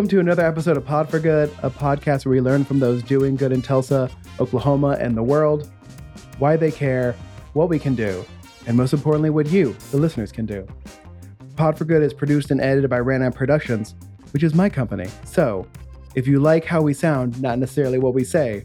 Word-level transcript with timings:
Welcome 0.00 0.16
to 0.16 0.20
another 0.20 0.46
episode 0.46 0.78
of 0.78 0.86
Pod 0.86 1.10
for 1.10 1.18
Good, 1.18 1.50
a 1.62 1.68
podcast 1.68 2.24
where 2.24 2.30
we 2.30 2.40
learn 2.40 2.64
from 2.64 2.78
those 2.78 3.02
doing 3.02 3.36
good 3.36 3.52
in 3.52 3.60
Tulsa, 3.60 4.10
Oklahoma, 4.40 4.96
and 4.98 5.14
the 5.14 5.22
world, 5.22 5.70
why 6.38 6.56
they 6.56 6.70
care, 6.70 7.14
what 7.52 7.68
we 7.68 7.78
can 7.78 7.94
do, 7.94 8.24
and 8.66 8.78
most 8.78 8.94
importantly, 8.94 9.28
what 9.28 9.48
you, 9.50 9.76
the 9.90 9.98
listeners, 9.98 10.32
can 10.32 10.46
do. 10.46 10.66
Pod 11.54 11.76
for 11.76 11.84
Good 11.84 12.02
is 12.02 12.14
produced 12.14 12.50
and 12.50 12.62
edited 12.62 12.88
by 12.88 12.98
Ranam 12.98 13.34
Productions, 13.34 13.94
which 14.32 14.42
is 14.42 14.54
my 14.54 14.70
company. 14.70 15.06
So, 15.26 15.68
if 16.14 16.26
you 16.26 16.40
like 16.40 16.64
how 16.64 16.80
we 16.80 16.94
sound, 16.94 17.38
not 17.42 17.58
necessarily 17.58 17.98
what 17.98 18.14
we 18.14 18.24
say, 18.24 18.64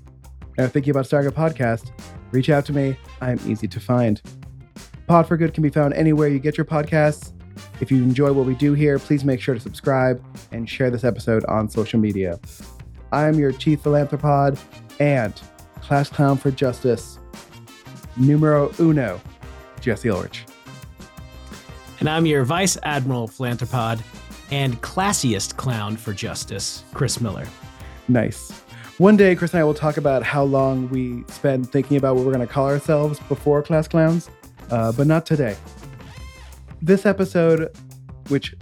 and 0.57 0.65
are 0.65 0.69
thinking 0.69 0.91
about 0.91 1.05
starting 1.05 1.27
a 1.27 1.33
podcast, 1.33 1.91
reach 2.31 2.49
out 2.49 2.63
to 2.67 2.71
me. 2.71 2.95
I'm 3.19 3.41
easy 3.45 3.67
to 3.67 3.79
find. 3.81 4.21
Pod 5.05 5.27
for 5.27 5.35
Good 5.35 5.53
can 5.53 5.63
be 5.63 5.69
found 5.69 5.95
anywhere 5.95 6.29
you 6.29 6.39
get 6.39 6.57
your 6.57 6.63
podcasts. 6.63 7.33
If 7.81 7.91
you 7.91 8.03
enjoy 8.03 8.31
what 8.33 8.45
we 8.45 8.55
do 8.55 8.73
here, 8.73 8.99
please 8.99 9.23
make 9.23 9.41
sure 9.41 9.53
to 9.53 9.59
subscribe 9.59 10.23
and 10.51 10.69
share 10.69 10.89
this 10.89 11.03
episode 11.03 11.43
on 11.45 11.69
social 11.69 11.99
media. 11.99 12.39
I'm 13.11 13.39
your 13.39 13.51
chief 13.51 13.83
philanthropod 13.83 14.59
and 14.99 15.33
class 15.81 16.09
clown 16.09 16.37
for 16.37 16.51
justice, 16.51 17.19
numero 18.17 18.71
uno, 18.79 19.21
Jesse 19.81 20.09
Ulrich. 20.09 20.45
And 21.99 22.09
I'm 22.09 22.25
your 22.25 22.43
vice 22.43 22.77
admiral 22.83 23.27
philanthropod 23.27 24.01
and 24.51 24.81
classiest 24.81 25.55
clown 25.55 25.95
for 25.95 26.13
justice, 26.13 26.83
Chris 26.93 27.21
Miller. 27.21 27.47
Nice. 28.07 28.51
One 28.97 29.17
day, 29.17 29.35
Chris 29.35 29.53
and 29.53 29.59
I 29.59 29.63
will 29.63 29.73
talk 29.73 29.97
about 29.97 30.23
how 30.23 30.43
long 30.43 30.87
we 30.89 31.23
spend 31.27 31.69
thinking 31.69 31.97
about 31.97 32.15
what 32.15 32.25
we're 32.25 32.33
going 32.33 32.47
to 32.47 32.53
call 32.53 32.67
ourselves 32.67 33.19
before 33.27 33.61
class 33.61 33.87
clowns, 33.87 34.29
uh, 34.71 34.91
but 34.93 35.07
not 35.07 35.25
today. 35.25 35.57
This 36.81 37.05
episode, 37.05 37.75
which 38.27 38.53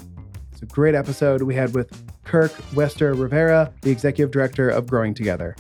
is 0.54 0.62
a 0.62 0.66
great 0.66 0.96
episode, 0.96 1.42
we 1.42 1.56
had 1.56 1.74
with 1.74 1.92
Kirk 2.24 2.54
Wester 2.74 3.14
Rivera, 3.14 3.74
the 3.82 3.92
executive 3.92 4.32
director 4.32 4.70
of 4.70 4.88
Growing 4.88 5.14
Together. 5.14 5.56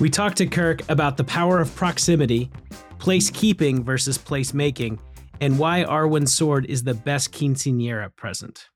We 0.00 0.10
talked 0.10 0.36
to 0.38 0.46
Kirk 0.46 0.80
about 0.88 1.16
the 1.16 1.24
power 1.24 1.60
of 1.60 1.74
proximity, 1.76 2.50
place 2.98 3.30
keeping 3.30 3.84
versus 3.84 4.18
place 4.18 4.52
making, 4.52 4.98
and 5.40 5.58
why 5.58 5.84
Arwen 5.84 6.28
Sword 6.28 6.66
is 6.66 6.82
the 6.82 6.94
best 6.94 7.32
quinceanera 7.32 8.14
present. 8.16 8.68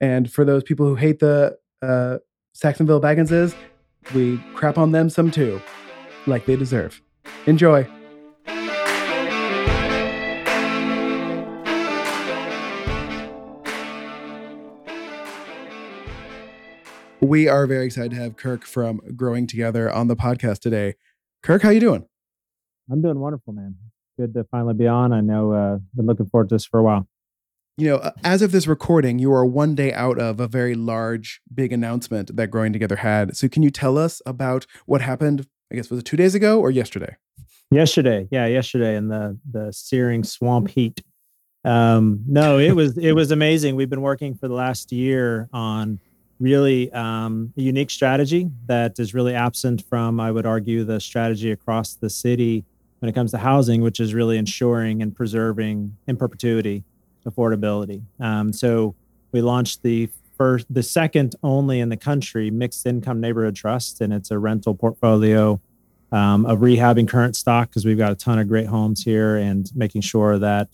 And 0.00 0.32
for 0.32 0.44
those 0.44 0.62
people 0.62 0.86
who 0.86 0.94
hate 0.94 1.18
the 1.18 1.58
uh, 1.82 2.18
Sackville-Bagginses, 2.54 3.54
we 4.14 4.38
crap 4.54 4.78
on 4.78 4.92
them 4.92 5.10
some 5.10 5.30
too, 5.30 5.60
like 6.26 6.46
they 6.46 6.56
deserve. 6.56 7.02
Enjoy. 7.46 7.86
We 17.20 17.48
are 17.48 17.66
very 17.66 17.86
excited 17.86 18.10
to 18.10 18.16
have 18.18 18.36
Kirk 18.36 18.66
from 18.66 19.00
Growing 19.16 19.46
Together 19.46 19.90
on 19.90 20.08
the 20.08 20.16
podcast 20.16 20.60
today. 20.60 20.96
Kirk, 21.42 21.62
how 21.62 21.70
you 21.70 21.80
doing? 21.80 22.06
I'm 22.90 23.00
doing 23.00 23.18
wonderful, 23.18 23.54
man. 23.54 23.76
Good 24.18 24.34
to 24.34 24.44
finally 24.44 24.74
be 24.74 24.86
on. 24.86 25.14
I 25.14 25.22
know 25.22 25.52
uh 25.52 25.78
been 25.94 26.06
looking 26.06 26.26
forward 26.26 26.50
to 26.50 26.56
this 26.56 26.66
for 26.66 26.78
a 26.78 26.82
while. 26.82 27.08
You 27.78 27.88
know, 27.88 28.12
as 28.22 28.42
of 28.42 28.52
this 28.52 28.66
recording, 28.66 29.18
you 29.18 29.32
are 29.32 29.46
one 29.46 29.74
day 29.74 29.92
out 29.94 30.18
of 30.18 30.40
a 30.40 30.46
very 30.46 30.74
large, 30.74 31.40
big 31.52 31.72
announcement 31.72 32.36
that 32.36 32.48
Growing 32.48 32.72
Together 32.72 32.96
had. 32.96 33.34
So, 33.34 33.48
can 33.48 33.62
you 33.62 33.70
tell 33.70 33.96
us 33.96 34.20
about 34.26 34.66
what 34.84 35.00
happened? 35.00 35.46
I 35.72 35.76
guess 35.76 35.88
was 35.88 36.00
it 36.00 36.04
two 36.04 36.16
days 36.18 36.34
ago 36.34 36.60
or 36.60 36.70
yesterday? 36.70 37.16
Yesterday, 37.70 38.28
yeah, 38.30 38.46
yesterday 38.46 38.94
in 38.94 39.08
the 39.08 39.38
the 39.50 39.72
searing 39.72 40.22
swamp 40.22 40.68
heat. 40.68 41.02
Um, 41.64 42.22
no, 42.26 42.58
it 42.58 42.72
was 42.72 42.98
it 42.98 43.12
was 43.12 43.30
amazing. 43.30 43.74
We've 43.74 43.90
been 43.90 44.02
working 44.02 44.34
for 44.34 44.48
the 44.48 44.54
last 44.54 44.92
year 44.92 45.48
on 45.52 45.98
really 46.38 46.92
um, 46.92 47.52
a 47.56 47.62
unique 47.62 47.90
strategy 47.90 48.50
that 48.66 48.98
is 48.98 49.14
really 49.14 49.34
absent 49.34 49.82
from, 49.88 50.20
I 50.20 50.30
would 50.30 50.46
argue, 50.46 50.84
the 50.84 51.00
strategy 51.00 51.50
across 51.50 51.94
the 51.94 52.10
city 52.10 52.64
when 52.98 53.08
it 53.08 53.12
comes 53.12 53.30
to 53.32 53.38
housing, 53.38 53.82
which 53.82 54.00
is 54.00 54.14
really 54.14 54.38
ensuring 54.38 55.02
and 55.02 55.14
preserving 55.14 55.96
in 56.06 56.16
perpetuity 56.16 56.84
affordability. 57.26 58.02
Um, 58.20 58.52
so 58.52 58.94
we 59.32 59.42
launched 59.42 59.82
the 59.82 60.08
first, 60.36 60.66
the 60.72 60.82
second 60.82 61.34
only 61.42 61.80
in 61.80 61.88
the 61.88 61.96
country 61.96 62.50
mixed 62.50 62.86
income 62.86 63.20
neighborhood 63.20 63.56
trust, 63.56 64.00
and 64.00 64.12
it's 64.12 64.30
a 64.30 64.38
rental 64.38 64.74
portfolio 64.74 65.60
um, 66.12 66.46
of 66.46 66.60
rehabbing 66.60 67.08
current 67.08 67.36
stock 67.36 67.68
because 67.68 67.84
we've 67.84 67.98
got 67.98 68.12
a 68.12 68.14
ton 68.14 68.38
of 68.38 68.48
great 68.48 68.66
homes 68.66 69.02
here 69.02 69.36
and 69.36 69.70
making 69.74 70.02
sure 70.02 70.38
that 70.38 70.68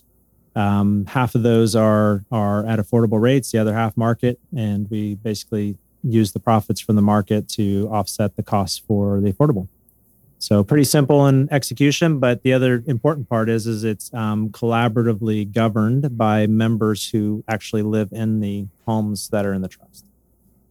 um, 0.55 1.07
half 1.07 1.35
of 1.35 1.43
those 1.43 1.75
are 1.75 2.25
are 2.31 2.67
at 2.67 2.79
affordable 2.79 3.21
rates, 3.21 3.53
the 3.53 3.59
other 3.59 3.75
half 3.75 3.97
market, 3.97 4.39
and 4.57 4.91
we 4.91 5.15
basically 5.17 5.77
use 6.03 6.33
the 6.33 6.41
profits 6.41 6.81
from 6.81 6.97
the 6.97 7.03
market 7.03 7.49
to 7.49 7.89
offset 7.91 8.37
the 8.37 8.43
costs 8.43 8.79
for 8.79 9.21
the 9.21 9.33
affordable. 9.33 9.69
So 10.39 10.65
pretty 10.65 10.85
simple 10.85 11.29
in 11.29 11.49
execution, 11.53 12.19
but 12.19 12.43
the 12.43 12.53
other 12.53 12.83
important 12.87 13.29
part 13.29 13.49
is 13.49 13.67
is 13.67 13.85
it's 13.85 14.13
um, 14.13 14.49
collaboratively 14.51 15.53
governed 15.53 16.19
by 16.19 16.49
members 16.49 17.09
who 17.09 17.45
actually 17.47 17.83
live 17.83 18.09
in 18.13 18.41
the 18.41 18.67
homes 18.85 19.29
that 19.29 19.47
are 19.47 19.55
in 19.55 19.63
the 19.63 19.69
trust. 19.69 20.05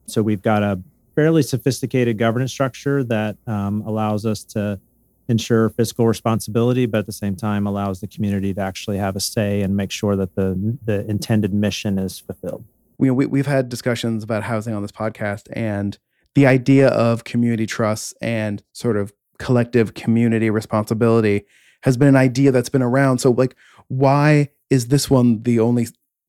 So 0.08 0.22
we've 0.22 0.42
got 0.42 0.62
a 0.62 0.82
fairly 1.16 1.42
sophisticated 1.42 2.18
governance 2.18 2.52
structure 2.52 3.04
that 3.06 3.38
um, 3.48 3.82
allows 3.86 4.26
us 4.26 4.44
to 4.44 4.78
ensure 5.28 5.70
fiscal 5.70 6.08
responsibility, 6.08 6.86
but 6.86 7.00
at 7.00 7.06
the 7.06 7.14
same 7.14 7.36
time 7.36 7.66
allows 7.66 8.02
the 8.02 8.08
community 8.08 8.54
to 8.54 8.62
actually 8.62 8.98
have 8.98 9.16
a 9.16 9.20
say 9.20 9.62
and 9.62 9.76
make 9.76 9.92
sure 9.92 10.16
that 10.16 10.36
the 10.36 10.78
the 10.84 11.06
intended 11.10 11.54
mission 11.54 11.98
is 11.98 12.20
fulfilled. 12.20 12.66
We, 12.98 13.12
we 13.12 13.26
we've 13.26 13.48
had 13.48 13.70
discussions 13.70 14.24
about 14.24 14.44
housing 14.44 14.74
on 14.74 14.82
this 14.82 14.92
podcast, 14.92 15.48
and 15.54 15.98
the 16.36 16.46
idea 16.48 16.88
of 16.90 17.24
community 17.24 17.66
trusts 17.66 18.14
and 18.22 18.64
sort 18.74 18.98
of 18.98 19.14
collective 19.38 19.94
community 19.94 20.50
responsibility 20.50 21.46
has 21.84 21.98
been 21.98 22.08
an 22.08 22.16
idea 22.16 22.52
that's 22.52 22.70
been 22.70 22.84
around. 22.84 23.20
So, 23.20 23.32
like, 23.32 23.56
why 23.88 24.50
is 24.70 24.88
this 24.88 25.10
one 25.10 25.44
the 25.44 25.60
only 25.60 25.88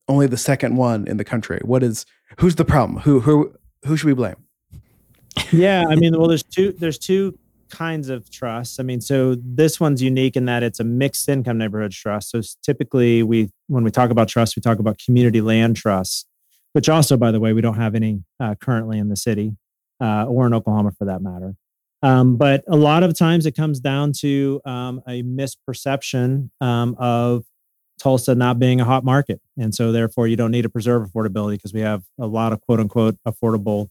only 0.09 0.27
the 0.27 0.37
second 0.37 0.77
one 0.77 1.07
in 1.07 1.17
the 1.17 1.25
country? 1.25 1.61
What 1.65 1.83
is 1.83 2.07
who's 2.39 2.57
the 2.57 2.65
problem? 2.65 3.01
Who 3.01 3.21
who 3.21 3.55
who 3.85 3.97
should 3.97 4.07
we 4.07 4.15
blame? 4.15 4.37
Yeah, 5.51 5.85
I 5.89 5.95
mean, 5.95 6.19
well, 6.19 6.29
there's 6.29 6.43
two 6.43 6.73
there's 6.73 6.99
two 6.99 7.39
kinds 7.73 8.09
of 8.09 8.31
trusts. 8.31 8.79
I 8.79 8.83
mean, 8.83 9.01
so 9.01 9.35
this 9.43 9.81
one's 9.81 10.03
unique 10.03 10.37
in 10.37 10.45
that 10.45 10.63
it's 10.63 10.79
a 10.79 10.85
mixed 10.85 11.29
income 11.29 11.59
neighborhood 11.59 11.93
trust. 11.93 12.31
So 12.31 12.41
typically, 12.63 13.23
we 13.23 13.51
when 13.67 13.83
we 13.83 13.91
talk 13.91 14.11
about 14.11 14.29
trusts, 14.29 14.55
we 14.55 14.61
talk 14.61 14.79
about 14.79 14.99
community 15.05 15.41
land 15.41 15.77
trusts, 15.77 16.27
which 16.75 16.89
also, 16.89 17.17
by 17.17 17.33
the 17.33 17.41
way, 17.41 17.53
we 17.53 17.61
don't 17.61 17.79
have 17.79 17.95
any 17.95 18.23
uh, 18.39 18.55
currently 18.61 18.99
in 18.99 19.09
the 19.09 19.17
city 19.17 19.57
uh, 20.01 20.27
or 20.27 20.47
in 20.47 20.55
Oklahoma 20.55 20.93
for 20.97 21.07
that 21.07 21.23
matter. 21.23 21.55
Um, 22.03 22.37
but 22.37 22.63
a 22.69 22.77
lot 22.77 23.03
of 23.03 23.17
times 23.17 23.47
it 23.47 23.53
comes 23.53 23.81
down 23.81 24.13
to 24.21 24.61
um, 24.65 25.01
a 25.09 25.23
misperception 25.23 26.51
um, 26.61 26.95
of 26.99 27.45
Tulsa 28.01 28.35
not 28.35 28.59
being 28.59 28.81
a 28.81 28.85
hot 28.85 29.05
market. 29.05 29.41
And 29.57 29.75
so, 29.75 29.93
therefore, 29.93 30.29
you 30.29 30.37
don't 30.37 30.51
need 30.51 30.63
to 30.63 30.69
preserve 30.69 31.09
affordability 31.09 31.53
because 31.53 31.73
we 31.73 31.81
have 31.81 32.03
a 32.21 32.27
lot 32.27 32.53
of 32.53 32.61
quote 32.61 32.81
unquote 32.81 33.17
affordable 33.27 33.89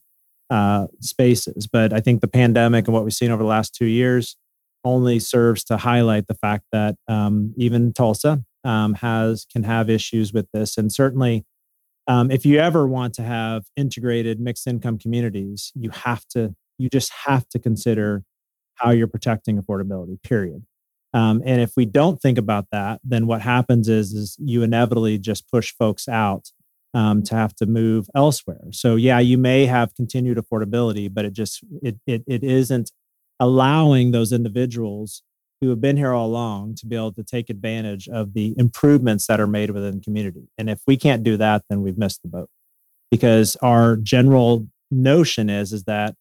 uh, 0.52 0.86
spaces. 1.00 1.66
But 1.66 1.94
I 1.94 2.00
think 2.00 2.20
the 2.20 2.28
pandemic 2.28 2.86
and 2.86 2.92
what 2.92 3.04
we've 3.04 3.14
seen 3.14 3.30
over 3.30 3.42
the 3.42 3.48
last 3.48 3.74
two 3.74 3.86
years 3.86 4.36
only 4.84 5.18
serves 5.18 5.64
to 5.64 5.78
highlight 5.78 6.26
the 6.26 6.34
fact 6.34 6.64
that 6.72 6.96
um, 7.08 7.54
even 7.56 7.94
Tulsa 7.94 8.44
um, 8.62 8.94
has 8.94 9.46
can 9.50 9.62
have 9.62 9.88
issues 9.88 10.34
with 10.34 10.46
this. 10.52 10.76
And 10.76 10.92
certainly, 10.92 11.46
um, 12.06 12.30
if 12.30 12.44
you 12.44 12.58
ever 12.58 12.86
want 12.86 13.14
to 13.14 13.22
have 13.22 13.64
integrated 13.78 14.40
mixed 14.40 14.66
income 14.66 14.98
communities, 14.98 15.72
you 15.74 15.88
have 15.88 16.26
to 16.28 16.54
you 16.76 16.90
just 16.90 17.12
have 17.24 17.48
to 17.48 17.58
consider 17.58 18.22
how 18.74 18.90
you're 18.90 19.06
protecting 19.06 19.60
affordability. 19.60 20.22
Period. 20.22 20.66
Um, 21.14 21.42
and 21.46 21.62
if 21.62 21.72
we 21.78 21.86
don't 21.86 22.20
think 22.20 22.36
about 22.36 22.66
that, 22.72 23.00
then 23.02 23.26
what 23.26 23.40
happens 23.40 23.88
is 23.88 24.12
is 24.12 24.36
you 24.38 24.62
inevitably 24.62 25.16
just 25.16 25.50
push 25.50 25.72
folks 25.72 26.08
out 26.08 26.50
um, 26.94 27.22
to 27.24 27.34
have 27.34 27.54
to 27.56 27.66
move 27.66 28.06
elsewhere. 28.14 28.64
So 28.72 28.96
yeah, 28.96 29.18
you 29.18 29.38
may 29.38 29.66
have 29.66 29.94
continued 29.94 30.38
affordability, 30.38 31.12
but 31.12 31.24
it 31.24 31.32
just 31.32 31.64
it 31.82 31.96
it 32.06 32.22
it 32.26 32.44
isn't 32.44 32.92
allowing 33.40 34.10
those 34.10 34.32
individuals 34.32 35.22
who 35.60 35.70
have 35.70 35.80
been 35.80 35.96
here 35.96 36.12
all 36.12 36.26
along 36.26 36.74
to 36.74 36.86
be 36.86 36.96
able 36.96 37.12
to 37.12 37.22
take 37.22 37.48
advantage 37.48 38.08
of 38.08 38.34
the 38.34 38.54
improvements 38.58 39.26
that 39.28 39.40
are 39.40 39.46
made 39.46 39.70
within 39.70 39.94
the 39.96 40.00
community. 40.00 40.48
And 40.58 40.68
if 40.68 40.80
we 40.86 40.96
can't 40.96 41.22
do 41.22 41.36
that, 41.36 41.62
then 41.70 41.82
we've 41.82 41.96
missed 41.96 42.20
the 42.22 42.28
boat. 42.28 42.48
Because 43.10 43.56
our 43.62 43.96
general 43.96 44.66
notion 44.90 45.48
is 45.48 45.72
is 45.72 45.84
that 45.84 46.14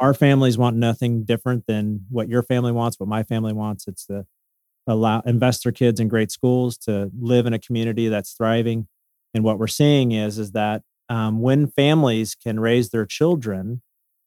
our 0.00 0.14
families 0.14 0.58
want 0.58 0.76
nothing 0.76 1.24
different 1.24 1.64
than 1.66 2.06
what 2.10 2.28
your 2.28 2.42
family 2.42 2.72
wants, 2.72 2.98
what 2.98 3.08
my 3.08 3.22
family 3.22 3.52
wants. 3.52 3.86
It's 3.86 4.06
to 4.06 4.26
allow 4.86 5.20
invest 5.20 5.64
their 5.64 5.72
kids 5.72 6.00
in 6.00 6.08
great 6.08 6.30
schools, 6.30 6.76
to 6.78 7.10
live 7.18 7.46
in 7.46 7.52
a 7.54 7.58
community 7.58 8.08
that's 8.08 8.32
thriving. 8.32 8.86
And 9.34 9.44
what 9.44 9.58
we're 9.58 9.66
seeing 9.66 10.12
is 10.12 10.38
is 10.38 10.52
that 10.52 10.82
um, 11.08 11.42
when 11.42 11.66
families 11.66 12.34
can 12.34 12.58
raise 12.60 12.90
their 12.90 13.04
children 13.04 13.82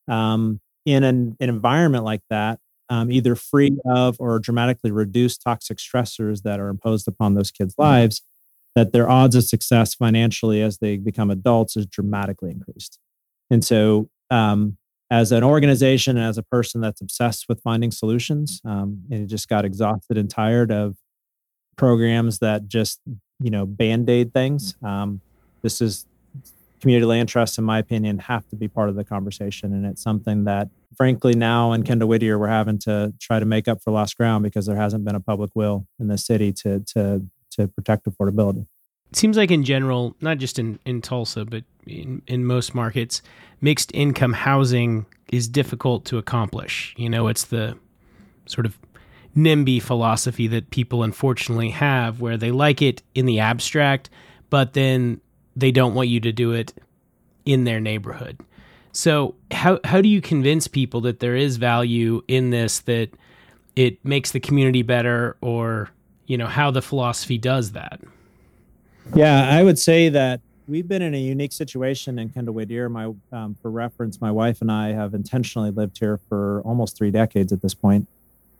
um, 0.07 0.59
in 0.85 1.03
an, 1.03 1.35
an, 1.39 1.49
environment 1.49 2.03
like 2.03 2.21
that, 2.29 2.59
um, 2.89 3.11
either 3.11 3.35
free 3.35 3.77
of 3.85 4.15
or 4.19 4.39
dramatically 4.39 4.91
reduce 4.91 5.37
toxic 5.37 5.79
stressors 5.79 6.43
that 6.43 6.59
are 6.59 6.69
imposed 6.69 7.07
upon 7.07 7.33
those 7.33 7.51
kids' 7.51 7.73
mm-hmm. 7.73 7.83
lives, 7.83 8.21
that 8.75 8.93
their 8.93 9.09
odds 9.09 9.35
of 9.35 9.43
success 9.43 9.95
financially 9.95 10.61
as 10.61 10.77
they 10.77 10.97
become 10.97 11.31
adults 11.31 11.75
is 11.75 11.87
dramatically 11.87 12.51
increased. 12.51 12.99
And 13.49 13.65
so, 13.65 14.09
um, 14.29 14.77
as 15.09 15.31
an 15.31 15.43
organization 15.43 16.17
and 16.17 16.25
as 16.25 16.37
a 16.37 16.43
person 16.43 16.81
that's 16.81 16.99
obsessed 16.99 17.45
with 17.47 17.61
finding 17.61 17.91
solutions, 17.91 18.61
um, 18.65 19.03
and 19.09 19.23
it 19.23 19.27
just 19.27 19.47
got 19.47 19.63
exhausted 19.63 20.17
and 20.17 20.29
tired 20.29 20.69
of 20.69 20.97
programs 21.77 22.39
that 22.39 22.67
just 22.67 22.99
you 23.39 23.51
know 23.51 23.65
band 23.65 24.09
aid 24.09 24.33
things. 24.33 24.75
Um, 24.83 25.21
this 25.61 25.81
is 25.81 26.05
community 26.79 27.05
land 27.05 27.27
trusts, 27.27 27.57
in 27.57 27.63
my 27.63 27.79
opinion, 27.79 28.19
have 28.19 28.47
to 28.49 28.55
be 28.55 28.67
part 28.67 28.89
of 28.89 28.95
the 28.95 29.03
conversation, 29.03 29.73
and 29.73 29.85
it's 29.85 30.01
something 30.01 30.43
that, 30.43 30.69
frankly, 30.95 31.33
now 31.33 31.73
in 31.73 31.83
Kendall 31.83 32.07
Whittier, 32.07 32.37
we're 32.37 32.47
having 32.47 32.77
to 32.79 33.13
try 33.19 33.39
to 33.39 33.45
make 33.45 33.67
up 33.67 33.81
for 33.81 33.91
lost 33.91 34.17
ground 34.17 34.43
because 34.43 34.65
there 34.65 34.75
hasn't 34.75 35.03
been 35.03 35.15
a 35.15 35.19
public 35.19 35.51
will 35.55 35.87
in 35.99 36.07
the 36.07 36.17
city 36.17 36.53
to 36.53 36.79
to 36.81 37.25
to 37.51 37.67
protect 37.67 38.05
affordability. 38.05 38.67
It 39.11 39.15
seems 39.15 39.37
like 39.37 39.51
in 39.51 39.63
general, 39.63 40.15
not 40.19 40.37
just 40.37 40.59
in, 40.59 40.79
in 40.85 41.01
Tulsa, 41.01 41.45
but 41.45 41.63
in, 41.85 42.21
in 42.27 42.45
most 42.45 42.75
markets, 42.75 43.21
mixed 43.61 43.91
income 43.93 44.33
housing 44.33 45.05
is 45.31 45.47
difficult 45.47 46.05
to 46.05 46.17
accomplish. 46.17 46.93
You 46.97 47.09
know, 47.09 47.27
it's 47.27 47.45
the 47.45 47.77
sort 48.47 48.65
of 48.65 48.77
NIMBY 49.37 49.81
philosophy 49.81 50.47
that 50.47 50.71
people 50.71 51.03
unfortunately 51.03 51.69
have 51.69 52.19
where 52.19 52.37
they 52.37 52.51
like 52.51 52.81
it 52.81 53.03
in 53.13 53.27
the 53.27 53.39
abstract, 53.39 54.09
but 54.49 54.73
then 54.73 55.21
they 55.55 55.71
don't 55.71 55.93
want 55.93 56.09
you 56.09 56.19
to 56.19 56.31
do 56.31 56.51
it 56.53 56.73
in 57.45 57.63
their 57.63 57.79
neighborhood. 57.79 58.39
So, 58.91 59.35
how, 59.51 59.79
how 59.83 60.01
do 60.01 60.09
you 60.09 60.21
convince 60.21 60.67
people 60.67 61.01
that 61.01 61.19
there 61.19 61.35
is 61.35 61.57
value 61.57 62.23
in 62.27 62.49
this, 62.49 62.79
that 62.81 63.11
it 63.75 64.03
makes 64.03 64.31
the 64.31 64.39
community 64.39 64.81
better, 64.81 65.37
or, 65.39 65.91
you 66.25 66.35
know, 66.35 66.47
how 66.47 66.71
the 66.71 66.81
philosophy 66.81 67.37
does 67.37 67.73
that? 67.73 68.01
Yeah, 69.15 69.49
I 69.49 69.61
would 69.61 69.77
say 69.77 70.09
that 70.09 70.41
we've 70.67 70.87
been 70.87 71.03
in 71.03 71.13
a 71.13 71.19
unique 71.19 71.53
situation 71.53 72.17
in 72.17 72.29
Kendall 72.29 72.55
Whittier. 72.55 72.89
My, 72.89 73.13
um, 73.31 73.55
for 73.61 73.69
reference, 73.69 74.19
my 74.19 74.31
wife 74.31 74.61
and 74.61 74.71
I 74.71 74.93
have 74.93 75.13
intentionally 75.13 75.69
lived 75.69 75.99
here 75.99 76.17
for 76.17 76.61
almost 76.65 76.97
three 76.97 77.11
decades 77.11 77.53
at 77.53 77.61
this 77.61 77.75
point, 77.75 78.07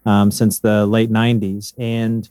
um, 0.06 0.32
since 0.32 0.60
the 0.60 0.86
late 0.86 1.12
'90s, 1.12 1.74
and 1.78 2.30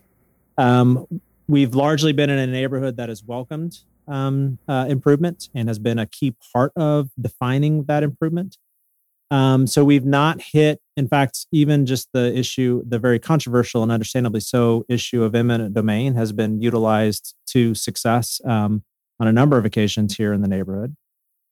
um, 0.59 1.07
we've 1.49 1.75
largely 1.75 2.13
been 2.13 2.31
in 2.31 2.39
a 2.39 2.47
neighborhood 2.47 2.97
that 2.97 3.09
has 3.09 3.23
welcomed 3.23 3.79
um, 4.09 4.59
uh, 4.69 4.87
improvement 4.89 5.49
and 5.55 5.69
has 5.69 5.79
been 5.79 5.99
a 5.99 6.07
key 6.07 6.35
part 6.53 6.73
of 6.77 7.11
defining 7.21 7.85
that 7.85 8.03
improvement. 8.03 8.57
Um, 9.31 9.67
so 9.67 9.85
we've 9.85 10.05
not 10.05 10.41
hit, 10.41 10.81
in 10.97 11.09
fact, 11.09 11.47
even 11.51 11.85
just 11.85 12.09
the 12.13 12.37
issue, 12.37 12.83
the 12.87 12.99
very 12.99 13.19
controversial 13.19 13.83
and 13.83 13.91
understandably 13.91 14.41
so 14.41 14.85
issue 14.89 15.25
of 15.25 15.35
eminent 15.35 15.75
domain 15.75 16.15
has 16.15 16.33
been 16.33 16.63
utilized 16.63 17.35
to 17.49 17.75
success 17.75 18.41
um, 18.45 18.85
on 19.19 19.27
a 19.27 19.33
number 19.33 19.59
of 19.59 19.65
occasions 19.65 20.17
here 20.17 20.33
in 20.33 20.43
the 20.43 20.49
neighborhood. 20.49 20.97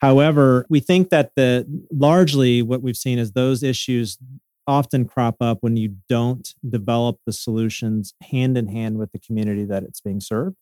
However, 0.00 0.66
we 0.68 0.80
think 0.80 1.10
that 1.10 1.32
the 1.34 1.66
largely 1.90 2.62
what 2.62 2.82
we've 2.82 2.96
seen 2.96 3.18
is 3.18 3.32
those 3.32 3.62
issues 3.62 4.18
often 4.66 5.06
crop 5.06 5.36
up 5.40 5.58
when 5.60 5.76
you 5.76 5.96
don't 6.08 6.54
develop 6.68 7.18
the 7.26 7.32
solutions 7.32 8.14
hand 8.30 8.56
in 8.56 8.68
hand 8.68 8.98
with 8.98 9.12
the 9.12 9.18
community 9.18 9.64
that 9.64 9.82
it's 9.82 10.00
being 10.00 10.20
served. 10.20 10.56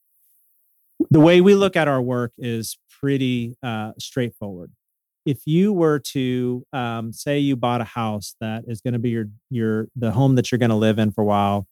The 1.10 1.20
way 1.20 1.40
we 1.40 1.54
look 1.54 1.76
at 1.76 1.88
our 1.88 2.00
work 2.00 2.32
is 2.38 2.78
pretty 3.00 3.56
uh, 3.62 3.93
straightforward 3.99 4.72
if 5.25 5.46
you 5.46 5.72
were 5.72 5.99
to 5.99 6.64
um, 6.72 7.12
say 7.12 7.38
you 7.38 7.56
bought 7.56 7.81
a 7.81 7.84
house 7.84 8.34
that 8.40 8.64
is 8.66 8.81
going 8.81 8.93
to 8.93 8.99
be 8.99 9.10
your 9.10 9.26
your 9.50 9.88
the 9.94 10.10
home 10.10 10.34
that 10.34 10.50
you're 10.50 10.58
going 10.58 10.70
to 10.70 10.76
live 10.76 10.98
in 10.98 11.10
for 11.10 11.22
a 11.22 11.25
while 11.25 11.66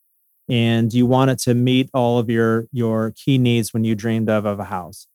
and 0.49 0.93
you 0.93 1.06
want 1.06 1.31
it 1.31 1.38
to 1.38 1.55
meet 1.55 1.91
all 1.93 2.19
of 2.19 2.31
your 2.31 2.67
your 2.73 3.12
key 3.12 3.38
needs 3.38 3.73
when 3.73 3.85
you 3.85 3.94
dreamed 3.94 4.29
of 4.29 4.44
of 4.44 4.61
a 4.61 4.65
house 4.65 5.06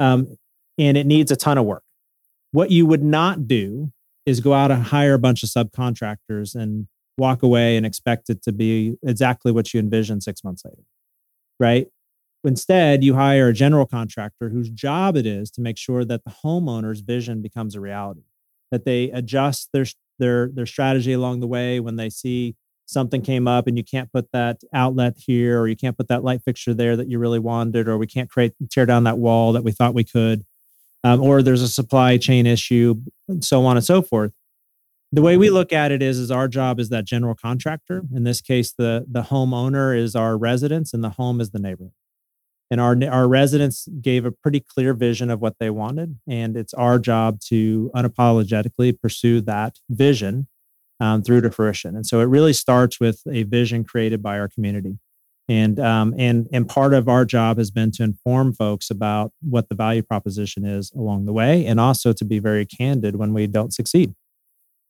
um, 0.00 0.36
and 0.78 0.96
it 0.96 1.06
needs 1.06 1.30
a 1.30 1.36
ton 1.36 1.58
of 1.58 1.64
work 1.64 1.84
what 2.52 2.70
you 2.70 2.86
would 2.86 3.02
not 3.02 3.46
do 3.46 3.92
is 4.26 4.40
go 4.40 4.52
out 4.52 4.70
and 4.70 4.82
hire 4.82 5.14
a 5.14 5.18
bunch 5.18 5.42
of 5.42 5.48
subcontractors 5.48 6.54
and 6.54 6.88
walk 7.16 7.42
away 7.42 7.76
and 7.76 7.86
expect 7.86 8.28
it 8.28 8.42
to 8.42 8.52
be 8.52 8.96
exactly 9.02 9.50
what 9.50 9.72
you 9.72 9.80
envisioned 9.80 10.22
six 10.22 10.44
months 10.44 10.64
later 10.64 10.82
right? 11.58 11.88
Instead, 12.44 13.02
you 13.02 13.14
hire 13.14 13.48
a 13.48 13.52
general 13.52 13.86
contractor 13.86 14.50
whose 14.50 14.68
job 14.70 15.16
it 15.16 15.26
is 15.26 15.50
to 15.52 15.60
make 15.60 15.76
sure 15.76 16.04
that 16.04 16.24
the 16.24 16.30
homeowner's 16.44 17.00
vision 17.00 17.42
becomes 17.42 17.74
a 17.74 17.80
reality, 17.80 18.22
that 18.70 18.84
they 18.84 19.10
adjust 19.10 19.70
their 19.72 19.86
their 20.18 20.48
their 20.48 20.66
strategy 20.66 21.12
along 21.12 21.40
the 21.40 21.46
way 21.46 21.80
when 21.80 21.96
they 21.96 22.08
see 22.08 22.54
something 22.86 23.20
came 23.20 23.48
up 23.48 23.66
and 23.66 23.76
you 23.76 23.82
can't 23.82 24.12
put 24.12 24.30
that 24.32 24.60
outlet 24.72 25.16
here 25.18 25.60
or 25.60 25.66
you 25.66 25.76
can't 25.76 25.96
put 25.96 26.08
that 26.08 26.22
light 26.22 26.40
fixture 26.42 26.72
there 26.72 26.96
that 26.96 27.08
you 27.08 27.18
really 27.18 27.40
wanted 27.40 27.88
or 27.88 27.98
we 27.98 28.06
can't 28.06 28.30
create 28.30 28.54
tear 28.70 28.86
down 28.86 29.04
that 29.04 29.18
wall 29.18 29.52
that 29.52 29.64
we 29.64 29.72
thought 29.72 29.92
we 29.92 30.04
could 30.04 30.46
um, 31.06 31.22
or 31.22 31.42
there's 31.42 31.62
a 31.62 31.68
supply 31.68 32.16
chain 32.16 32.46
issue 32.46 32.96
and 33.28 33.44
so 33.44 33.64
on 33.64 33.76
and 33.76 33.86
so 33.86 34.02
forth. 34.02 34.32
The 35.12 35.22
way 35.22 35.36
we 35.36 35.50
look 35.50 35.72
at 35.72 35.92
it 35.92 36.02
is 36.02 36.18
is 36.18 36.30
our 36.30 36.48
job 36.48 36.80
is 36.80 36.88
that 36.88 37.04
general 37.04 37.34
contractor. 37.34 38.02
In 38.14 38.24
this 38.24 38.40
case 38.40 38.72
the 38.76 39.06
the 39.08 39.22
homeowner 39.22 39.96
is 39.96 40.16
our 40.16 40.36
residence 40.36 40.92
and 40.92 41.04
the 41.04 41.10
home 41.10 41.40
is 41.40 41.50
the 41.50 41.60
neighbor 41.60 41.90
and 42.70 42.80
our 42.80 42.96
our 43.08 43.28
residents 43.28 43.88
gave 44.00 44.24
a 44.24 44.32
pretty 44.32 44.60
clear 44.60 44.94
vision 44.94 45.30
of 45.30 45.40
what 45.40 45.54
they 45.60 45.70
wanted 45.70 46.18
and 46.26 46.56
it's 46.56 46.74
our 46.74 46.98
job 46.98 47.40
to 47.40 47.90
unapologetically 47.94 49.00
pursue 49.00 49.40
that 49.40 49.78
vision 49.88 50.48
um, 50.98 51.22
through 51.22 51.42
to 51.42 51.50
fruition. 51.50 51.94
And 51.94 52.06
so 52.06 52.20
it 52.20 52.24
really 52.24 52.52
starts 52.52 52.98
with 52.98 53.22
a 53.30 53.42
vision 53.44 53.84
created 53.84 54.22
by 54.22 54.38
our 54.38 54.48
community 54.48 54.98
and 55.48 55.78
um, 55.78 56.14
and 56.18 56.48
and 56.52 56.68
part 56.68 56.92
of 56.92 57.08
our 57.08 57.24
job 57.24 57.58
has 57.58 57.70
been 57.70 57.90
to 57.92 58.02
inform 58.02 58.52
folks 58.52 58.90
about 58.90 59.32
what 59.40 59.68
the 59.68 59.74
value 59.74 60.02
proposition 60.02 60.64
is 60.64 60.92
along 60.92 61.24
the 61.24 61.32
way 61.32 61.64
and 61.66 61.78
also 61.78 62.12
to 62.12 62.24
be 62.24 62.38
very 62.38 62.66
candid 62.66 63.16
when 63.16 63.32
we 63.32 63.46
don't 63.46 63.72
succeed 63.72 64.14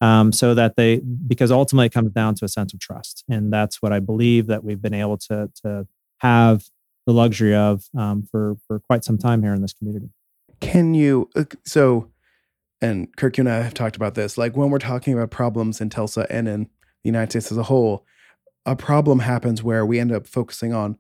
um, 0.01 0.33
so 0.33 0.55
that 0.55 0.77
they 0.77 1.01
because 1.27 1.51
ultimately 1.51 1.87
it 1.87 1.93
comes 1.93 2.13
down 2.13 2.35
to 2.35 2.45
a 2.45 2.49
sense 2.49 2.73
of 2.73 2.81
trust 2.81 3.25
and 3.29 3.53
that's 3.53 3.83
what 3.83 3.93
i 3.93 4.01
believe 4.01 4.47
that 4.47 4.65
we've 4.65 4.81
been 4.81 4.95
able 4.95 5.19
to 5.19 5.51
to 5.63 5.87
have 6.21 6.65
the 7.07 7.13
luxury 7.13 7.55
of 7.55 7.85
um, 7.97 8.23
for 8.31 8.57
for 8.67 8.81
quite 8.81 9.05
some 9.05 9.17
time 9.17 9.43
here 9.43 9.55
in 9.55 9.63
this 9.63 9.73
community. 9.73 10.11
Can 10.61 10.95
you 10.95 11.31
uh, 11.35 11.45
so? 11.65 12.11
And 12.83 13.15
Kirk, 13.17 13.39
you 13.39 13.43
and 13.43 13.49
I 13.49 13.63
have 13.63 13.73
talked 13.73 13.97
about 13.97 14.17
this. 14.17 14.37
Like 14.37 14.55
when 14.55 14.69
we're 14.69 14.79
talking 14.79 15.15
about 15.15 15.31
problems 15.31 15.81
in 15.81 15.89
Tulsa 15.89 16.27
and 16.29 16.47
in 16.47 16.65
the 16.65 16.69
United 17.05 17.31
States 17.31 17.51
as 17.51 17.57
a 17.57 17.63
whole, 17.63 18.05
a 18.67 18.77
problem 18.77 19.21
happens 19.21 19.63
where 19.63 19.87
we 19.87 19.99
end 19.99 20.13
up 20.13 20.27
focusing 20.27 20.75
on 20.75 20.99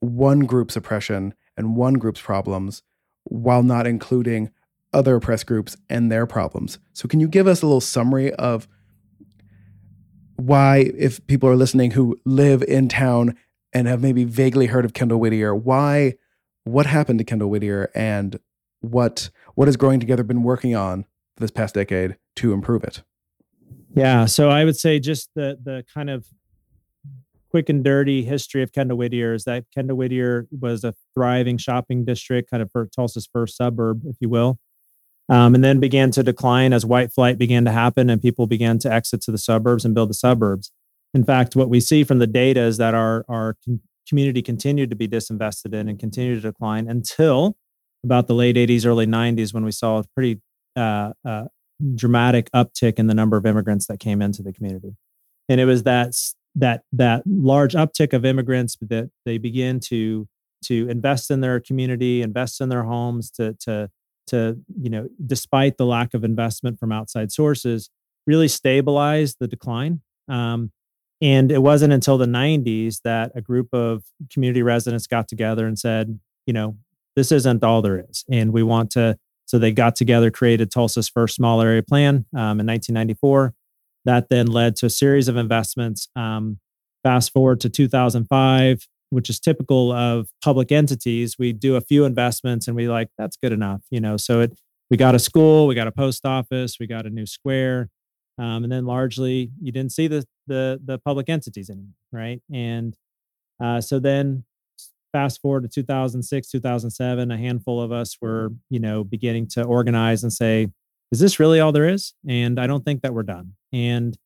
one 0.00 0.40
group's 0.40 0.76
oppression 0.76 1.34
and 1.56 1.76
one 1.76 1.94
group's 1.94 2.20
problems 2.20 2.82
while 3.24 3.62
not 3.62 3.86
including 3.86 4.50
other 4.92 5.16
oppressed 5.16 5.46
groups 5.46 5.76
and 5.88 6.12
their 6.12 6.26
problems. 6.26 6.78
So, 6.92 7.08
can 7.08 7.18
you 7.18 7.28
give 7.28 7.46
us 7.46 7.62
a 7.62 7.66
little 7.66 7.80
summary 7.80 8.32
of 8.34 8.68
why, 10.36 10.92
if 10.96 11.24
people 11.26 11.48
are 11.48 11.56
listening 11.56 11.92
who 11.92 12.20
live 12.24 12.62
in 12.62 12.88
town 12.88 13.36
and 13.72 13.86
have 13.86 14.02
maybe 14.02 14.24
vaguely 14.24 14.66
heard 14.66 14.84
of 14.84 14.92
Kendall 14.92 15.18
Whittier, 15.18 15.54
why, 15.54 16.14
what 16.64 16.86
happened 16.86 17.18
to 17.20 17.24
Kendall 17.24 17.48
Whittier, 17.48 17.90
and 17.94 18.38
what 18.80 19.30
what 19.54 19.68
has 19.68 19.76
Growing 19.76 20.00
Together 20.00 20.24
been 20.24 20.42
working 20.42 20.76
on 20.76 21.06
this 21.38 21.50
past 21.50 21.74
decade 21.74 22.16
to 22.36 22.52
improve 22.52 22.84
it? 22.84 23.02
Yeah, 23.94 24.26
so 24.26 24.50
I 24.50 24.64
would 24.64 24.76
say 24.76 24.98
just 24.98 25.30
the 25.34 25.56
the 25.62 25.84
kind 25.94 26.10
of 26.10 26.26
quick 27.52 27.68
and 27.68 27.84
dirty 27.84 28.24
history 28.24 28.62
of 28.62 28.72
Kendall 28.72 28.96
Whittier 28.96 29.34
is 29.34 29.44
that 29.44 29.66
Kendall 29.74 29.98
Whittier 29.98 30.48
was 30.50 30.84
a 30.84 30.94
thriving 31.14 31.58
shopping 31.58 32.02
district, 32.02 32.50
kind 32.50 32.62
of 32.62 32.72
for 32.72 32.86
Tulsa's 32.86 33.28
first 33.30 33.58
suburb, 33.58 34.02
if 34.06 34.16
you 34.20 34.30
will. 34.30 34.58
Um, 35.28 35.54
and 35.54 35.62
then 35.62 35.78
began 35.78 36.10
to 36.12 36.22
decline 36.22 36.72
as 36.72 36.84
white 36.86 37.12
flight 37.12 37.38
began 37.38 37.66
to 37.66 37.70
happen 37.70 38.08
and 38.08 38.20
people 38.20 38.46
began 38.46 38.78
to 38.80 38.92
exit 38.92 39.20
to 39.22 39.30
the 39.30 39.38
suburbs 39.38 39.84
and 39.84 39.94
build 39.94 40.10
the 40.10 40.14
suburbs. 40.14 40.72
In 41.12 41.24
fact, 41.24 41.54
what 41.54 41.68
we 41.68 41.78
see 41.78 42.04
from 42.04 42.18
the 42.18 42.26
data 42.26 42.60
is 42.60 42.78
that 42.78 42.94
our, 42.94 43.24
our 43.28 43.56
community 44.08 44.40
continued 44.40 44.88
to 44.88 44.96
be 44.96 45.06
disinvested 45.06 45.74
in 45.74 45.88
and 45.88 45.98
continued 45.98 46.42
to 46.42 46.48
decline 46.48 46.88
until 46.88 47.56
about 48.02 48.28
the 48.28 48.34
late 48.34 48.56
80s, 48.56 48.86
early 48.86 49.06
90s, 49.06 49.52
when 49.52 49.64
we 49.64 49.72
saw 49.72 49.98
a 49.98 50.04
pretty 50.16 50.40
uh, 50.74 51.12
uh, 51.24 51.44
dramatic 51.94 52.50
uptick 52.52 52.94
in 52.94 53.08
the 53.08 53.14
number 53.14 53.36
of 53.36 53.44
immigrants 53.44 53.86
that 53.88 54.00
came 54.00 54.22
into 54.22 54.42
the 54.42 54.54
community. 54.54 54.96
And 55.48 55.60
it 55.60 55.66
was 55.66 55.82
that 55.82 56.14
that 56.54 56.82
that 56.92 57.22
large 57.26 57.74
uptick 57.74 58.12
of 58.12 58.24
immigrants 58.24 58.76
that 58.80 59.10
they 59.24 59.38
begin 59.38 59.80
to 59.80 60.28
to 60.64 60.88
invest 60.88 61.30
in 61.30 61.40
their 61.40 61.58
community, 61.60 62.22
invest 62.22 62.60
in 62.60 62.68
their 62.68 62.84
homes, 62.84 63.30
to 63.32 63.54
to 63.60 63.90
to 64.28 64.58
you 64.80 64.90
know, 64.90 65.08
despite 65.26 65.76
the 65.76 65.86
lack 65.86 66.14
of 66.14 66.24
investment 66.24 66.78
from 66.78 66.92
outside 66.92 67.32
sources, 67.32 67.90
really 68.26 68.48
stabilize 68.48 69.36
the 69.36 69.48
decline. 69.48 70.00
Um, 70.28 70.72
and 71.20 71.52
it 71.52 71.62
wasn't 71.62 71.92
until 71.92 72.18
the 72.18 72.26
90s 72.26 73.00
that 73.04 73.30
a 73.34 73.40
group 73.40 73.68
of 73.72 74.02
community 74.32 74.62
residents 74.62 75.06
got 75.06 75.28
together 75.28 75.66
and 75.66 75.78
said, 75.78 76.18
you 76.46 76.52
know, 76.52 76.76
this 77.14 77.30
isn't 77.30 77.62
all 77.62 77.80
there 77.80 78.04
is. 78.08 78.24
And 78.28 78.52
we 78.52 78.62
want 78.62 78.90
to, 78.92 79.16
so 79.46 79.58
they 79.58 79.70
got 79.70 79.94
together, 79.94 80.30
created 80.30 80.70
Tulsa's 80.70 81.08
first 81.08 81.36
small 81.36 81.60
area 81.60 81.82
plan 81.82 82.26
um, 82.34 82.58
in 82.58 82.66
1994. 82.66 83.54
That 84.04 84.28
then 84.30 84.46
led 84.46 84.76
to 84.76 84.86
a 84.86 84.90
series 84.90 85.28
of 85.28 85.36
investments. 85.36 86.08
Um, 86.16 86.58
fast 87.02 87.32
forward 87.32 87.60
to 87.60 87.68
2005, 87.68 88.86
which 89.10 89.28
is 89.28 89.40
typical 89.40 89.92
of 89.92 90.28
public 90.42 90.72
entities. 90.72 91.36
We 91.38 91.52
do 91.52 91.76
a 91.76 91.80
few 91.80 92.04
investments 92.04 92.66
and 92.68 92.76
we 92.76 92.88
like, 92.88 93.08
that's 93.18 93.36
good 93.36 93.52
enough, 93.52 93.82
you 93.90 94.00
know, 94.00 94.16
so 94.16 94.40
it, 94.40 94.58
we 94.90 94.96
got 94.96 95.14
a 95.14 95.18
school, 95.18 95.66
we 95.66 95.74
got 95.74 95.86
a 95.86 95.92
post 95.92 96.26
office, 96.26 96.76
we 96.78 96.86
got 96.86 97.06
a 97.06 97.10
new 97.10 97.26
square, 97.26 97.88
um, 98.38 98.64
and 98.64 98.72
then 98.72 98.84
largely 98.84 99.50
you 99.60 99.72
didn't 99.72 99.92
see 99.92 100.06
the 100.06 100.26
the 100.46 100.80
the 100.84 100.98
public 100.98 101.28
entities 101.28 101.70
anymore, 101.70 101.94
right? 102.10 102.42
And 102.52 102.96
uh, 103.62 103.80
so 103.80 103.98
then 103.98 104.44
fast 105.12 105.40
forward 105.40 105.62
to 105.62 105.68
2006 105.68 106.48
2007 106.48 107.30
a 107.30 107.36
handful 107.36 107.82
of 107.82 107.92
us 107.92 108.16
were 108.22 108.50
you 108.70 108.80
know 108.80 109.04
beginning 109.04 109.46
to 109.46 109.62
organize 109.62 110.22
and 110.22 110.32
say 110.32 110.68
is 111.12 111.20
this 111.20 111.38
really 111.38 111.60
all 111.60 111.70
there 111.70 111.88
is? 111.88 112.14
And 112.28 112.58
i 112.58 112.66
don't 112.66 112.84
think 112.84 113.02
that 113.02 113.14
we're 113.14 113.22
done. 113.22 113.52
And 113.72 114.18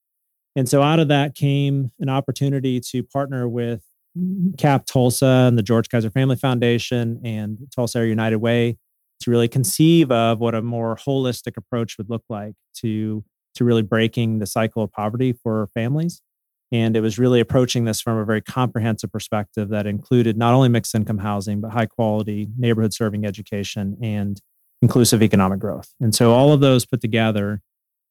and 0.55 0.66
so 0.69 0.81
out 0.81 1.00
of 1.00 1.09
that 1.09 1.35
came 1.35 1.93
an 2.00 2.09
opportunity 2.09 2.81
to 2.81 3.02
partner 3.02 3.47
with 3.47 3.83
cap 4.57 4.87
tulsa 4.87 5.26
and 5.26 5.59
the 5.59 5.62
george 5.62 5.90
kaiser 5.90 6.11
family 6.11 6.37
foundation 6.37 7.21
and 7.23 7.59
tulsa 7.75 8.07
united 8.07 8.38
way 8.38 8.78
to 9.21 9.31
really 9.31 9.49
conceive 9.49 10.11
of 10.11 10.40
what 10.40 10.55
a 10.55 10.62
more 10.62 10.97
holistic 10.97 11.59
approach 11.59 11.99
would 11.99 12.09
look 12.09 12.25
like 12.31 12.55
to 12.75 13.25
to 13.55 13.64
really 13.64 13.83
breaking 13.83 14.38
the 14.38 14.47
cycle 14.47 14.83
of 14.83 14.93
poverty 14.93 15.33
for 15.33 15.69
families. 15.75 16.21
And 16.73 16.97
it 16.97 17.00
was 17.00 17.19
really 17.19 17.40
approaching 17.40 17.85
this 17.85 18.00
from 18.00 18.19
a 18.19 18.25
very 18.25 18.43
comprehensive 18.43 19.11
perspective 19.11 19.71
that 19.71 19.87
included 19.87 20.37
not 20.37 20.52
only 20.52 20.69
mixed 20.69 20.95
income 20.95 21.19
housing, 21.19 21.61
but 21.61 21.71
high 21.71 21.87
quality 21.87 22.49
neighborhood 22.59 22.93
serving 22.93 23.25
education 23.25 23.97
and 24.02 24.40
inclusive 24.83 25.23
economic 25.23 25.59
growth. 25.59 25.92
And 26.00 26.14
so 26.14 26.33
all 26.33 26.52
of 26.52 26.61
those 26.61 26.85
put 26.85 27.00
together, 27.00 27.62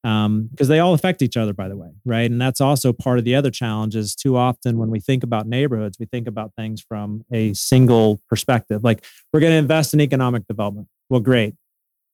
because 0.02 0.26
um, 0.26 0.50
they 0.58 0.78
all 0.78 0.94
affect 0.94 1.22
each 1.22 1.36
other, 1.36 1.52
by 1.52 1.68
the 1.68 1.76
way, 1.76 1.90
right? 2.04 2.30
And 2.30 2.40
that's 2.40 2.60
also 2.60 2.92
part 2.92 3.18
of 3.18 3.24
the 3.24 3.34
other 3.34 3.50
challenges. 3.50 4.14
Too 4.14 4.36
often, 4.36 4.78
when 4.78 4.90
we 4.90 5.00
think 5.00 5.24
about 5.24 5.46
neighborhoods, 5.46 5.98
we 5.98 6.06
think 6.06 6.26
about 6.26 6.52
things 6.56 6.80
from 6.80 7.24
a 7.32 7.52
single 7.54 8.20
perspective. 8.28 8.84
Like 8.84 9.04
we're 9.32 9.40
going 9.40 9.52
to 9.52 9.58
invest 9.58 9.94
in 9.94 10.00
economic 10.00 10.46
development. 10.46 10.88
Well, 11.08 11.20
great. 11.20 11.54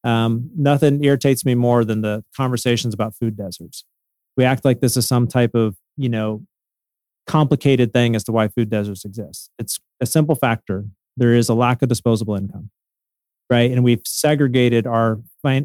Um, 0.05 0.51
nothing 0.57 1.05
irritates 1.05 1.45
me 1.45 1.55
more 1.55 1.85
than 1.85 2.01
the 2.01 2.25
conversations 2.37 2.95
about 2.95 3.15
food 3.15 3.37
deserts. 3.37 3.85
We 4.37 4.45
act 4.45 4.65
like 4.65 4.81
this 4.81 4.97
is 4.97 5.07
some 5.07 5.27
type 5.27 5.55
of 5.55 5.77
you 5.97 6.09
know, 6.09 6.45
complicated 7.27 7.93
thing 7.93 8.17
as 8.17 8.25
to 8.25 8.33
why 8.33 8.49
food 8.49 8.71
deserts 8.71 9.05
exist. 9.05 9.51
It's 9.59 9.79
a 10.01 10.07
simple 10.07 10.35
factor. 10.35 10.87
There 11.17 11.35
is 11.35 11.49
a 11.49 11.55
lack 11.55 11.83
of 11.83 11.89
disposable 11.89 12.35
income, 12.35 12.71
right? 13.53 13.71
And 13.71 13.85
we've 13.85 14.01
segregated 14.07 14.87
our 14.87 15.21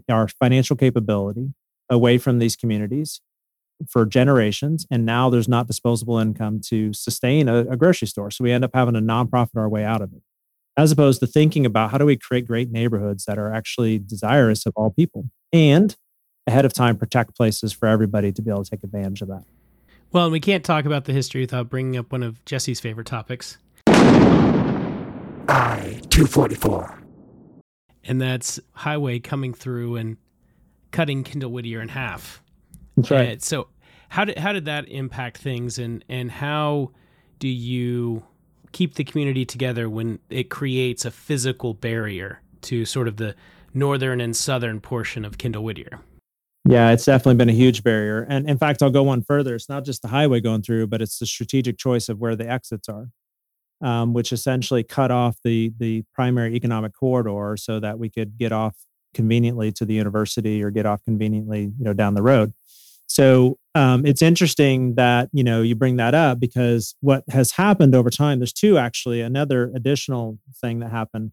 our 0.10 0.27
financial 0.27 0.75
capability 0.75 1.53
away 1.89 2.17
from 2.17 2.39
these 2.39 2.58
communities 2.58 3.22
for 3.89 4.06
generations, 4.06 4.86
and 4.91 5.06
now 5.06 5.29
there's 5.29 5.48
not 5.48 5.67
disposable 5.67 6.17
income 6.17 6.60
to 6.65 6.91
sustain 6.94 7.48
a, 7.48 7.60
a 7.60 7.77
grocery 7.77 8.10
store. 8.10 8.29
So 8.29 8.44
we 8.44 8.51
end 8.51 8.65
up 8.65 8.72
having 8.74 8.96
to 8.96 9.00
nonprofit 9.00 9.56
our 9.56 9.70
way 9.70 9.86
out 9.86 10.01
of 10.01 10.12
it, 10.12 10.22
as 10.75 10.91
opposed 10.91 11.22
to 11.22 11.27
thinking 11.27 11.65
about 11.65 11.91
how 11.91 11.98
do 11.98 12.06
we 12.06 12.17
create 12.17 12.46
great 12.46 12.72
neighborhoods 12.72 13.24
that 13.24 13.38
are 13.38 13.53
actually 13.53 14.00
desirous 14.00 14.65
of 14.65 14.74
all 14.75 14.89
people 14.89 15.29
and 15.53 15.96
ahead 16.46 16.65
of 16.65 16.74
time 16.74 16.98
protect 16.98 17.38
places 17.38 17.72
for 17.72 17.88
everybody 17.88 18.34
to 18.34 18.41
be 18.41 18.51
able 18.51 18.65
to 18.65 18.70
take 18.70 18.84
advantage 18.84 19.22
of 19.22 19.29
that. 19.29 19.46
Well, 20.12 20.29
we 20.29 20.41
can't 20.41 20.65
talk 20.65 20.84
about 20.84 21.06
the 21.06 21.13
history 21.13 21.41
without 21.41 21.70
bringing 21.70 21.96
up 21.96 22.12
one 22.12 22.24
of 22.24 22.44
Jesse's 22.44 22.82
favorite 22.82 23.08
topics. 23.08 23.58
I 25.48 26.01
244. 26.10 27.07
And 28.08 28.22
that's 28.22 28.60
highway 28.74 29.20
coming 29.20 29.54
through 29.54 29.98
and 29.98 30.18
cutting 30.92 31.24
Kendall 31.24 31.52
Whittier 31.52 31.82
in 31.82 31.90
half. 31.90 32.42
That's 32.96 33.12
right. 33.12 33.30
And 33.30 33.44
so 33.44 33.68
how 34.10 34.26
did 34.26 34.38
how 34.38 34.54
did 34.54 34.66
that 34.66 34.88
impact 34.88 35.38
things 35.38 35.78
and 35.78 36.04
and 36.10 36.32
how 36.32 36.92
do 37.40 37.48
you 37.48 38.24
keep 38.72 38.96
the 38.96 39.04
community 39.04 39.46
together 39.46 39.90
when 39.90 40.20
it 40.30 40.50
creates 40.50 41.06
a 41.06 41.12
physical 41.12 41.74
barrier 41.74 42.42
to 42.62 42.86
sort 42.86 43.08
of 43.08 43.18
the 43.18 43.36
northern 43.74 44.22
and 44.22 44.36
southern 44.36 44.80
portion 44.80 45.26
of 45.26 45.38
Kendall 45.38 45.64
Whittier? 45.64 46.00
Yeah, 46.68 46.92
it's 46.92 47.06
definitely 47.06 47.36
been 47.36 47.50
a 47.50 47.54
huge 47.54 47.84
barrier. 47.84 48.26
And 48.28 48.50
in 48.50 48.58
fact, 48.58 48.84
I'll 48.84 48.90
go 48.90 49.04
one 49.04 49.22
further. 49.22 49.56
It's 49.56 49.70
not 49.70 49.86
just 49.86 50.02
the 50.02 50.10
highway 50.10 50.42
going 50.42 50.64
through, 50.64 50.88
but 50.88 51.02
it's 51.02 51.20
the 51.20 51.26
strategic 51.26 51.78
choice 51.78 52.10
of 52.10 52.20
where 52.20 52.36
the 52.36 52.50
exits 52.50 52.90
are, 52.90 53.10
um, 53.82 54.14
which 54.14 54.32
essentially 54.32 54.84
cut 54.84 55.12
off 55.12 55.38
the 55.44 55.72
the 55.78 56.04
primary 56.14 56.56
economic 56.56 56.94
corridor 56.94 57.56
so 57.58 57.80
that 57.80 58.00
we 58.00 58.10
could 58.10 58.38
get 58.38 58.52
off 58.52 58.76
conveniently 59.14 59.72
to 59.72 59.86
the 59.86 59.94
university 59.94 60.64
or 60.64 60.70
get 60.70 60.86
off 60.86 61.04
conveniently, 61.04 61.72
you 61.78 61.84
know, 61.84 61.94
down 61.94 62.14
the 62.14 62.22
road. 62.22 62.54
So 63.08 63.58
um, 63.74 64.06
it's 64.06 64.22
interesting 64.22 64.96
that 64.96 65.30
you 65.32 65.44
know 65.44 65.62
you 65.62 65.76
bring 65.76 65.98
that 65.98 66.14
up 66.14 66.40
because 66.40 66.96
what 67.02 67.24
has 67.30 67.52
happened 67.52 67.96
over 67.96 68.10
time. 68.10 68.40
There's 68.40 68.54
two 68.54 68.78
actually. 68.78 69.22
Another 69.22 69.72
additional 69.76 70.40
thing 70.62 70.80
that 70.80 70.92
happened 70.92 71.32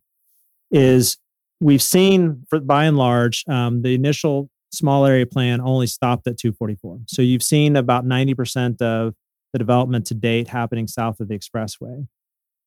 is 0.71 1.19
we've 1.61 1.83
seen, 1.83 2.45
for 2.49 2.61
by 2.61 2.85
and 2.85 2.97
large, 2.97 3.45
um, 3.49 3.83
the 3.83 3.95
initial 3.95 4.51
small 4.73 5.07
area 5.07 5.27
plan 5.27 5.61
only 5.61 5.87
stopped 5.87 6.27
at 6.27 6.37
244. 6.37 7.01
So 7.07 7.23
you've 7.23 7.43
seen 7.43 7.77
about 7.77 8.05
90% 8.05 8.83
of 8.83 9.15
the 9.53 9.59
development 9.59 10.07
to 10.07 10.15
date 10.15 10.49
happening 10.49 10.89
south 10.89 11.21
of 11.21 11.29
the 11.29 11.39
expressway. 11.39 12.07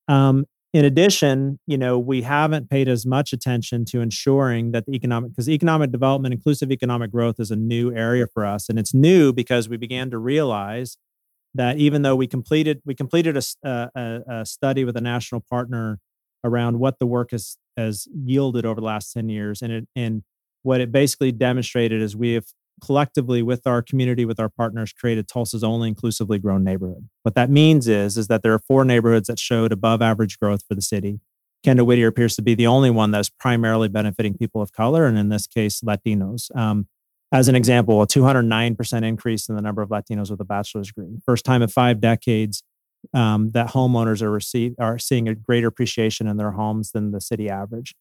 Um, 0.07 0.45
in 0.73 0.85
addition, 0.85 1.59
you 1.65 1.77
know, 1.77 1.97
we 1.97 2.21
haven't 2.21 2.69
paid 2.69 2.87
as 2.87 3.05
much 3.05 3.33
attention 3.33 3.85
to 3.85 4.01
ensuring 4.01 4.71
that 4.73 4.85
the 4.85 4.93
economic, 4.93 5.31
because 5.31 5.49
economic 5.49 5.91
development, 5.91 6.33
inclusive 6.33 6.71
economic 6.71 7.11
growth 7.11 7.39
is 7.39 7.51
a 7.51 7.55
new 7.55 7.93
area 7.95 8.27
for 8.27 8.45
us. 8.45 8.69
And 8.69 8.77
it's 8.77 8.93
new 8.93 9.31
because 9.31 9.69
we 9.69 9.77
began 9.77 10.11
to 10.11 10.17
realize 10.17 10.97
that 11.55 11.77
even 11.77 12.01
though 12.01 12.15
we 12.15 12.27
completed, 12.27 12.81
we 12.85 12.93
completed 12.93 13.37
a, 13.37 13.41
a, 13.95 14.21
a 14.29 14.45
study 14.45 14.83
with 14.83 14.97
a 14.97 15.01
national 15.01 15.43
partner 15.49 15.99
around 16.43 16.79
what 16.79 16.99
the 16.99 17.07
work 17.07 17.31
has, 17.31 17.57
has 17.75 18.07
yielded 18.13 18.65
over 18.65 18.79
the 18.79 18.85
last 18.85 19.13
10 19.13 19.29
years. 19.29 19.61
And 19.61 19.71
it, 19.71 19.87
and 19.95 20.23
what 20.63 20.81
it 20.81 20.91
basically 20.91 21.31
demonstrated 21.31 22.01
is 22.01 22.15
we 22.15 22.33
have 22.33 22.45
collectively 22.83 23.41
with 23.41 23.65
our 23.65 23.81
community 23.81 24.25
with 24.25 24.39
our 24.39 24.49
partners 24.49 24.93
created 24.93 25.27
tulsa's 25.27 25.63
only 25.63 25.87
inclusively 25.87 26.39
grown 26.39 26.63
neighborhood. 26.63 27.07
What 27.23 27.35
that 27.35 27.49
means 27.49 27.87
is 27.87 28.17
is 28.17 28.27
that 28.27 28.43
there 28.43 28.53
are 28.53 28.59
four 28.59 28.85
neighborhoods 28.85 29.27
that 29.27 29.39
showed 29.39 29.71
above 29.71 30.01
average 30.01 30.39
growth 30.39 30.63
for 30.67 30.75
the 30.75 30.81
city. 30.81 31.19
Kendall 31.63 31.87
whittier 31.87 32.07
appears 32.07 32.35
to 32.35 32.41
be 32.41 32.55
the 32.55 32.67
only 32.67 32.89
one 32.89 33.11
that's 33.11 33.29
primarily 33.29 33.87
benefiting 33.87 34.37
people 34.37 34.61
of 34.61 34.71
color 34.71 35.05
and 35.05 35.17
in 35.17 35.29
this 35.29 35.47
case 35.47 35.81
latinos. 35.81 36.55
Um, 36.55 36.87
as 37.31 37.47
an 37.47 37.55
example 37.55 38.01
a 38.01 38.07
209% 38.07 39.03
increase 39.03 39.49
in 39.49 39.55
the 39.55 39.61
number 39.61 39.81
of 39.81 39.89
latinos 39.89 40.29
with 40.29 40.39
a 40.39 40.45
bachelor's 40.45 40.87
degree. 40.87 41.17
First 41.25 41.45
time 41.45 41.61
in 41.61 41.67
five 41.67 41.99
decades 41.99 42.63
um, 43.13 43.51
that 43.51 43.69
homeowners 43.69 44.21
are 44.21 44.31
receive 44.31 44.75
are 44.79 44.99
seeing 44.99 45.27
a 45.27 45.35
greater 45.35 45.67
appreciation 45.67 46.27
in 46.27 46.37
their 46.37 46.51
homes 46.51 46.91
than 46.91 47.11
the 47.11 47.21
city 47.21 47.49
average 47.49 47.95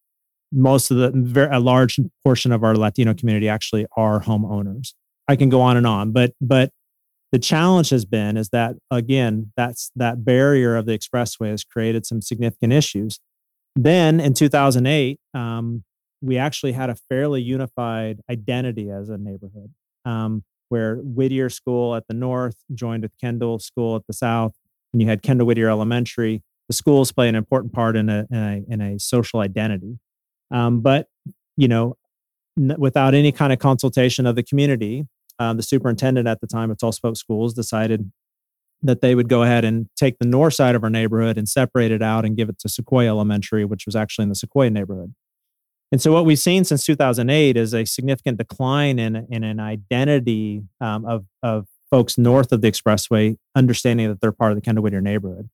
most 0.52 0.90
of 0.90 0.96
the 0.96 1.12
very, 1.14 1.54
a 1.54 1.60
large 1.60 1.98
portion 2.24 2.52
of 2.52 2.62
our 2.62 2.76
Latino 2.76 3.14
community 3.14 3.48
actually 3.48 3.86
are 3.96 4.20
homeowners. 4.20 4.94
I 5.28 5.36
can 5.36 5.48
go 5.48 5.60
on 5.60 5.76
and 5.76 5.86
on, 5.86 6.12
but 6.12 6.32
but 6.40 6.70
the 7.32 7.38
challenge 7.38 7.90
has 7.90 8.04
been 8.04 8.36
is 8.36 8.50
that 8.50 8.76
again 8.90 9.52
that's 9.56 9.90
that 9.96 10.24
barrier 10.24 10.76
of 10.76 10.86
the 10.86 10.96
expressway 10.96 11.50
has 11.50 11.64
created 11.64 12.06
some 12.06 12.20
significant 12.22 12.72
issues. 12.72 13.18
Then 13.74 14.20
in 14.20 14.32
2008, 14.32 15.18
um, 15.34 15.84
we 16.22 16.38
actually 16.38 16.72
had 16.72 16.88
a 16.88 16.94
fairly 16.94 17.42
unified 17.42 18.20
identity 18.30 18.90
as 18.90 19.10
a 19.10 19.18
neighborhood, 19.18 19.72
um, 20.04 20.44
where 20.68 20.96
Whittier 20.96 21.50
School 21.50 21.94
at 21.94 22.06
the 22.08 22.14
north 22.14 22.56
joined 22.74 23.02
with 23.02 23.12
Kendall 23.20 23.58
School 23.58 23.96
at 23.96 24.06
the 24.06 24.14
south, 24.14 24.54
and 24.92 25.02
you 25.02 25.08
had 25.08 25.22
Kendall 25.22 25.46
Whittier 25.46 25.68
Elementary. 25.68 26.42
The 26.68 26.74
schools 26.74 27.12
play 27.12 27.28
an 27.28 27.34
important 27.34 27.72
part 27.72 27.96
in 27.96 28.08
a, 28.08 28.26
in 28.30 28.38
a, 28.38 28.72
in 28.72 28.80
a 28.80 28.98
social 28.98 29.40
identity. 29.40 29.98
Um, 30.50 30.80
but 30.80 31.08
you 31.56 31.68
know, 31.68 31.96
n- 32.58 32.76
without 32.78 33.14
any 33.14 33.32
kind 33.32 33.52
of 33.52 33.58
consultation 33.58 34.26
of 34.26 34.36
the 34.36 34.42
community, 34.42 35.06
uh, 35.38 35.52
the 35.52 35.62
superintendent 35.62 36.28
at 36.28 36.40
the 36.40 36.46
time 36.46 36.70
of 36.70 36.78
Tulsa 36.78 37.00
Public 37.00 37.18
Schools 37.18 37.54
decided 37.54 38.10
that 38.82 39.00
they 39.00 39.14
would 39.14 39.28
go 39.28 39.42
ahead 39.42 39.64
and 39.64 39.88
take 39.96 40.18
the 40.18 40.26
north 40.26 40.54
side 40.54 40.74
of 40.74 40.84
our 40.84 40.90
neighborhood 40.90 41.38
and 41.38 41.48
separate 41.48 41.90
it 41.90 42.02
out 42.02 42.24
and 42.24 42.36
give 42.36 42.48
it 42.48 42.58
to 42.60 42.68
Sequoia 42.68 43.08
Elementary, 43.08 43.64
which 43.64 43.86
was 43.86 43.96
actually 43.96 44.24
in 44.24 44.28
the 44.28 44.34
Sequoia 44.34 44.70
neighborhood. 44.70 45.14
And 45.92 46.02
so, 46.02 46.12
what 46.12 46.24
we've 46.24 46.38
seen 46.38 46.64
since 46.64 46.84
2008 46.84 47.56
is 47.56 47.72
a 47.72 47.84
significant 47.84 48.38
decline 48.38 48.98
in, 48.98 49.26
in 49.30 49.44
an 49.44 49.60
identity 49.60 50.62
um, 50.80 51.04
of, 51.04 51.26
of 51.42 51.66
folks 51.90 52.18
north 52.18 52.52
of 52.52 52.60
the 52.60 52.70
expressway, 52.70 53.36
understanding 53.54 54.08
that 54.08 54.20
they're 54.20 54.32
part 54.32 54.52
of 54.52 54.56
the 54.56 54.62
Kendall 54.62 54.82
Whittier 54.82 55.00
neighborhood. 55.00 55.48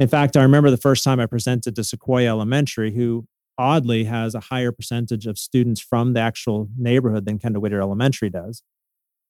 In 0.00 0.08
fact, 0.08 0.36
I 0.36 0.42
remember 0.42 0.70
the 0.70 0.76
first 0.76 1.04
time 1.04 1.20
I 1.20 1.26
presented 1.26 1.76
to 1.76 1.84
Sequoia 1.84 2.28
Elementary, 2.28 2.94
who 2.94 3.26
oddly 3.58 4.04
has 4.04 4.34
a 4.34 4.40
higher 4.40 4.72
percentage 4.72 5.26
of 5.26 5.38
students 5.38 5.80
from 5.80 6.12
the 6.12 6.20
actual 6.20 6.68
neighborhood 6.76 7.26
than 7.26 7.38
Kendall 7.38 7.62
Whittier 7.62 7.80
Elementary 7.80 8.30
does. 8.30 8.62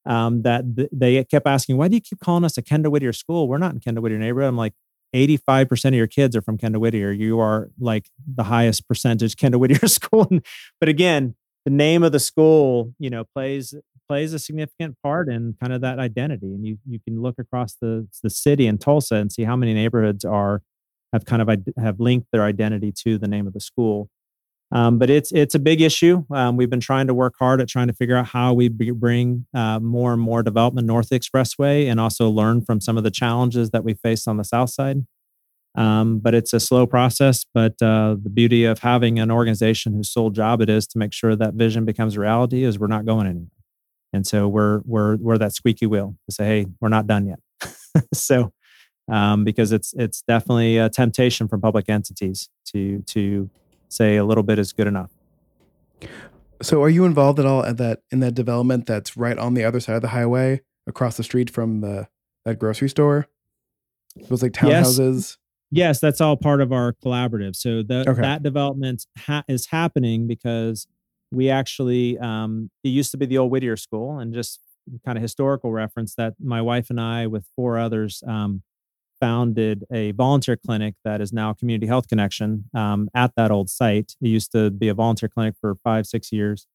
Um, 0.04 0.42
that 0.42 0.76
th- 0.76 0.88
they 0.92 1.22
kept 1.24 1.46
asking, 1.46 1.76
why 1.76 1.88
do 1.88 1.96
you 1.96 2.00
keep 2.00 2.20
calling 2.20 2.44
us 2.44 2.56
a 2.56 2.62
Kendall 2.62 2.92
Whittier 2.92 3.12
school? 3.12 3.48
We're 3.48 3.58
not 3.58 3.74
in 3.74 3.80
Kendall 3.80 4.02
Whittier 4.02 4.18
neighborhood. 4.18 4.48
I'm 4.48 4.56
like, 4.56 4.74
85% 5.14 5.88
of 5.88 5.94
your 5.94 6.06
kids 6.06 6.36
are 6.36 6.42
from 6.42 6.58
Kendall 6.58 6.80
Whittier. 6.80 7.10
You 7.12 7.40
are 7.40 7.70
like 7.78 8.10
the 8.26 8.44
highest 8.44 8.86
percentage 8.86 9.36
Kendall 9.38 9.60
Whittier 9.60 9.88
school. 9.88 10.28
but 10.80 10.88
again, 10.88 11.34
the 11.64 11.70
name 11.70 12.02
of 12.02 12.12
the 12.12 12.20
school, 12.20 12.92
you 12.98 13.10
know, 13.10 13.24
plays 13.34 13.74
plays 14.08 14.32
a 14.32 14.38
significant 14.38 14.96
part 15.02 15.28
in 15.28 15.56
kind 15.60 15.72
of 15.72 15.80
that 15.80 15.98
identity. 15.98 16.54
And 16.54 16.64
you 16.64 16.78
you 16.86 17.00
can 17.00 17.20
look 17.20 17.36
across 17.38 17.74
the 17.74 18.06
the 18.22 18.30
city 18.30 18.66
in 18.66 18.78
Tulsa 18.78 19.16
and 19.16 19.32
see 19.32 19.42
how 19.42 19.56
many 19.56 19.74
neighborhoods 19.74 20.24
are 20.24 20.62
have 21.12 21.24
kind 21.24 21.42
of 21.42 21.48
have 21.78 21.98
linked 21.98 22.28
their 22.30 22.44
identity 22.44 22.92
to 23.04 23.18
the 23.18 23.26
name 23.26 23.46
of 23.46 23.52
the 23.52 23.60
school. 23.60 24.08
Um, 24.72 24.98
but 24.98 25.10
it's 25.10 25.30
it's 25.32 25.54
a 25.54 25.60
big 25.60 25.80
issue. 25.80 26.24
Um, 26.34 26.56
we've 26.56 26.70
been 26.70 26.80
trying 26.80 27.06
to 27.06 27.14
work 27.14 27.34
hard 27.38 27.60
at 27.60 27.68
trying 27.68 27.86
to 27.86 27.92
figure 27.92 28.16
out 28.16 28.26
how 28.26 28.52
we 28.52 28.68
bring 28.68 29.46
uh, 29.54 29.78
more 29.78 30.12
and 30.12 30.20
more 30.20 30.42
development 30.42 30.86
north 30.86 31.10
expressway, 31.10 31.86
and 31.88 32.00
also 32.00 32.28
learn 32.28 32.64
from 32.64 32.80
some 32.80 32.96
of 32.96 33.04
the 33.04 33.10
challenges 33.10 33.70
that 33.70 33.84
we 33.84 33.94
faced 33.94 34.26
on 34.26 34.36
the 34.38 34.44
south 34.44 34.70
side. 34.70 35.06
Um, 35.76 36.18
but 36.18 36.34
it's 36.34 36.52
a 36.52 36.58
slow 36.58 36.86
process. 36.86 37.44
But 37.52 37.80
uh, 37.82 38.16
the 38.20 38.30
beauty 38.32 38.64
of 38.64 38.80
having 38.80 39.18
an 39.18 39.30
organization 39.30 39.92
whose 39.92 40.10
sole 40.10 40.30
job 40.30 40.60
it 40.60 40.70
is 40.70 40.86
to 40.88 40.98
make 40.98 41.12
sure 41.12 41.36
that 41.36 41.54
vision 41.54 41.84
becomes 41.84 42.16
reality 42.16 42.64
is 42.64 42.78
we're 42.78 42.86
not 42.86 43.04
going 43.04 43.26
anywhere. 43.26 43.50
And 44.12 44.26
so 44.26 44.48
we're 44.48 44.80
we're 44.84 45.16
we're 45.16 45.38
that 45.38 45.52
squeaky 45.52 45.86
wheel 45.86 46.16
to 46.28 46.34
say, 46.34 46.46
hey, 46.46 46.66
we're 46.80 46.88
not 46.88 47.06
done 47.06 47.26
yet. 47.26 47.38
so 48.14 48.52
um, 49.10 49.44
because 49.44 49.70
it's 49.70 49.92
it's 49.96 50.22
definitely 50.22 50.78
a 50.78 50.88
temptation 50.88 51.46
from 51.46 51.60
public 51.60 51.88
entities 51.88 52.48
to 52.72 53.02
to 53.02 53.50
say 53.88 54.16
a 54.16 54.24
little 54.24 54.42
bit 54.42 54.58
is 54.58 54.72
good 54.72 54.86
enough. 54.86 55.10
So 56.62 56.82
are 56.82 56.88
you 56.88 57.04
involved 57.04 57.38
at 57.38 57.46
all 57.46 57.64
at 57.64 57.76
that 57.78 58.00
in 58.10 58.20
that 58.20 58.34
development 58.34 58.86
that's 58.86 59.16
right 59.16 59.36
on 59.36 59.54
the 59.54 59.64
other 59.64 59.80
side 59.80 59.96
of 59.96 60.02
the 60.02 60.08
highway 60.08 60.62
across 60.86 61.16
the 61.16 61.22
street 61.22 61.50
from 61.50 61.80
the 61.80 62.08
that 62.44 62.58
grocery 62.58 62.88
store? 62.88 63.28
Those 64.28 64.42
like 64.42 64.52
townhouses. 64.52 65.14
Yes. 65.14 65.38
Yes, 65.72 66.00
that's 66.00 66.20
all 66.20 66.36
part 66.36 66.60
of 66.60 66.72
our 66.72 66.94
collaborative. 67.04 67.56
So 67.56 67.82
the, 67.82 68.08
okay. 68.08 68.20
that 68.20 68.42
development 68.42 69.04
ha- 69.18 69.42
is 69.48 69.66
happening 69.66 70.28
because 70.28 70.86
we 71.32 71.50
actually 71.50 72.18
um, 72.18 72.70
it 72.84 72.90
used 72.90 73.10
to 73.10 73.16
be 73.16 73.26
the 73.26 73.38
old 73.38 73.50
Whittier 73.50 73.76
School, 73.76 74.18
and 74.18 74.32
just 74.32 74.60
kind 75.04 75.18
of 75.18 75.22
historical 75.22 75.72
reference 75.72 76.14
that 76.14 76.34
my 76.40 76.62
wife 76.62 76.88
and 76.90 77.00
I, 77.00 77.26
with 77.26 77.46
four 77.56 77.78
others, 77.78 78.22
um, 78.26 78.62
founded 79.20 79.84
a 79.92 80.12
volunteer 80.12 80.56
clinic 80.56 80.94
that 81.04 81.20
is 81.20 81.32
now 81.32 81.52
Community 81.52 81.86
Health 81.86 82.08
Connection 82.08 82.64
um, 82.74 83.08
at 83.14 83.32
that 83.36 83.50
old 83.50 83.70
site. 83.70 84.14
It 84.20 84.28
used 84.28 84.52
to 84.52 84.70
be 84.70 84.88
a 84.88 84.94
volunteer 84.94 85.28
clinic 85.28 85.54
for 85.60 85.76
five, 85.84 86.06
six 86.06 86.32
years, 86.32 86.66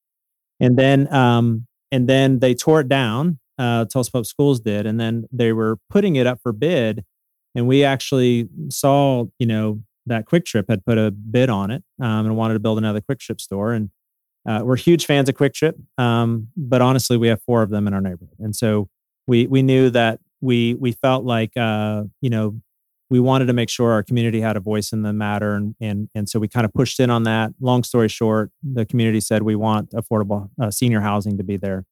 and 0.60 0.77
then 0.77 1.12
um, 1.13 1.67
and 1.91 2.07
then 2.07 2.39
they 2.39 2.53
tore 2.53 2.81
it 2.81 2.88
down. 2.88 3.39
Uh, 3.57 3.86
Tulsa 3.86 4.12
Public 4.12 4.27
Schools 4.27 4.60
did, 4.60 4.86
and 4.86 5.00
then 5.00 5.25
they 5.31 5.53
were 5.53 5.77
putting 5.89 6.15
it 6.15 6.25
up 6.25 6.39
for 6.41 6.51
bid 6.51 7.03
and 7.55 7.67
we 7.67 7.83
actually 7.83 8.48
saw, 8.69 9.25
you 9.39 9.45
know, 9.45 9.81
that 10.05 10.25
QuikTrip 10.25 10.65
had 10.69 10.86
put 10.86 10.98
a 10.98 11.12
bid 11.12 11.50
on 11.50 11.71
it 11.71 11.83
um, 12.01 12.25
and 12.25 12.36
wanted 12.36 12.55
to 12.55 12.60
build 12.60 12.77
another 12.77 13.01
QuikTrip 13.01 13.39
store. 13.39 13.74
And 13.74 13.89
uh, 14.48 14.62
we're 14.63 14.77
huge 14.77 15.05
fans 15.05 15.29
of 15.29 15.36
QuikTrip, 15.36 15.74
um, 15.98 16.48
but 16.57 16.81
honestly, 16.81 17.17
we 17.17 17.27
have 17.27 17.41
four 17.43 17.62
of 17.62 17.69
them 17.69 17.88
in 17.88 17.93
our 17.93 18.01
neighborhood, 18.01 18.38
and 18.39 18.55
so 18.55 18.89
we 19.27 19.45
we 19.45 19.62
knew 19.62 19.91
that 19.91 20.19
we 20.41 20.75
we 20.75 20.91
felt 20.91 21.24
like 21.24 21.55
uh, 21.55 22.03
you 22.21 22.29
know 22.29 22.60
we 23.10 23.19
wanted 23.19 23.45
to 23.48 23.53
make 23.53 23.69
sure 23.69 23.91
our 23.91 24.03
community 24.03 24.39
had 24.39 24.55
a 24.55 24.62
voice 24.62 24.93
in 24.93 25.01
the 25.01 25.13
matter, 25.13 25.55
and 25.55 25.75
and 25.79 26.10
and 26.15 26.29
so 26.29 26.39
we 26.39 26.48
kind 26.48 26.65
of 26.65 26.74
pushed 26.74 27.00
in 27.00 27.10
on 27.10 27.24
that. 27.24 27.51
Long 27.60 27.83
story 27.83 28.07
short, 28.07 28.51
the 28.63 28.86
community 28.86 29.19
said 29.19 29.43
we 29.43 29.55
want 29.55 29.91
affordable 29.91 30.50
uh, 30.62 30.71
senior 30.71 31.01
housing 31.01 31.38
to 31.38 31.43
be 31.43 31.57
there. 31.57 31.86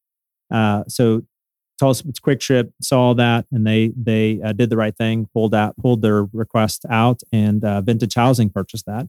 Uh, 0.50 0.84
so 0.88 1.22
Tulsa 1.78 2.04
it's 2.08 2.20
QuikTrip 2.20 2.72
saw 2.82 3.14
that 3.14 3.46
and 3.50 3.66
they 3.66 3.92
they 3.96 4.40
uh, 4.44 4.52
did 4.52 4.70
the 4.70 4.76
right 4.76 4.96
thing, 4.96 5.28
pulled 5.32 5.54
out 5.54 5.76
pulled 5.76 6.02
their 6.02 6.24
request 6.24 6.84
out, 6.90 7.22
and 7.32 7.64
uh, 7.64 7.80
Vintage 7.80 8.14
Housing 8.14 8.50
purchased 8.50 8.86
that. 8.86 9.08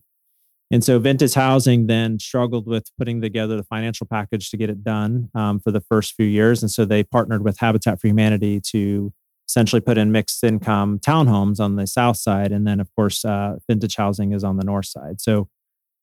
And 0.72 0.84
so 0.84 1.00
Vintage 1.00 1.34
Housing 1.34 1.88
then 1.88 2.18
struggled 2.18 2.66
with 2.66 2.90
putting 2.98 3.22
together 3.22 3.58
the 3.58 3.64
financial 3.64 4.08
package 4.08 4.50
to 4.52 4.58
get 4.58 4.70
it 4.70 4.86
done 4.86 5.30
um, 5.36 5.60
for 5.60 5.72
the 5.72 5.82
first 5.82 6.14
few 6.14 6.26
years, 6.26 6.64
and 6.64 6.72
so 6.72 6.86
they 6.86 7.04
partnered 7.04 7.44
with 7.44 7.60
Habitat 7.60 8.00
for 8.00 8.08
Humanity 8.08 8.62
to 8.68 9.14
essentially 9.52 9.82
put 9.82 9.98
in 9.98 10.12
mixed 10.14 10.44
income 10.44 10.98
townhomes 11.00 11.60
on 11.60 11.76
the 11.76 11.86
south 11.86 12.18
side, 12.18 12.52
and 12.52 12.66
then 12.66 12.80
of 12.80 12.94
course 12.96 13.26
uh, 13.26 13.58
Vintage 13.68 13.98
Housing 13.98 14.32
is 14.32 14.44
on 14.44 14.58
the 14.58 14.64
north 14.64 14.86
side. 14.86 15.20
So 15.20 15.50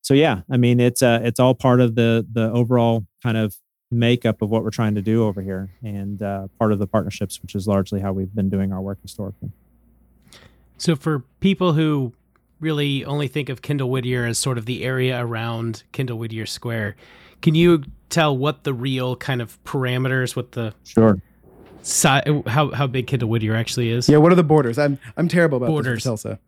so 0.03 0.15
yeah, 0.15 0.43
I 0.51 0.59
mean 0.59 0.81
it's 0.81 1.03
uh, 1.03 1.21
it's 1.23 1.41
all 1.41 1.55
part 1.55 1.81
of 1.81 1.95
the 1.95 2.27
the 2.31 2.51
overall 2.53 3.07
kind 3.23 3.37
of 3.37 3.57
makeup 3.91 4.43
of 4.43 4.51
what 4.51 4.63
we're 4.63 4.71
trying 4.71 4.95
to 4.95 5.03
do 5.03 5.25
over 5.25 5.41
here 5.41 5.71
and 5.83 6.23
uh, 6.23 6.49
part 6.59 6.73
of 6.73 6.79
the 6.79 6.87
partnerships, 6.87 7.41
which 7.41 7.55
is 7.55 7.67
largely 7.67 8.01
how 8.01 8.13
we've 8.13 8.35
been 8.35 8.51
doing 8.51 8.71
our 8.71 8.83
work 8.83 8.99
historically. 9.01 9.51
So, 10.77 10.95
for 10.95 11.21
people 11.41 11.73
who 11.73 12.13
really 12.61 13.05
only 13.07 13.29
think 13.29 13.49
of 13.49 13.63
Kendall 13.63 13.91
Whittier 13.91 14.27
as 14.27 14.39
sort 14.39 14.59
of 14.59 14.67
the 14.67 14.85
area 14.85 15.19
around 15.25 15.85
Kendall 15.93 16.19
Whittier 16.19 16.45
Square, 16.45 16.97
can 17.41 17.55
you 17.55 17.85
tell 18.11 18.37
what 18.37 18.65
the 18.65 18.75
real 18.75 19.17
kind 19.17 19.41
of 19.41 19.63
parameters, 19.65 20.37
what 20.37 20.53
the 20.53 20.75
sure 20.85 21.19
si- 21.83 22.43
how 22.47 22.71
how 22.73 22.87
big 22.87 23.07
Kendall 23.07 23.29
Whittier 23.29 23.55
actually 23.55 23.91
is? 23.91 24.09
Yeah, 24.09 24.19
what 24.19 24.33
are 24.33 24.37
the 24.37 24.45
borders? 24.45 24.79
I'm 24.79 24.99
I'm 25.17 25.29
terrible 25.29 25.59
about 25.59 25.69
borders. 25.69 26.05
Tulsa. 26.05 26.39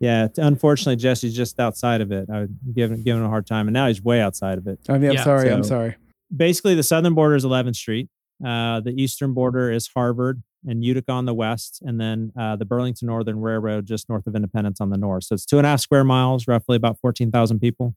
Yeah, 0.00 0.28
unfortunately, 0.36 0.96
Jesse's 0.96 1.34
just 1.34 1.58
outside 1.60 2.00
of 2.00 2.12
it. 2.12 2.28
I 2.28 2.40
was 2.40 2.50
giving 2.74 3.02
giving 3.02 3.20
him 3.20 3.26
a 3.26 3.28
hard 3.28 3.46
time, 3.46 3.68
and 3.68 3.74
now 3.74 3.86
he's 3.86 4.02
way 4.02 4.20
outside 4.20 4.58
of 4.58 4.66
it. 4.66 4.80
I 4.88 4.98
mean, 4.98 5.10
I'm 5.10 5.16
yeah, 5.16 5.24
sorry. 5.24 5.48
So, 5.48 5.54
I'm 5.54 5.64
sorry 5.64 5.96
basically 6.34 6.74
the 6.74 6.82
southern 6.82 7.14
border 7.14 7.34
is 7.34 7.44
11th 7.44 7.76
Street. 7.76 8.08
Uh, 8.44 8.80
the 8.80 8.90
eastern 8.90 9.32
border 9.32 9.70
is 9.70 9.88
Harvard 9.94 10.42
and 10.66 10.84
Utica 10.84 11.12
on 11.12 11.24
the 11.24 11.34
west, 11.34 11.82
and 11.82 12.00
then 12.00 12.32
uh, 12.38 12.56
the 12.56 12.64
Burlington 12.64 13.06
Northern 13.06 13.40
Railroad 13.40 13.86
just 13.86 14.08
north 14.08 14.26
of 14.26 14.34
Independence 14.34 14.80
on 14.80 14.90
the 14.90 14.96
north. 14.96 15.24
So 15.24 15.34
it's 15.34 15.46
two 15.46 15.58
and 15.58 15.66
a 15.66 15.70
half 15.70 15.80
square 15.80 16.04
miles, 16.04 16.48
roughly 16.48 16.76
about 16.76 16.98
14,000 17.00 17.60
people. 17.60 17.94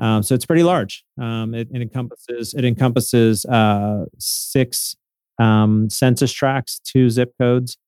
Um, 0.00 0.22
so 0.22 0.34
it's 0.34 0.46
pretty 0.46 0.62
large. 0.62 1.04
Um, 1.20 1.54
it, 1.54 1.68
it, 1.70 1.82
encompasses 1.82 2.54
it 2.54 2.64
encompasses 2.64 3.44
uh, 3.44 4.06
six 4.18 4.96
um, 5.42 5.90
census 5.90 6.32
tracts, 6.32 6.80
two 6.80 7.10
zip 7.10 7.32
codes, 7.40 7.78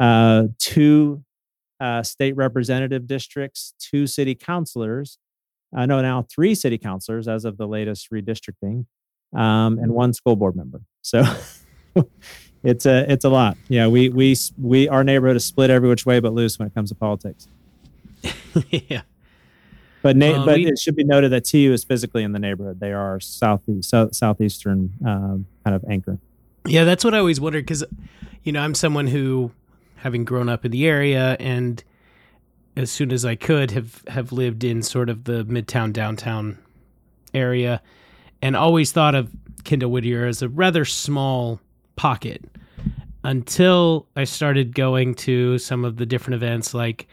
uh, 0.00 0.44
two 0.58 1.24
uh, 1.80 2.02
state 2.02 2.36
representative 2.36 3.06
districts, 3.06 3.74
two 3.78 4.06
city 4.06 4.34
councilors, 4.34 5.18
I 5.74 5.86
know 5.86 6.00
now 6.00 6.22
three 6.22 6.54
city 6.54 6.78
councilors 6.78 7.28
as 7.28 7.44
of 7.44 7.56
the 7.56 7.66
latest 7.66 8.10
redistricting, 8.10 8.86
um, 9.34 9.78
and 9.78 9.92
one 9.92 10.12
school 10.12 10.36
board 10.36 10.56
member. 10.56 10.80
So 11.02 11.22
it's 12.62 12.86
a 12.86 13.10
it's 13.10 13.24
a 13.24 13.28
lot. 13.28 13.56
Yeah, 13.68 13.88
we 13.88 14.08
we 14.08 14.36
we 14.60 14.88
our 14.88 15.04
neighborhood 15.04 15.36
is 15.36 15.44
split 15.44 15.70
every 15.70 15.88
which 15.88 16.06
way 16.06 16.20
but 16.20 16.32
loose 16.32 16.58
when 16.58 16.68
it 16.68 16.74
comes 16.74 16.90
to 16.90 16.94
politics. 16.94 17.48
yeah. 18.70 19.02
But 20.02 20.16
na- 20.16 20.44
but 20.44 20.56
we, 20.56 20.66
it 20.66 20.78
should 20.78 20.94
be 20.94 21.04
noted 21.04 21.32
that 21.32 21.44
TU 21.44 21.72
is 21.72 21.82
physically 21.82 22.22
in 22.22 22.32
the 22.32 22.38
neighborhood. 22.38 22.78
They 22.78 22.92
are 22.92 23.18
southeast 23.18 23.90
so, 23.90 24.08
southeastern 24.12 24.92
um, 25.04 25.46
kind 25.64 25.74
of 25.74 25.84
anchor. 25.90 26.18
Yeah, 26.66 26.84
that's 26.84 27.04
what 27.04 27.14
I 27.14 27.18
always 27.18 27.40
wondered 27.40 27.64
because, 27.64 27.84
you 28.42 28.52
know, 28.52 28.60
I'm 28.60 28.74
someone 28.74 29.06
who, 29.06 29.52
having 29.96 30.24
grown 30.24 30.48
up 30.48 30.64
in 30.64 30.70
the 30.70 30.86
area 30.86 31.36
and 31.40 31.82
as 32.76 32.90
soon 32.90 33.10
as 33.10 33.24
I 33.24 33.34
could 33.34 33.70
have 33.70 34.04
have 34.08 34.30
lived 34.32 34.62
in 34.62 34.82
sort 34.82 35.08
of 35.08 35.24
the 35.24 35.44
midtown 35.46 35.92
downtown 35.92 36.58
area 37.32 37.80
and 38.42 38.54
always 38.54 38.92
thought 38.92 39.14
of 39.14 39.30
Kendall 39.64 39.90
Whittier 39.90 40.26
as 40.26 40.42
a 40.42 40.48
rather 40.48 40.84
small 40.84 41.60
pocket 41.96 42.44
until 43.24 44.06
I 44.14 44.24
started 44.24 44.74
going 44.74 45.14
to 45.14 45.58
some 45.58 45.84
of 45.84 45.96
the 45.96 46.06
different 46.06 46.34
events 46.34 46.74
like 46.74 47.08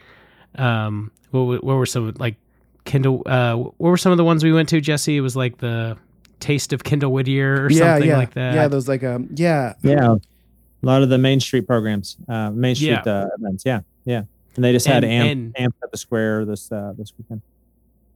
um 0.56 1.10
what, 1.30 1.64
what 1.64 1.76
were 1.76 1.86
some 1.86 2.12
like 2.18 2.36
Kendall 2.84 3.22
uh 3.26 3.54
what 3.56 3.74
were 3.78 3.96
some 3.96 4.12
of 4.12 4.18
the 4.18 4.24
ones 4.24 4.44
we 4.44 4.52
went 4.52 4.68
to 4.68 4.80
Jesse? 4.80 5.16
It 5.16 5.22
was 5.22 5.34
like 5.34 5.58
the 5.58 5.96
taste 6.40 6.72
of 6.72 6.84
Kendall 6.84 7.12
Whittier 7.12 7.64
or 7.64 7.70
yeah, 7.70 7.78
something 7.78 8.08
yeah. 8.08 8.16
like 8.16 8.34
that 8.34 8.54
yeah 8.54 8.68
those 8.68 8.88
like 8.88 9.02
um 9.04 9.28
yeah 9.34 9.74
yeah 9.82 10.14
a 10.14 10.86
lot 10.86 11.02
of 11.02 11.08
the 11.08 11.18
main 11.18 11.40
street 11.40 11.66
programs 11.66 12.16
uh 12.28 12.50
main 12.50 12.74
street 12.74 13.00
yeah. 13.04 13.12
uh, 13.12 13.28
events 13.38 13.64
yeah 13.64 13.80
yeah 14.04 14.22
and 14.56 14.64
they 14.64 14.72
just 14.72 14.86
had 14.86 15.04
and, 15.04 15.54
amp, 15.56 15.60
amp 15.60 15.76
at 15.82 15.90
the 15.90 15.98
square 15.98 16.44
this 16.44 16.70
uh, 16.70 16.92
this 16.96 17.12
weekend. 17.18 17.42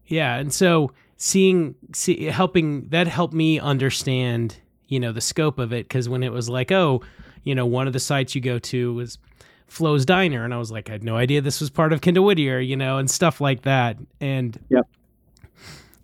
Yeah, 0.06 0.36
and 0.36 0.52
so 0.52 0.92
seeing 1.16 1.74
see, 1.92 2.24
helping 2.24 2.88
that 2.88 3.06
helped 3.06 3.34
me 3.34 3.58
understand 3.58 4.56
you 4.86 5.00
know 5.00 5.12
the 5.12 5.20
scope 5.20 5.58
of 5.58 5.72
it 5.72 5.88
because 5.88 6.08
when 6.08 6.22
it 6.22 6.32
was 6.32 6.48
like 6.48 6.72
oh 6.72 7.02
you 7.44 7.54
know 7.54 7.66
one 7.66 7.86
of 7.86 7.92
the 7.92 8.00
sites 8.00 8.34
you 8.34 8.40
go 8.40 8.58
to 8.58 8.94
was 8.94 9.18
Flo's 9.66 10.06
Diner 10.06 10.44
and 10.44 10.54
I 10.54 10.58
was 10.58 10.70
like 10.70 10.88
I 10.88 10.92
had 10.92 11.04
no 11.04 11.16
idea 11.16 11.40
this 11.40 11.60
was 11.60 11.70
part 11.70 11.92
of 11.92 12.00
Kendall 12.00 12.24
Whittier 12.24 12.58
you 12.58 12.76
know 12.76 12.98
and 12.98 13.10
stuff 13.10 13.40
like 13.40 13.62
that 13.62 13.98
and 14.20 14.58
yep. 14.70 14.88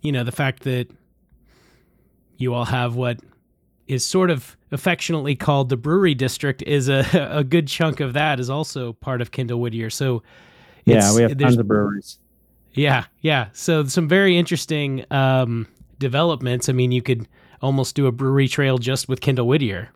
you 0.01 0.11
know 0.11 0.23
the 0.23 0.31
fact 0.31 0.63
that 0.63 0.87
you 2.37 2.53
all 2.53 2.65
have 2.65 2.95
what 2.95 3.19
is 3.87 4.05
sort 4.05 4.31
of 4.31 4.57
affectionately 4.71 5.35
called 5.35 5.69
the 5.69 5.77
brewery 5.77 6.15
district 6.15 6.61
is 6.63 6.89
a, 6.89 7.05
a 7.31 7.43
good 7.43 7.67
chunk 7.67 7.99
of 7.99 8.13
that 8.13 8.39
is 8.39 8.49
also 8.49 8.93
part 8.93 9.21
of 9.21 9.31
Kendall 9.31 9.59
Whittier. 9.59 9.89
So 9.89 10.23
yeah, 10.85 11.13
we 11.15 11.21
have 11.21 11.37
tons 11.37 11.57
of 11.57 11.67
breweries. 11.67 12.19
Yeah, 12.73 13.05
yeah. 13.21 13.47
So 13.53 13.85
some 13.85 14.07
very 14.07 14.37
interesting 14.37 15.05
um, 15.11 15.67
developments. 15.97 16.67
I 16.69 16.73
mean, 16.73 16.91
you 16.91 17.01
could 17.01 17.27
almost 17.61 17.95
do 17.95 18.07
a 18.07 18.11
brewery 18.11 18.47
trail 18.47 18.77
just 18.77 19.07
with 19.07 19.21
Kendall 19.21 19.47
Whittier. 19.47 19.89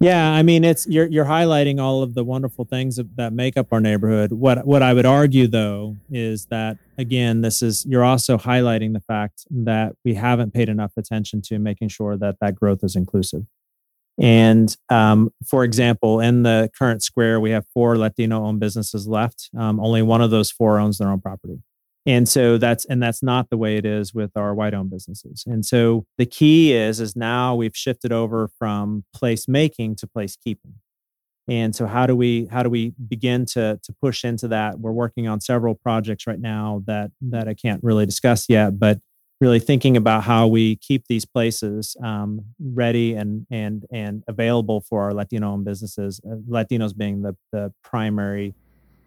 Yeah, 0.00 0.32
I 0.32 0.42
mean, 0.42 0.64
it's 0.64 0.86
you're 0.86 1.06
you're 1.06 1.24
highlighting 1.24 1.80
all 1.80 2.02
of 2.02 2.14
the 2.14 2.24
wonderful 2.24 2.64
things 2.64 2.98
that 3.16 3.32
make 3.32 3.56
up 3.56 3.72
our 3.72 3.80
neighborhood. 3.80 4.32
What 4.32 4.66
what 4.66 4.82
I 4.82 4.92
would 4.92 5.06
argue 5.06 5.46
though 5.46 5.96
is 6.10 6.46
that 6.46 6.78
again, 6.98 7.40
this 7.40 7.62
is 7.62 7.86
you're 7.86 8.04
also 8.04 8.36
highlighting 8.36 8.92
the 8.92 9.00
fact 9.00 9.46
that 9.50 9.94
we 10.04 10.14
haven't 10.14 10.52
paid 10.52 10.68
enough 10.68 10.92
attention 10.96 11.42
to 11.42 11.58
making 11.58 11.88
sure 11.88 12.16
that 12.16 12.36
that 12.40 12.54
growth 12.54 12.80
is 12.82 12.96
inclusive. 12.96 13.46
And 14.18 14.76
um, 14.90 15.32
for 15.44 15.64
example, 15.64 16.20
in 16.20 16.44
the 16.44 16.70
current 16.76 17.02
square, 17.02 17.40
we 17.40 17.50
have 17.50 17.64
four 17.74 17.98
Latino-owned 17.98 18.60
businesses 18.60 19.08
left. 19.08 19.50
Um, 19.56 19.80
only 19.80 20.02
one 20.02 20.20
of 20.20 20.30
those 20.30 20.52
four 20.52 20.78
owns 20.78 20.98
their 20.98 21.08
own 21.08 21.20
property. 21.20 21.62
And 22.06 22.28
so 22.28 22.58
that's 22.58 22.84
and 22.84 23.02
that's 23.02 23.22
not 23.22 23.50
the 23.50 23.56
way 23.56 23.76
it 23.76 23.86
is 23.86 24.12
with 24.12 24.36
our 24.36 24.54
white 24.54 24.74
owned 24.74 24.90
businesses. 24.90 25.44
And 25.46 25.64
so 25.64 26.04
the 26.18 26.26
key 26.26 26.72
is 26.72 27.00
is 27.00 27.16
now 27.16 27.54
we've 27.54 27.76
shifted 27.76 28.12
over 28.12 28.48
from 28.58 29.04
place 29.14 29.48
making 29.48 29.96
to 29.96 30.06
place 30.06 30.36
keeping 30.36 30.74
and 31.46 31.76
so 31.76 31.86
how 31.86 32.06
do 32.06 32.16
we 32.16 32.46
how 32.46 32.62
do 32.62 32.70
we 32.70 32.94
begin 33.08 33.44
to 33.46 33.78
to 33.82 33.92
push 34.00 34.24
into 34.24 34.48
that? 34.48 34.78
We're 34.78 34.92
working 34.92 35.28
on 35.28 35.40
several 35.40 35.74
projects 35.74 36.26
right 36.26 36.40
now 36.40 36.82
that 36.86 37.10
that 37.20 37.48
i 37.48 37.54
can't 37.54 37.82
really 37.82 38.06
discuss 38.06 38.48
yet 38.48 38.78
but 38.78 38.98
really 39.40 39.60
thinking 39.60 39.96
about 39.96 40.22
how 40.24 40.46
we 40.46 40.76
keep 40.76 41.06
these 41.08 41.26
places 41.26 41.96
um, 42.02 42.40
ready 42.58 43.14
and 43.14 43.46
and 43.50 43.84
and 43.92 44.24
available 44.26 44.80
for 44.80 45.02
our 45.02 45.12
latino 45.12 45.52
owned 45.52 45.64
businesses 45.64 46.20
uh, 46.26 46.36
latinos 46.48 46.96
being 46.96 47.22
the 47.22 47.36
the 47.52 47.72
primary 47.82 48.54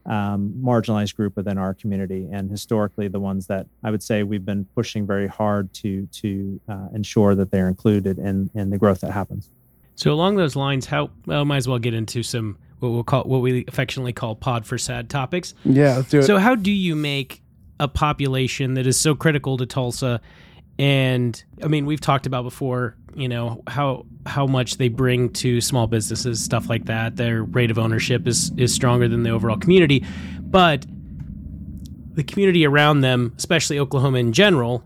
um, 0.07 0.53
marginalized 0.61 1.15
group 1.15 1.35
within 1.35 1.57
our 1.57 1.73
community, 1.73 2.27
and 2.31 2.49
historically 2.49 3.07
the 3.07 3.19
ones 3.19 3.47
that 3.47 3.67
I 3.83 3.91
would 3.91 4.01
say 4.01 4.23
we've 4.23 4.45
been 4.45 4.65
pushing 4.75 5.05
very 5.05 5.27
hard 5.27 5.73
to 5.75 6.07
to 6.07 6.59
uh, 6.69 6.87
ensure 6.93 7.35
that 7.35 7.51
they're 7.51 7.67
included 7.67 8.17
in 8.17 8.49
in 8.55 8.69
the 8.69 8.77
growth 8.77 9.01
that 9.01 9.11
happens. 9.11 9.49
So 9.95 10.11
along 10.11 10.35
those 10.35 10.55
lines, 10.55 10.85
how 10.85 11.09
well 11.25 11.43
might 11.45 11.57
as 11.57 11.67
well 11.67 11.79
get 11.79 11.93
into 11.93 12.23
some 12.23 12.57
what 12.79 12.89
we'll 12.89 13.03
call 13.03 13.23
what 13.23 13.41
we 13.41 13.65
affectionately 13.67 14.13
call 14.13 14.35
pod 14.35 14.65
for 14.65 14.77
sad 14.77 15.09
topics. 15.09 15.53
Yeah, 15.65 15.97
let's 15.97 16.09
do 16.09 16.19
it. 16.19 16.23
So 16.23 16.37
how 16.37 16.55
do 16.55 16.71
you 16.71 16.95
make 16.95 17.41
a 17.79 17.87
population 17.87 18.75
that 18.75 18.87
is 18.87 18.99
so 18.99 19.15
critical 19.15 19.57
to 19.57 19.65
Tulsa? 19.65 20.21
And 20.79 21.41
I 21.63 21.67
mean, 21.67 21.85
we've 21.85 22.01
talked 22.01 22.25
about 22.27 22.43
before, 22.43 22.95
you 23.15 23.27
know, 23.27 23.63
how 23.67 24.05
how 24.25 24.45
much 24.45 24.77
they 24.77 24.89
bring 24.89 25.29
to 25.33 25.59
small 25.61 25.87
businesses, 25.87 26.43
stuff 26.43 26.69
like 26.69 26.85
that. 26.85 27.15
Their 27.15 27.43
rate 27.43 27.71
of 27.71 27.79
ownership 27.79 28.27
is 28.27 28.51
is 28.57 28.73
stronger 28.73 29.07
than 29.07 29.23
the 29.23 29.31
overall 29.31 29.57
community, 29.57 30.05
but 30.41 30.85
the 32.13 32.23
community 32.23 32.65
around 32.65 33.01
them, 33.01 33.33
especially 33.37 33.79
Oklahoma 33.79 34.17
in 34.19 34.33
general, 34.33 34.83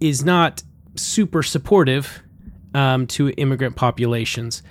is 0.00 0.24
not 0.24 0.62
super 0.96 1.42
supportive 1.42 2.22
um, 2.74 3.06
to 3.08 3.30
immigrant 3.30 3.76
populations. 3.76 4.62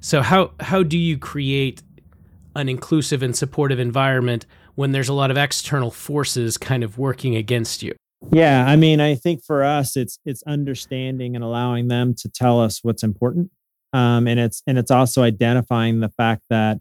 So 0.00 0.22
how 0.22 0.52
how 0.60 0.82
do 0.82 0.98
you 0.98 1.18
create 1.18 1.82
an 2.56 2.68
inclusive 2.68 3.22
and 3.22 3.36
supportive 3.36 3.78
environment 3.78 4.46
when 4.74 4.92
there's 4.92 5.08
a 5.08 5.14
lot 5.14 5.30
of 5.30 5.36
external 5.36 5.90
forces 5.90 6.58
kind 6.58 6.82
of 6.82 6.98
working 6.98 7.36
against 7.36 7.82
you? 7.82 7.94
Yeah, 8.30 8.64
I 8.66 8.76
mean, 8.76 9.00
I 9.00 9.14
think 9.14 9.42
for 9.44 9.62
us, 9.62 9.96
it's 9.96 10.18
it's 10.24 10.42
understanding 10.44 11.34
and 11.34 11.44
allowing 11.44 11.88
them 11.88 12.14
to 12.18 12.28
tell 12.28 12.60
us 12.60 12.80
what's 12.82 13.02
important, 13.02 13.50
um, 13.92 14.26
and 14.26 14.38
it's 14.38 14.62
and 14.66 14.78
it's 14.78 14.90
also 14.90 15.22
identifying 15.22 16.00
the 16.00 16.08
fact 16.08 16.42
that 16.48 16.78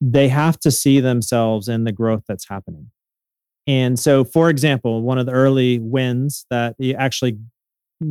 they 0.00 0.28
have 0.28 0.58
to 0.60 0.70
see 0.70 1.00
themselves 1.00 1.68
in 1.68 1.84
the 1.84 1.92
growth 1.92 2.24
that's 2.26 2.48
happening. 2.48 2.90
And 3.66 3.98
so, 3.98 4.24
for 4.24 4.50
example, 4.50 5.02
one 5.02 5.18
of 5.18 5.26
the 5.26 5.32
early 5.32 5.78
wins 5.78 6.46
that 6.50 6.76
actually 6.98 7.38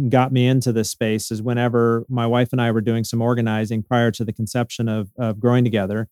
got 0.09 0.31
me 0.31 0.47
into 0.47 0.71
this 0.71 0.89
space 0.89 1.31
is 1.31 1.41
whenever 1.41 2.05
my 2.07 2.27
wife 2.27 2.49
and 2.51 2.61
I 2.61 2.71
were 2.71 2.81
doing 2.81 3.03
some 3.03 3.21
organizing 3.21 3.81
prior 3.83 4.11
to 4.11 4.23
the 4.23 4.31
conception 4.31 4.87
of, 4.87 5.09
of 5.17 5.39
growing 5.39 5.63
together. 5.63 6.07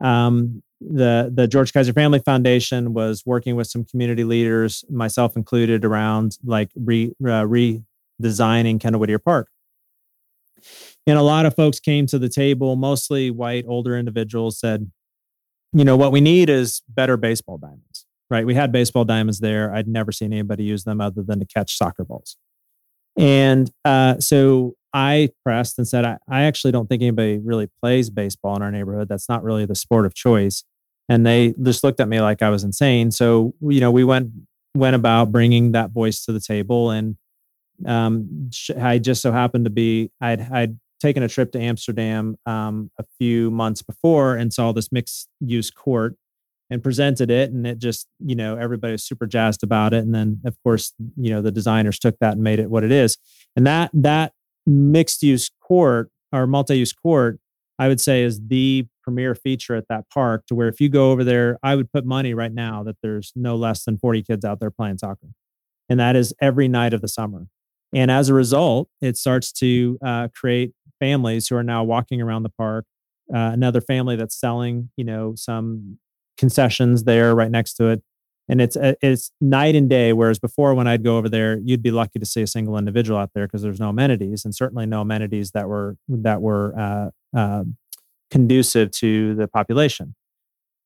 Um, 0.00 0.62
the 0.80 1.30
the 1.32 1.46
George 1.46 1.72
Kaiser 1.72 1.92
Family 1.92 2.20
Foundation 2.20 2.94
was 2.94 3.24
working 3.26 3.56
with 3.56 3.66
some 3.66 3.84
community 3.84 4.24
leaders, 4.24 4.84
myself 4.90 5.36
included, 5.36 5.84
around 5.84 6.38
like 6.44 6.70
re 6.74 7.12
uh, 7.22 7.44
redesigning 7.44 8.80
Kendall 8.80 9.00
Whittier 9.00 9.18
Park. 9.18 9.48
And 11.06 11.18
a 11.18 11.22
lot 11.22 11.46
of 11.46 11.54
folks 11.54 11.80
came 11.80 12.06
to 12.06 12.18
the 12.18 12.28
table, 12.28 12.76
mostly 12.76 13.30
white 13.30 13.64
older 13.68 13.96
individuals, 13.96 14.58
said, 14.58 14.90
"You 15.72 15.84
know 15.84 15.96
what 15.96 16.12
we 16.12 16.20
need 16.20 16.48
is 16.48 16.82
better 16.88 17.16
baseball 17.16 17.58
diamonds." 17.58 18.06
Right? 18.30 18.46
We 18.46 18.54
had 18.54 18.70
baseball 18.70 19.04
diamonds 19.04 19.40
there. 19.40 19.74
I'd 19.74 19.88
never 19.88 20.12
seen 20.12 20.32
anybody 20.32 20.62
use 20.64 20.84
them 20.84 21.00
other 21.00 21.22
than 21.22 21.40
to 21.40 21.46
catch 21.46 21.76
soccer 21.76 22.04
balls. 22.04 22.36
And 23.16 23.70
uh, 23.84 24.20
so 24.20 24.74
I 24.92 25.30
pressed 25.44 25.78
and 25.78 25.86
said, 25.86 26.04
I, 26.04 26.18
I 26.28 26.42
actually 26.42 26.72
don't 26.72 26.88
think 26.88 27.02
anybody 27.02 27.38
really 27.38 27.68
plays 27.80 28.10
baseball 28.10 28.56
in 28.56 28.62
our 28.62 28.70
neighborhood. 28.70 29.08
That's 29.08 29.28
not 29.28 29.42
really 29.42 29.66
the 29.66 29.74
sport 29.74 30.06
of 30.06 30.14
choice. 30.14 30.64
And 31.10 31.26
they 31.26 31.54
just 31.60 31.84
looked 31.84 32.00
at 32.00 32.08
me 32.08 32.20
like 32.20 32.40
I 32.40 32.48
was 32.50 32.64
insane. 32.64 33.10
So, 33.10 33.52
you 33.60 33.80
know, 33.80 33.90
we 33.90 34.04
went 34.04 34.30
went 34.74 34.94
about 34.94 35.32
bringing 35.32 35.72
that 35.72 35.90
voice 35.90 36.24
to 36.24 36.32
the 36.32 36.40
table. 36.40 36.92
And 36.92 37.16
um, 37.84 38.50
I 38.78 38.98
just 38.98 39.20
so 39.20 39.32
happened 39.32 39.64
to 39.64 39.70
be, 39.70 40.12
I'd, 40.20 40.40
I'd 40.40 40.78
taken 41.00 41.24
a 41.24 41.28
trip 41.28 41.50
to 41.52 41.60
Amsterdam 41.60 42.36
um, 42.46 42.90
a 42.96 43.04
few 43.18 43.50
months 43.50 43.82
before 43.82 44.36
and 44.36 44.52
saw 44.52 44.70
this 44.70 44.92
mixed 44.92 45.28
use 45.40 45.70
court 45.70 46.14
and 46.70 46.82
presented 46.82 47.30
it 47.30 47.50
and 47.50 47.66
it 47.66 47.78
just 47.78 48.06
you 48.24 48.36
know 48.36 48.56
everybody 48.56 48.92
was 48.92 49.02
super 49.02 49.26
jazzed 49.26 49.64
about 49.64 49.92
it 49.92 50.04
and 50.04 50.14
then 50.14 50.40
of 50.44 50.56
course 50.62 50.92
you 51.16 51.28
know 51.28 51.42
the 51.42 51.50
designers 51.50 51.98
took 51.98 52.16
that 52.20 52.34
and 52.34 52.42
made 52.42 52.60
it 52.60 52.70
what 52.70 52.84
it 52.84 52.92
is 52.92 53.18
and 53.56 53.66
that 53.66 53.90
that 53.92 54.32
mixed 54.66 55.22
use 55.22 55.50
court 55.60 56.10
or 56.32 56.46
multi-use 56.46 56.92
court 56.92 57.40
i 57.80 57.88
would 57.88 58.00
say 58.00 58.22
is 58.22 58.40
the 58.46 58.86
premier 59.02 59.34
feature 59.34 59.74
at 59.74 59.88
that 59.88 60.04
park 60.08 60.46
to 60.46 60.54
where 60.54 60.68
if 60.68 60.80
you 60.80 60.88
go 60.88 61.10
over 61.10 61.24
there 61.24 61.58
i 61.64 61.74
would 61.74 61.90
put 61.90 62.04
money 62.04 62.32
right 62.32 62.52
now 62.52 62.84
that 62.84 62.96
there's 63.02 63.32
no 63.34 63.56
less 63.56 63.84
than 63.84 63.98
40 63.98 64.22
kids 64.22 64.44
out 64.44 64.60
there 64.60 64.70
playing 64.70 64.98
soccer. 64.98 65.28
And 65.88 65.98
that 65.98 66.14
is 66.14 66.32
every 66.40 66.68
night 66.68 66.94
of 66.94 67.00
the 67.00 67.08
summer. 67.08 67.48
And 67.92 68.12
as 68.12 68.28
a 68.28 68.34
result 68.34 68.88
it 69.00 69.16
starts 69.16 69.50
to 69.54 69.98
uh, 70.04 70.28
create 70.32 70.72
families 71.00 71.48
who 71.48 71.56
are 71.56 71.64
now 71.64 71.82
walking 71.82 72.20
around 72.20 72.44
the 72.44 72.50
park 72.50 72.84
uh, 73.34 73.50
another 73.52 73.80
family 73.80 74.16
that's 74.16 74.38
selling 74.38 74.90
you 74.96 75.04
know 75.04 75.34
some 75.36 75.98
concessions 76.36 77.04
there 77.04 77.34
right 77.34 77.50
next 77.50 77.74
to 77.74 77.88
it 77.88 78.02
and 78.50 78.60
it's 78.60 78.76
uh, 78.76 78.94
it's 79.00 79.30
night 79.40 79.74
and 79.74 79.88
day 79.88 80.12
whereas 80.12 80.38
before 80.38 80.74
when 80.74 80.86
i'd 80.86 81.04
go 81.04 81.16
over 81.16 81.28
there 81.28 81.58
you'd 81.64 81.82
be 81.82 81.90
lucky 81.90 82.18
to 82.18 82.26
see 82.26 82.42
a 82.42 82.46
single 82.46 82.76
individual 82.76 83.18
out 83.18 83.30
there 83.34 83.46
because 83.46 83.62
there's 83.62 83.80
no 83.80 83.88
amenities 83.88 84.44
and 84.44 84.54
certainly 84.54 84.84
no 84.84 85.00
amenities 85.00 85.52
that 85.52 85.68
were 85.68 85.96
that 86.08 86.42
were 86.42 86.78
uh, 86.78 87.10
uh, 87.38 87.64
conducive 88.30 88.90
to 88.90 89.34
the 89.34 89.48
population. 89.48 90.14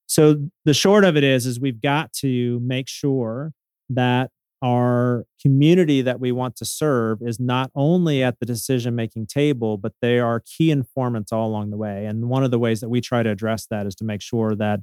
So 0.07 0.49
the 0.65 0.75
short 0.75 1.05
of 1.05 1.17
it 1.17 1.25
is 1.25 1.47
is 1.47 1.61
we've 1.61 1.81
got 1.81 2.13
to 2.15 2.61
make 2.61 2.89
sure 2.89 3.53
that 3.89 4.31
our 4.63 5.27
community 5.41 6.01
that 6.01 6.21
we 6.21 6.33
want 6.33 6.57
to 6.57 6.65
serve 6.65 7.19
is 7.21 7.39
not 7.39 7.71
only 7.75 8.23
at 8.23 8.39
the 8.39 8.47
decision 8.47 8.95
making 8.95 9.27
table 9.27 9.77
but 9.77 9.93
they 10.01 10.19
are 10.19 10.41
key 10.41 10.71
informants 10.71 11.33
all 11.33 11.49
along 11.49 11.71
the 11.71 11.77
way. 11.77 12.07
And 12.07 12.29
one 12.29 12.45
of 12.45 12.51
the 12.51 12.59
ways 12.59 12.81
that 12.81 12.89
we 12.89 13.01
try 13.01 13.23
to 13.23 13.31
address 13.31 13.67
that 13.67 13.87
is 13.87 13.95
to 13.97 14.05
make 14.05 14.23
sure 14.23 14.55
that 14.57 14.81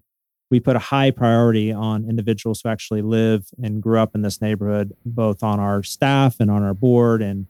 we 0.52 0.60
put 0.60 0.76
a 0.76 0.80
high 0.80 1.10
priority 1.10 1.72
on 1.72 2.08
individuals 2.08 2.62
who 2.62 2.70
actually 2.70 3.02
live 3.02 3.48
and 3.64 3.82
grew 3.82 3.98
up 3.98 4.14
in 4.14 4.22
this 4.22 4.42
neighborhood, 4.42 4.94
both 5.06 5.42
on 5.42 5.60
our 5.60 5.82
staff 5.82 6.36
and 6.40 6.52
on 6.52 6.62
our 6.62 6.74
board, 6.74 7.22
and 7.22 7.48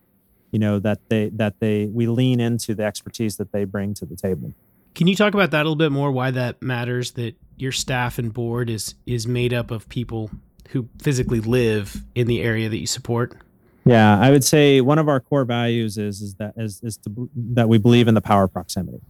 you 0.51 0.59
know 0.59 0.79
that 0.79 0.99
they 1.09 1.29
that 1.29 1.59
they 1.59 1.87
we 1.87 2.07
lean 2.07 2.39
into 2.39 2.75
the 2.75 2.83
expertise 2.83 3.37
that 3.37 3.51
they 3.51 3.65
bring 3.65 3.93
to 3.95 4.05
the 4.05 4.15
table. 4.15 4.53
Can 4.93 5.07
you 5.07 5.15
talk 5.15 5.33
about 5.33 5.51
that 5.51 5.61
a 5.61 5.63
little 5.63 5.75
bit 5.75 5.91
more? 5.91 6.11
Why 6.11 6.31
that 6.31 6.61
matters? 6.61 7.11
That 7.13 7.35
your 7.57 7.71
staff 7.71 8.19
and 8.19 8.31
board 8.31 8.69
is 8.69 8.93
is 9.05 9.27
made 9.27 9.53
up 9.53 9.71
of 9.71 9.89
people 9.89 10.29
who 10.69 10.87
physically 11.01 11.41
live 11.41 12.03
in 12.15 12.27
the 12.27 12.41
area 12.41 12.69
that 12.69 12.77
you 12.77 12.87
support. 12.87 13.35
Yeah, 13.83 14.19
I 14.19 14.29
would 14.29 14.43
say 14.43 14.79
one 14.79 14.99
of 14.99 15.09
our 15.09 15.19
core 15.19 15.43
values 15.43 15.97
is 15.97 16.21
is 16.21 16.35
that 16.35 16.53
is, 16.55 16.81
is 16.83 16.97
to, 16.97 17.29
that 17.35 17.67
we 17.67 17.79
believe 17.79 18.07
in 18.07 18.13
the 18.13 18.21
power 18.21 18.43
of 18.43 18.53
proximity. 18.53 19.01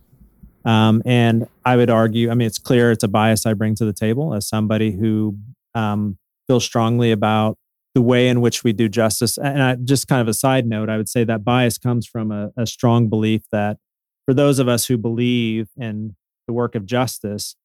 Um, 0.64 1.02
and 1.06 1.48
I 1.66 1.76
would 1.76 1.90
argue, 1.90 2.30
I 2.30 2.36
mean, 2.36 2.46
it's 2.46 2.60
clear 2.60 2.92
it's 2.92 3.04
a 3.04 3.08
bias 3.08 3.46
I 3.46 3.54
bring 3.54 3.76
to 3.76 3.86
the 3.86 3.94
table 3.94 4.34
as 4.34 4.48
somebody 4.48 4.92
who 4.92 5.38
um, 5.74 6.18
feels 6.48 6.64
strongly 6.64 7.12
about 7.12 7.58
the 7.94 8.02
way 8.02 8.30
in 8.30 8.42
which 8.42 8.64
we 8.64 8.74
do 8.74 8.88
justice. 8.88 9.38
And 9.38 9.62
I, 9.62 9.76
just 9.76 10.08
kind 10.08 10.22
of 10.22 10.28
a 10.28 10.34
side 10.34 10.66
note, 10.66 10.90
I 10.90 10.98
would 10.98 11.10
say 11.10 11.24
that 11.24 11.44
bias 11.44 11.78
comes 11.78 12.08
from 12.08 12.32
a, 12.32 12.52
a 12.56 12.66
strong 12.66 13.10
belief 13.10 13.44
that 13.52 13.78
for 14.26 14.34
those 14.34 14.60
of 14.60 14.68
us 14.68 14.86
who 14.86 14.98
believe 14.98 15.70
in 15.78 16.16
the 16.48 16.54
work 16.54 16.76
of 16.76 16.86
justice, 16.86 17.56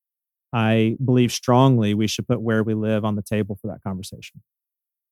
I 0.52 0.96
believe 1.04 1.32
strongly 1.32 1.92
we 1.92 2.06
should 2.06 2.26
put 2.26 2.40
where 2.40 2.62
we 2.62 2.74
live 2.74 3.04
on 3.04 3.16
the 3.16 3.22
table 3.22 3.59
for 3.61 3.66
that 3.68 3.82
conversation. 3.82 4.42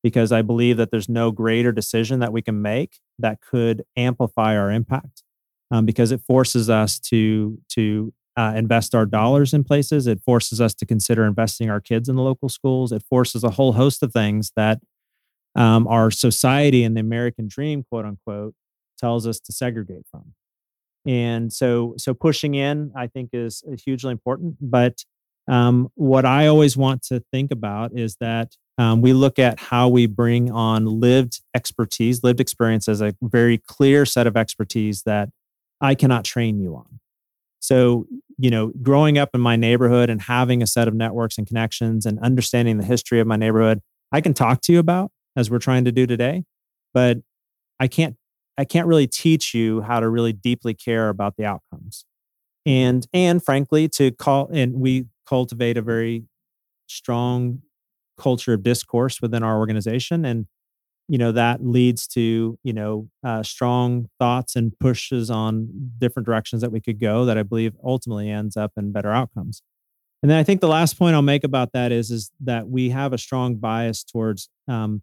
Because 0.03 0.33
I 0.33 0.43
believe 0.43 0.77
that 0.77 0.91
there's 0.91 1.09
no 1.09 1.31
greater 1.31 1.73
decision 1.73 2.21
that 2.21 2.33
we 2.33 2.43
can 2.43 2.63
make 2.63 2.99
that 3.19 3.41
could 3.41 3.85
amplify 3.97 4.57
our 4.57 4.71
impact 4.71 5.24
um, 5.71 5.87
because 5.87 6.13
it 6.13 6.21
forces 6.27 6.71
us 6.71 6.99
to 7.01 7.59
to 7.71 8.13
uh, 8.37 8.53
invest 8.57 8.95
our 8.95 9.07
dollars 9.07 9.55
in 9.55 9.65
places. 9.65 10.07
It 10.07 10.21
forces 10.21 10.61
us 10.61 10.75
to 10.75 10.87
consider 10.87 11.25
investing 11.25 11.71
our 11.71 11.81
kids 11.81 12.09
in 12.09 12.17
the 12.17 12.23
local 12.23 12.49
schools. 12.49 12.91
It 12.93 13.03
forces 13.03 13.45
a 13.45 13.51
whole 13.51 13.75
host 13.75 14.03
of 14.03 14.13
things 14.13 14.53
that 14.57 14.81
um, 15.55 15.87
our 15.87 16.11
society 16.11 16.83
and 16.83 16.97
the 16.97 17.01
American 17.01 17.47
dream, 17.49 17.85
quote 17.89 18.05
unquote, 18.05 18.55
tells 18.99 19.27
us 19.27 19.39
to 19.41 19.53
segregate 19.53 20.05
from. 20.11 20.35
And 21.07 21.53
so, 21.53 21.95
so 21.97 22.15
pushing 22.15 22.55
in, 22.55 22.91
I 22.97 23.07
think, 23.07 23.31
is, 23.33 23.63
hugely 23.85 24.11
important. 24.11 24.57
But 24.61 25.05
um, 25.47 25.91
what 25.95 26.25
I 26.25 26.47
always 26.47 26.77
want 26.77 27.03
to 27.05 27.23
think 27.31 27.51
about 27.51 27.93
is 27.97 28.17
that 28.17 28.57
um, 28.79 29.03
we 29.03 29.13
look 29.13 29.39
at 29.39 29.61
how 29.61 29.89
we 29.89 30.07
bring 30.07 30.51
on 30.51 30.87
lived 30.87 31.43
expertise, 31.55 32.25
lived 32.25 32.41
experience 32.41 32.89
as 32.89 33.01
a 33.01 33.15
very 33.23 33.59
clear 33.59 34.07
set 34.07 34.27
of 34.27 34.37
expertise 34.37 35.03
that 35.03 35.29
I 35.81 35.95
cannot 35.95 36.25
train 36.25 36.59
you 36.61 36.77
on. 36.77 37.01
So, 37.61 38.07
you 38.37 38.51
know, 38.51 38.73
growing 38.83 39.17
up 39.17 39.31
in 39.33 39.41
my 39.41 39.57
neighborhood 39.57 40.11
and 40.11 40.21
having 40.21 40.63
a 40.63 40.67
set 40.67 40.87
of 40.87 40.95
networks 40.95 41.39
and 41.39 41.47
connections 41.47 42.05
and 42.05 42.19
understanding 42.21 42.77
the 42.79 42.85
history 42.85 43.21
of 43.21 43.27
my 43.27 43.37
neighborhood, 43.37 43.81
I 44.13 44.21
can 44.21 44.35
talk 44.35 44.61
to 44.63 44.73
you 44.73 44.79
about 44.79 45.11
as 45.37 45.51
we're 45.51 45.59
trying 45.59 45.85
to 45.87 45.93
do 45.93 46.07
today, 46.07 46.45
but 46.93 47.19
I 47.81 47.89
can't 47.89 48.17
I 48.57 48.65
can't 48.65 48.87
really 48.87 49.07
teach 49.07 49.55
you 49.55 49.81
how 49.81 49.99
to 49.99 50.09
really 50.09 50.33
deeply 50.33 50.75
care 50.75 51.09
about 51.09 51.37
the 51.37 51.45
outcomes. 51.45 52.05
And 52.67 53.07
and 53.13 53.43
frankly, 53.45 53.89
to 53.91 54.13
call 54.13 54.49
and 54.53 54.75
we 54.75 55.07
cultivate 55.27 55.77
a 55.77 55.83
very 55.83 56.25
strong 56.87 57.63
culture 58.19 58.53
of 58.53 58.63
discourse 58.63 59.21
within 59.21 59.43
our 59.43 59.59
organization 59.59 60.25
and 60.25 60.47
you 61.09 61.19
know 61.19 61.33
that 61.33 61.65
leads 61.65 62.07
to 62.09 62.59
you 62.63 62.73
know 62.73 63.09
uh, 63.23 63.43
strong 63.43 64.09
thoughts 64.19 64.57
and 64.57 64.79
pushes 64.79 65.31
on 65.31 65.69
different 65.99 66.27
directions 66.27 66.63
that 66.63 66.73
we 66.73 66.81
could 66.81 66.99
go 66.99 67.25
that 67.25 67.39
i 67.39 67.43
believe 67.43 67.75
ultimately 67.85 68.31
ends 68.31 68.57
up 68.57 68.73
in 68.77 68.93
better 68.93 69.11
outcomes. 69.11 69.63
And 70.23 70.31
then 70.31 70.39
i 70.39 70.43
think 70.43 70.61
the 70.61 70.69
last 70.69 70.99
point 70.99 71.15
i'll 71.15 71.23
make 71.23 71.45
about 71.45 71.73
that 71.73 71.93
is 71.93 72.11
is 72.11 72.31
that 72.41 72.69
we 72.69 72.91
have 72.91 73.13
a 73.13 73.19
strong 73.19 73.57
bias 73.57 74.03
towards 74.05 74.49
um, 74.69 75.03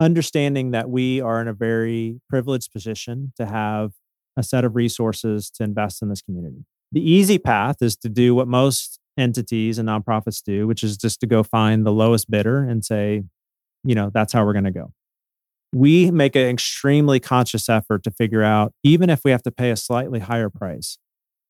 understanding 0.00 0.72
that 0.72 0.90
we 0.90 1.20
are 1.20 1.40
in 1.40 1.46
a 1.46 1.52
very 1.52 2.20
privileged 2.28 2.72
position 2.72 3.32
to 3.36 3.46
have 3.46 3.92
a 4.36 4.42
set 4.42 4.64
of 4.64 4.74
resources 4.74 5.50
to 5.50 5.62
invest 5.62 6.02
in 6.02 6.08
this 6.08 6.22
community. 6.22 6.64
The 6.90 7.08
easy 7.08 7.38
path 7.38 7.76
is 7.82 7.96
to 7.98 8.08
do 8.08 8.34
what 8.34 8.48
most 8.48 8.98
entities 9.18 9.78
and 9.78 9.88
nonprofits 9.88 10.42
do 10.42 10.66
which 10.66 10.82
is 10.82 10.96
just 10.96 11.20
to 11.20 11.26
go 11.26 11.42
find 11.42 11.84
the 11.84 11.92
lowest 11.92 12.30
bidder 12.30 12.64
and 12.64 12.82
say 12.82 13.22
you 13.84 13.94
know 13.94 14.10
that's 14.12 14.32
how 14.32 14.44
we're 14.44 14.54
going 14.54 14.64
to 14.64 14.70
go 14.70 14.90
we 15.72 16.10
make 16.10 16.36
an 16.36 16.48
extremely 16.48 17.18
conscious 17.20 17.68
effort 17.68 18.04
to 18.04 18.10
figure 18.10 18.42
out, 18.42 18.72
even 18.82 19.08
if 19.08 19.24
we 19.24 19.30
have 19.30 19.42
to 19.42 19.50
pay 19.50 19.70
a 19.70 19.76
slightly 19.76 20.20
higher 20.20 20.50
price, 20.50 20.98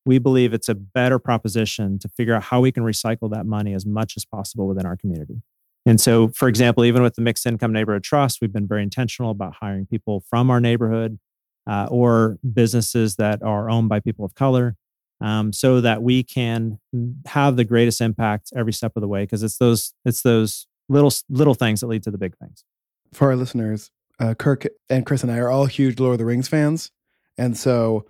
we 0.04 0.18
believe 0.18 0.52
it's 0.52 0.68
a 0.68 0.74
better 0.74 1.18
proposition 1.18 1.98
to 1.98 2.08
figure 2.08 2.34
out 2.34 2.44
how 2.44 2.60
we 2.60 2.72
can 2.72 2.82
recycle 2.82 3.30
that 3.32 3.46
money 3.46 3.74
as 3.74 3.86
much 3.86 4.14
as 4.16 4.24
possible 4.24 4.66
within 4.66 4.86
our 4.86 4.96
community. 4.96 5.42
And 5.84 6.00
so, 6.00 6.28
for 6.28 6.48
example, 6.48 6.84
even 6.84 7.02
with 7.02 7.14
the 7.14 7.22
Mixed 7.22 7.46
Income 7.46 7.72
Neighborhood 7.72 8.04
Trust, 8.04 8.38
we've 8.40 8.52
been 8.52 8.68
very 8.68 8.82
intentional 8.82 9.30
about 9.30 9.56
hiring 9.60 9.86
people 9.86 10.22
from 10.30 10.50
our 10.50 10.60
neighborhood 10.60 11.18
uh, 11.66 11.88
or 11.90 12.38
businesses 12.52 13.16
that 13.16 13.42
are 13.42 13.68
owned 13.68 13.88
by 13.88 14.00
people 14.00 14.24
of 14.24 14.34
color 14.34 14.76
um, 15.20 15.52
so 15.52 15.80
that 15.80 16.02
we 16.02 16.22
can 16.22 16.78
have 17.26 17.56
the 17.56 17.64
greatest 17.64 18.00
impact 18.00 18.52
every 18.56 18.72
step 18.72 18.92
of 18.96 19.00
the 19.00 19.08
way 19.08 19.22
because 19.22 19.42
it's 19.42 19.58
those 19.58 19.92
it's 20.04 20.22
those 20.22 20.66
little 20.88 21.12
little 21.28 21.54
things 21.54 21.80
that 21.80 21.86
lead 21.86 22.02
to 22.02 22.10
the 22.10 22.18
big 22.18 22.36
things 22.38 22.64
for 23.12 23.28
our 23.28 23.36
listeners 23.36 23.90
uh, 24.20 24.34
Kirk 24.34 24.66
and 24.88 25.04
Chris 25.06 25.22
and 25.22 25.32
I 25.32 25.38
are 25.38 25.50
all 25.50 25.66
huge 25.66 25.98
Lord 25.98 26.14
of 26.14 26.18
the 26.18 26.24
Rings 26.24 26.48
fans, 26.48 26.90
and 27.38 27.56
so 27.56 28.06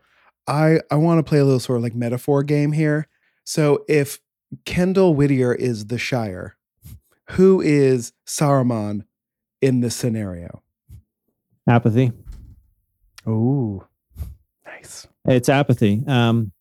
I 0.46 0.80
I 0.90 0.96
want 0.96 1.18
to 1.18 1.28
play 1.28 1.38
a 1.38 1.44
little 1.44 1.60
sort 1.60 1.78
of 1.78 1.82
like 1.82 1.94
metaphor 1.94 2.42
game 2.42 2.72
here. 2.72 3.08
So 3.44 3.84
if 3.88 4.20
Kendall 4.64 5.14
Whittier 5.14 5.54
is 5.54 5.86
the 5.86 5.98
Shire, 5.98 6.56
who 7.30 7.60
is 7.60 8.12
Saruman 8.26 9.04
in 9.60 9.80
this 9.80 9.96
scenario? 9.96 10.62
Apathy. 11.68 12.12
Oh, 13.26 13.86
nice. 14.66 15.06
It's 15.24 15.48
apathy. 15.48 16.02
Um, 16.06 16.52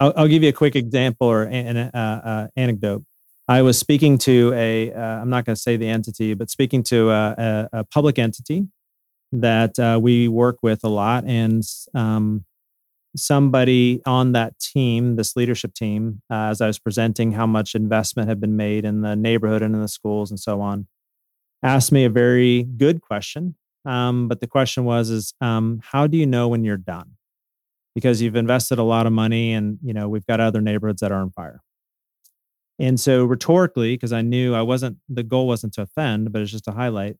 I'll, 0.00 0.12
I'll, 0.16 0.28
give 0.28 0.42
you 0.42 0.48
a 0.48 0.52
quick 0.52 0.76
example 0.76 1.28
or 1.28 1.44
an, 1.44 1.76
uh, 1.76 1.90
uh, 1.94 2.48
anecdote. 2.56 3.04
I 3.48 3.62
was 3.62 3.78
speaking 3.78 4.18
to 4.18 4.52
a, 4.54 4.92
am 4.92 5.22
uh, 5.22 5.24
not 5.24 5.46
going 5.46 5.56
to 5.56 5.60
say 5.60 5.78
the 5.78 5.88
entity, 5.88 6.34
but 6.34 6.50
speaking 6.50 6.82
to 6.84 7.10
a, 7.10 7.34
a, 7.38 7.68
a 7.80 7.84
public 7.84 8.18
entity 8.18 8.66
that 9.32 9.78
uh, 9.78 9.98
we 10.00 10.28
work 10.28 10.58
with 10.62 10.84
a 10.84 10.88
lot. 10.88 11.24
And 11.24 11.62
um, 11.94 12.44
somebody 13.16 14.02
on 14.04 14.32
that 14.32 14.58
team, 14.58 15.16
this 15.16 15.34
leadership 15.34 15.72
team, 15.72 16.20
uh, 16.30 16.48
as 16.50 16.60
I 16.60 16.66
was 16.66 16.78
presenting 16.78 17.32
how 17.32 17.46
much 17.46 17.74
investment 17.74 18.28
had 18.28 18.38
been 18.38 18.56
made 18.56 18.84
in 18.84 19.00
the 19.00 19.16
neighborhood 19.16 19.62
and 19.62 19.74
in 19.74 19.80
the 19.80 19.88
schools 19.88 20.30
and 20.30 20.38
so 20.38 20.60
on, 20.60 20.86
asked 21.62 21.90
me 21.90 22.04
a 22.04 22.10
very 22.10 22.64
good 22.64 23.00
question. 23.00 23.56
Um, 23.86 24.28
but 24.28 24.40
the 24.40 24.46
question 24.46 24.84
was, 24.84 25.08
is 25.08 25.32
um, 25.40 25.80
how 25.82 26.06
do 26.06 26.18
you 26.18 26.26
know 26.26 26.48
when 26.48 26.64
you're 26.64 26.76
done? 26.76 27.12
Because 27.94 28.20
you've 28.20 28.36
invested 28.36 28.78
a 28.78 28.82
lot 28.82 29.06
of 29.06 29.12
money 29.12 29.54
and, 29.54 29.78
you 29.82 29.94
know, 29.94 30.06
we've 30.06 30.26
got 30.26 30.38
other 30.38 30.60
neighborhoods 30.60 31.00
that 31.00 31.10
are 31.10 31.22
on 31.22 31.30
fire. 31.30 31.62
And 32.78 32.98
so 33.00 33.24
rhetorically, 33.24 33.94
because 33.94 34.12
I 34.12 34.22
knew 34.22 34.54
I 34.54 34.62
wasn't, 34.62 34.98
the 35.08 35.22
goal 35.22 35.46
wasn't 35.48 35.72
to 35.74 35.82
offend, 35.82 36.32
but 36.32 36.42
it's 36.42 36.52
just 36.52 36.64
to 36.64 36.72
highlight, 36.72 37.16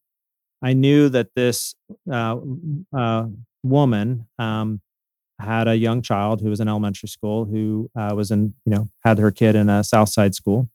I 0.62 0.72
knew 0.72 1.08
that 1.08 1.34
this 1.34 1.74
uh, 2.10 2.36
uh, 2.96 3.26
woman 3.62 4.26
um, 4.38 4.80
had 5.40 5.68
a 5.68 5.76
young 5.76 6.02
child 6.02 6.40
who 6.40 6.50
was 6.50 6.60
in 6.60 6.68
elementary 6.68 7.08
school 7.08 7.44
who 7.44 7.90
uh, 7.96 8.12
was 8.14 8.30
in, 8.30 8.54
you 8.64 8.72
know, 8.72 8.88
had 9.04 9.18
her 9.18 9.30
kid 9.30 9.54
in 9.54 9.68
a 9.68 9.84
South 9.84 10.08
Side 10.08 10.34
school. 10.34 10.68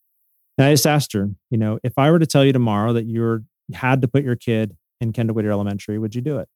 And 0.57 0.67
I 0.67 0.73
just 0.73 0.87
asked 0.87 1.13
her, 1.13 1.29
you 1.49 1.57
know, 1.57 1.79
if 1.83 1.93
I 1.97 2.11
were 2.11 2.19
to 2.19 2.25
tell 2.25 2.45
you 2.45 2.53
tomorrow 2.53 2.93
that 2.93 3.05
you 3.05 3.43
had 3.73 4.01
to 4.01 4.07
put 4.07 4.23
your 4.23 4.35
kid 4.35 4.77
in 5.01 5.11
Kendall 5.11 5.35
Whittier 5.35 5.51
Elementary, 5.51 5.97
would 5.97 6.15
you 6.15 6.21
do 6.21 6.37
it? 6.37 6.47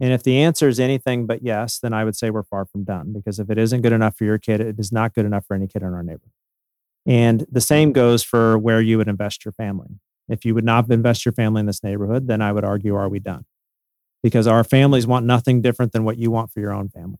And 0.00 0.12
if 0.12 0.22
the 0.22 0.38
answer 0.38 0.66
is 0.66 0.80
anything 0.80 1.26
but 1.26 1.42
yes, 1.42 1.78
then 1.78 1.92
I 1.92 2.04
would 2.04 2.16
say 2.16 2.30
we're 2.30 2.42
far 2.42 2.64
from 2.64 2.84
done 2.84 3.12
because 3.12 3.38
if 3.38 3.50
it 3.50 3.58
isn't 3.58 3.82
good 3.82 3.92
enough 3.92 4.16
for 4.16 4.24
your 4.24 4.38
kid, 4.38 4.60
it 4.60 4.78
is 4.78 4.90
not 4.90 5.14
good 5.14 5.26
enough 5.26 5.44
for 5.46 5.54
any 5.54 5.66
kid 5.66 5.82
in 5.82 5.92
our 5.92 6.02
neighborhood. 6.02 6.32
And 7.10 7.44
the 7.50 7.60
same 7.60 7.90
goes 7.90 8.22
for 8.22 8.56
where 8.56 8.80
you 8.80 8.96
would 8.98 9.08
invest 9.08 9.44
your 9.44 9.50
family. 9.50 9.98
If 10.28 10.44
you 10.44 10.54
would 10.54 10.64
not 10.64 10.88
invest 10.92 11.26
your 11.26 11.32
family 11.32 11.58
in 11.58 11.66
this 11.66 11.82
neighborhood, 11.82 12.28
then 12.28 12.40
I 12.40 12.52
would 12.52 12.62
argue, 12.62 12.94
are 12.94 13.08
we 13.08 13.18
done? 13.18 13.46
Because 14.22 14.46
our 14.46 14.62
families 14.62 15.08
want 15.08 15.26
nothing 15.26 15.60
different 15.60 15.90
than 15.90 16.04
what 16.04 16.18
you 16.18 16.30
want 16.30 16.52
for 16.52 16.60
your 16.60 16.72
own 16.72 16.88
family. 16.88 17.18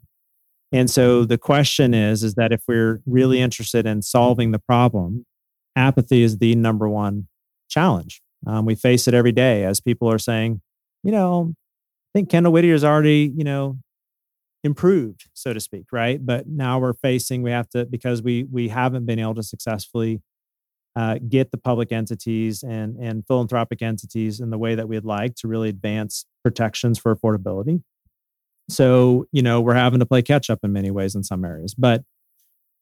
And 0.70 0.88
so 0.88 1.24
the 1.24 1.38
question 1.38 1.92
is, 1.92 2.22
is 2.22 2.34
that 2.34 2.52
if 2.52 2.62
we're 2.68 3.02
really 3.04 3.40
interested 3.40 3.84
in 3.84 4.02
solving 4.02 4.52
the 4.52 4.60
problem, 4.60 5.26
apathy 5.74 6.22
is 6.22 6.38
the 6.38 6.54
number 6.54 6.88
one 6.88 7.26
challenge. 7.68 8.22
Um, 8.46 8.66
we 8.66 8.76
face 8.76 9.08
it 9.08 9.14
every 9.14 9.32
day 9.32 9.64
as 9.64 9.80
people 9.80 10.08
are 10.08 10.20
saying, 10.20 10.60
you 11.02 11.10
know, 11.10 11.52
I 12.14 12.18
think 12.20 12.30
Kendall 12.30 12.52
Whittier 12.52 12.74
is 12.74 12.84
already, 12.84 13.32
you 13.36 13.42
know, 13.42 13.80
improved, 14.62 15.28
so 15.32 15.52
to 15.52 15.60
speak, 15.60 15.86
right? 15.92 16.24
But 16.24 16.46
now 16.46 16.78
we're 16.78 16.92
facing 16.92 17.42
we 17.42 17.50
have 17.50 17.68
to 17.70 17.86
because 17.86 18.22
we 18.22 18.44
we 18.44 18.68
haven't 18.68 19.06
been 19.06 19.18
able 19.18 19.34
to 19.34 19.42
successfully 19.42 20.20
uh, 20.96 21.18
get 21.28 21.50
the 21.50 21.56
public 21.56 21.92
entities 21.92 22.62
and 22.62 22.96
and 22.96 23.26
philanthropic 23.26 23.80
entities 23.80 24.40
in 24.40 24.50
the 24.50 24.58
way 24.58 24.74
that 24.74 24.88
we'd 24.88 25.04
like 25.04 25.34
to 25.36 25.48
really 25.48 25.68
advance 25.68 26.26
protections 26.42 26.98
for 26.98 27.14
affordability. 27.14 27.82
So 28.68 29.26
you 29.32 29.42
know 29.42 29.60
we're 29.60 29.74
having 29.74 30.00
to 30.00 30.06
play 30.06 30.22
catch 30.22 30.50
up 30.50 30.60
in 30.62 30.72
many 30.72 30.90
ways 30.90 31.14
in 31.14 31.22
some 31.22 31.44
areas. 31.44 31.74
But 31.74 32.04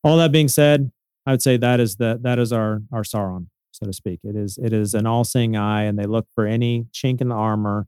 all 0.03 0.17
that 0.19 0.33
being 0.33 0.49
said, 0.49 0.91
I 1.27 1.33
would 1.33 1.43
say 1.43 1.57
that 1.59 1.81
is 1.81 1.97
the 1.97 2.19
that 2.23 2.39
is 2.39 2.53
our 2.53 2.83
our 2.93 3.03
Sauron, 3.03 3.47
so 3.71 3.87
to 3.87 3.93
speak. 3.93 4.21
It 4.25 4.35
is 4.35 4.59
it 4.59 4.73
is 4.73 4.95
an 4.95 5.07
all 5.07 5.25
seeing 5.25 5.57
eye, 5.57 5.85
and 5.85 5.99
they 5.99 6.07
look 6.07 6.27
for 6.35 6.47
any 6.47 6.87
chink 6.93 7.21
in 7.21 7.29
the 7.29 7.37
armor 7.37 7.87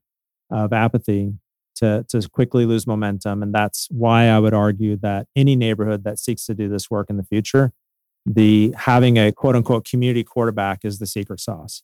of 0.50 0.72
apathy 0.72 1.34
to, 1.80 2.04
to 2.10 2.28
quickly 2.28 2.66
lose 2.66 2.86
momentum. 2.86 3.42
And 3.42 3.54
that's 3.54 3.88
why 3.90 4.26
I 4.26 4.38
would 4.38 4.54
argue 4.54 4.96
that 4.96 5.26
any 5.34 5.56
neighborhood 5.56 6.04
that 6.04 6.18
seeks 6.18 6.44
to 6.46 6.54
do 6.54 6.68
this 6.68 6.90
work 6.90 7.08
in 7.08 7.16
the 7.16 7.24
future, 7.24 7.72
the 8.26 8.74
having 8.76 9.16
a 9.16 9.32
quote 9.32 9.56
unquote 9.56 9.86
community 9.86 10.22
quarterback 10.22 10.84
is 10.84 10.98
the 10.98 11.06
secret 11.06 11.40
sauce. 11.40 11.82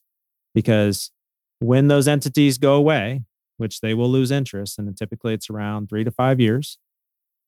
Because 0.53 1.11
when 1.59 1.87
those 1.87 2.07
entities 2.07 2.57
go 2.59 2.75
away, 2.75 3.23
which 3.57 3.81
they 3.81 3.95
will 3.95 4.09
lose 4.09 4.29
interest, 4.29 4.77
and 4.77 4.95
typically 4.95 5.33
it's 5.33 5.49
around 5.49 5.89
three 5.89 6.03
to 6.03 6.11
five 6.11 6.39
years, 6.39 6.77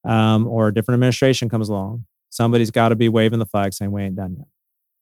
um, 0.03 0.47
or 0.47 0.69
a 0.69 0.73
different 0.73 0.95
administration 0.95 1.49
comes 1.49 1.69
along, 1.69 2.05
somebody's 2.29 2.71
got 2.71 2.89
to 2.89 2.95
be 2.95 3.09
waving 3.09 3.39
the 3.39 3.45
flag 3.45 3.73
saying 3.73 3.91
we 3.91 4.01
ain't 4.01 4.15
done 4.15 4.35
yet. 4.38 4.47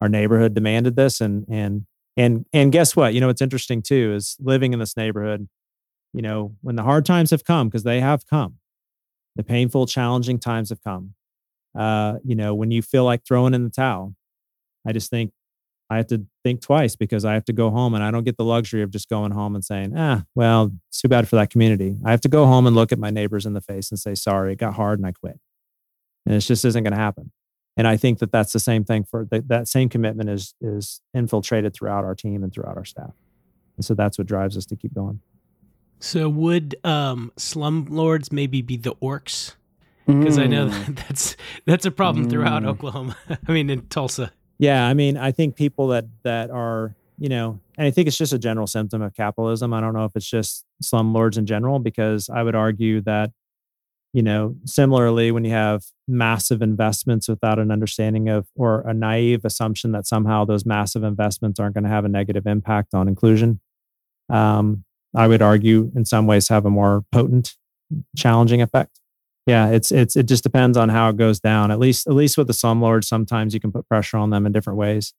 Our 0.02 0.10
neighborhood 0.10 0.54
demanded 0.54 0.96
this, 0.96 1.22
and 1.22 1.46
and 1.50 1.86
and 2.18 2.46
and 2.52 2.72
guess 2.72 2.96
what? 2.96 3.14
You 3.14 3.22
know, 3.22 3.28
what's 3.28 3.42
interesting 3.42 3.82
too 3.82 4.14
is 4.14 4.36
living 4.40 4.74
in 4.74 4.80
this 4.80 4.98
neighborhood 4.98 5.48
you 6.14 6.22
know, 6.22 6.56
when 6.62 6.76
the 6.76 6.84
hard 6.84 7.06
times 7.06 7.32
have 7.32 7.44
come, 7.44 7.68
because 7.68 7.84
they 7.84 8.00
have 8.00 8.26
come, 8.28 8.56
the 9.36 9.44
painful, 9.44 9.86
challenging 9.86 10.40
times 10.40 10.70
have 10.70 10.84
come. 10.84 11.14
Uh, 11.78 12.18
you 12.24 12.36
know, 12.36 12.56
when 12.56 12.72
you 12.72 12.82
feel 12.82 13.04
like 13.04 13.24
throwing 13.26 13.54
in 13.54 13.64
the 13.64 13.70
towel, 13.70 14.16
I 14.86 14.94
just 14.94 15.10
think 15.10 15.32
I 15.90 15.98
have 15.98 16.08
to 16.08 16.26
think 16.44 16.62
twice 16.62 16.96
because 16.96 17.24
I 17.24 17.34
have 17.34 17.46
to 17.46 17.54
go 17.54 17.70
home 17.70 17.94
and 17.94 18.04
I 18.04 18.12
don't 18.12 18.26
get 18.26 18.38
the 18.38 18.44
luxury 18.44 18.82
of 18.82 18.92
just 18.92 19.10
going 19.10 19.32
home 19.32 19.56
and 19.56 19.64
saying, 19.64 19.94
ah, 19.96 20.24
well, 20.36 20.74
it's 20.90 21.02
too 21.02 21.08
bad 21.08 21.30
for 21.30 21.38
that 21.38 21.50
community. 21.50 21.98
I 22.04 22.12
have 22.12 22.22
to 22.22 22.30
go 22.30 22.46
home 22.46 22.68
and 22.68 22.76
look 22.76 22.92
at 22.92 23.00
my 23.00 23.10
neighbors 23.10 23.46
in 23.46 23.54
the 23.54 23.62
face 23.62 23.90
and 23.90 24.00
say, 24.00 24.16
sorry, 24.16 24.54
it 24.54 24.58
got 24.58 24.74
hard 24.74 25.00
and 25.00 25.06
I 25.06 25.14
quit. 25.14 25.40
And 26.26 26.36
it 26.36 26.42
just 26.42 26.66
isn't 26.66 26.84
going 26.84 26.94
to 26.94 27.00
happen. 27.00 27.32
And 27.78 27.88
I 27.88 27.96
think 27.96 28.20
that 28.20 28.32
that's 28.32 28.52
the 28.52 28.60
same 28.60 28.84
thing 28.84 29.04
for 29.04 29.26
that, 29.32 29.48
that 29.48 29.68
same 29.68 29.88
commitment 29.88 30.30
is, 30.30 30.56
is 30.60 31.02
infiltrated 31.14 31.74
throughout 31.74 32.04
our 32.04 32.16
team 32.16 32.44
and 32.44 32.52
throughout 32.52 32.76
our 32.76 32.86
staff. 32.86 33.14
And 33.78 33.86
so 33.86 33.94
that's 33.94 34.18
what 34.18 34.28
drives 34.28 34.58
us 34.58 34.66
to 34.66 34.76
keep 34.76 34.94
going. 34.94 35.22
So 36.00 36.30
would 36.30 36.76
um, 36.84 37.32
slumlords 37.38 38.32
maybe 38.32 38.62
be 38.62 38.78
the 38.78 38.94
orcs? 38.96 39.56
Because 40.06 40.38
mm. 40.38 40.44
I 40.44 40.48
know 40.48 40.70
that 40.70 40.96
that's 41.08 41.36
that's 41.66 41.86
a 41.86 41.92
problem 41.92 42.28
mm. 42.28 42.30
throughout 42.30 42.66
Oklahoma. 42.66 43.18
I 43.48 43.52
mean, 43.52 43.70
in 43.70 43.82
Tulsa. 43.88 44.32
Yeah, 44.60 44.88
I 44.88 44.94
mean, 44.94 45.18
I 45.18 45.32
think 45.32 45.56
people 45.56 45.88
that 45.90 46.06
that 46.24 46.50
are 46.50 46.96
you 47.20 47.30
know, 47.30 47.60
and 47.78 47.88
I 47.88 47.92
think 47.92 48.08
it's 48.08 48.18
just 48.18 48.34
a 48.34 48.40
general 48.40 48.68
symptom 48.68 49.02
of 49.02 49.14
capitalism. 49.16 49.74
I 49.74 49.82
don't 49.82 49.94
know 49.94 50.06
if 50.06 50.16
it's 50.16 50.30
just 50.30 50.66
slumlords 50.84 51.38
in 51.38 51.46
general, 51.46 51.80
because 51.80 52.30
I 52.30 52.44
would 52.44 52.56
argue 52.56 53.02
that 53.02 53.32
you 54.14 54.24
know, 54.24 54.56
similarly, 54.66 55.32
when 55.32 55.44
you 55.44 55.52
have 55.52 55.84
massive 56.08 56.62
investments 56.62 57.28
without 57.28 57.60
an 57.60 57.72
understanding 57.72 58.30
of 58.30 58.48
or 58.56 58.82
a 58.82 58.94
naive 58.94 59.46
assumption 59.46 59.92
that 59.92 60.08
somehow 60.08 60.46
those 60.46 60.66
massive 60.66 61.04
investments 61.04 61.60
aren't 61.60 61.76
going 61.76 61.84
to 61.84 61.90
have 61.90 62.06
a 62.06 62.10
negative 62.10 62.48
impact 62.48 62.94
on 62.94 63.08
inclusion, 63.08 63.60
um, 64.30 64.86
I 65.16 65.28
would 65.28 65.42
argue 65.42 65.92
in 65.96 66.06
some 66.06 66.28
ways 66.28 66.50
have 66.50 66.66
a 66.66 66.70
more 66.70 67.04
potent, 67.12 67.56
challenging 68.16 68.62
effect. 68.62 69.00
Yeah, 69.46 69.70
it's 69.70 69.92
it's 69.92 70.16
it 70.16 70.28
just 70.28 70.44
depends 70.44 70.78
on 70.78 70.90
how 70.90 71.10
it 71.10 71.18
goes 71.18 71.40
down. 71.40 71.72
At 71.72 71.80
least 71.80 72.08
at 72.08 72.14
least 72.14 72.38
with 72.38 72.48
the 72.48 72.54
slumlords, 72.54 73.06
sometimes 73.06 73.54
you 73.54 73.60
can 73.60 73.72
put 73.72 73.88
pressure 73.88 74.18
on 74.18 74.30
them 74.30 74.46
in 74.46 74.52
different 74.52 74.78
ways. 74.78 75.14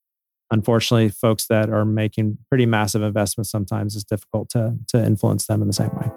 Unfortunately, 0.50 1.08
folks 1.08 1.46
that 1.46 1.70
are 1.70 1.84
making 1.84 2.38
pretty 2.48 2.66
massive 2.66 3.02
investments 3.02 3.50
sometimes 3.50 3.94
it's 3.94 4.04
difficult 4.04 4.50
to 4.50 4.76
to 4.88 5.02
influence 5.02 5.46
them 5.46 5.62
in 5.62 5.68
the 5.68 5.74
same 5.74 5.90
way. 5.96 6.10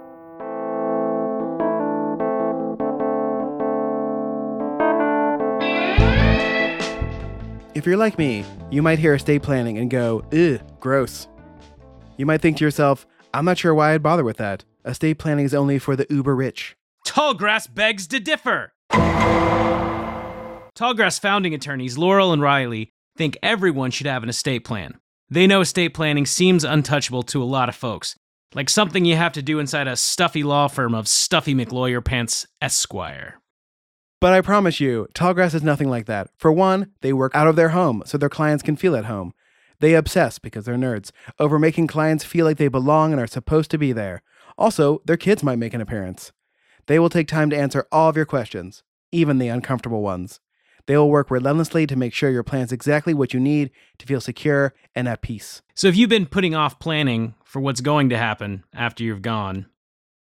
If 7.74 7.86
you're 7.86 7.98
like 7.98 8.18
me, 8.18 8.44
you 8.70 8.82
might 8.82 9.00
hear 9.00 9.14
estate 9.14 9.42
planning 9.42 9.78
and 9.78 9.90
go, 9.90 10.24
ugh, 10.34 10.60
gross. 10.82 11.28
You 12.18 12.26
might 12.26 12.42
think 12.42 12.58
to 12.58 12.66
yourself, 12.66 13.08
I'm 13.34 13.46
not 13.46 13.58
sure 13.58 13.74
why 13.74 13.94
I'd 13.94 14.04
bother 14.04 14.24
with 14.24 14.38
that. 14.38 14.66
Estate 14.86 15.18
planning 15.18 15.46
is 15.46 15.54
only 15.54 15.80
for 15.80 15.96
the 15.96 16.08
uber 16.10 16.36
rich. 16.36 16.76
Tallgrass 17.06 17.74
begs 17.74 18.08
to 18.08 18.20
differ. 18.20 18.74
Tallgrass 20.78 21.20
founding 21.20 21.54
attorneys 21.54 21.98
Laurel 21.98 22.34
and 22.34 22.42
Riley 22.42 22.90
think 23.18 23.38
everyone 23.44 23.92
should 23.92 24.08
have 24.08 24.24
an 24.24 24.30
estate 24.30 24.66
plan. 24.66 24.98
They 25.30 25.48
know 25.48 25.62
estate 25.62 25.94
planning 25.94 26.26
seems 26.26 26.64
untouchable 26.64 27.24
to 27.24 27.42
a 27.42 27.46
lot 27.46 27.70
of 27.70 27.76
folks, 27.76 28.16
like 28.54 28.70
something 28.70 29.06
you 29.06 29.16
have 29.16 29.32
to 29.34 29.42
do 29.42 29.60
inside 29.60 29.88
a 29.88 29.96
stuffy 29.96 30.44
law 30.44 30.68
firm 30.68 30.94
of 30.94 31.08
Stuffy 31.08 31.54
McLawyer 31.56 32.04
Pants 32.04 32.48
Esquire. 32.62 33.40
But 34.20 34.34
I 34.34 34.42
promise 34.42 34.80
you, 34.80 35.08
Tallgrass 35.14 35.56
is 35.56 35.64
nothing 35.64 35.90
like 35.90 36.06
that. 36.06 36.30
For 36.38 36.52
one, 36.52 36.92
they 37.02 37.14
work 37.14 37.32
out 37.34 37.48
of 37.48 37.56
their 37.56 37.70
home 37.70 38.04
so 38.06 38.18
their 38.18 38.30
clients 38.30 38.62
can 38.62 38.76
feel 38.76 38.96
at 38.96 39.06
home. 39.06 39.34
They 39.82 39.96
obsess, 39.96 40.38
because 40.38 40.66
they're 40.66 40.76
nerds, 40.76 41.12
over 41.40 41.58
making 41.58 41.88
clients 41.88 42.24
feel 42.24 42.46
like 42.46 42.58
they 42.58 42.68
belong 42.68 43.12
and 43.12 43.20
are 43.20 43.28
supposed 43.28 43.72
to 43.72 43.80
be 43.80 43.92
there. 43.92 44.22
Also, 44.58 45.02
their 45.06 45.18
kids 45.18 45.42
might 45.42 45.58
make 45.58 45.74
an 45.74 45.82
appearance. 45.82 46.32
They 46.86 47.00
will 47.00 47.10
take 47.10 47.28
time 47.28 47.50
to 47.50 47.58
answer 47.58 47.88
all 47.92 48.08
of 48.08 48.16
your 48.16 48.26
questions, 48.26 48.84
even 49.12 49.40
the 49.40 49.48
uncomfortable 49.48 50.04
ones. 50.04 50.40
They 50.86 50.96
will 50.98 51.10
work 51.10 51.32
relentlessly 51.32 51.88
to 51.88 51.96
make 51.96 52.14
sure 52.14 52.30
your 52.30 52.44
plan's 52.44 52.72
exactly 52.72 53.14
what 53.14 53.34
you 53.34 53.40
need 53.40 53.72
to 53.98 54.06
feel 54.06 54.22
secure 54.22 54.74
and 54.94 55.08
at 55.08 55.22
peace. 55.22 55.64
So 55.74 55.88
if 55.88 55.96
you've 55.96 56.10
been 56.10 56.26
putting 56.26 56.54
off 56.54 56.80
planning 56.80 57.34
for 57.44 57.60
what's 57.60 57.82
going 57.82 58.10
to 58.10 58.18
happen 58.18 58.64
after 58.74 59.04
you've 59.04 59.22
gone, 59.22 59.66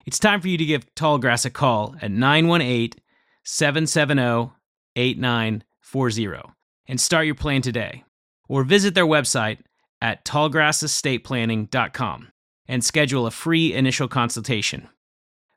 it's 0.05 0.19
time 0.19 0.41
for 0.41 0.49
you 0.49 0.57
to 0.57 0.65
give 0.65 0.93
Tallgrass 0.95 1.45
a 1.45 1.49
call 1.49 1.95
at 2.01 2.11
918 2.11 3.01
770 3.43 4.51
8940 4.97 6.53
and 6.87 7.01
start 7.01 7.25
your 7.25 7.35
plan 7.35 7.61
today. 7.61 8.04
Or 8.47 8.63
visit 8.63 8.95
their 8.95 9.05
website 9.05 9.59
at 10.01 10.25
tallgrassestateplanning.com 10.25 12.31
and 12.67 12.83
schedule 12.83 13.27
a 13.27 13.31
free 13.31 13.73
initial 13.73 14.07
consultation. 14.07 14.89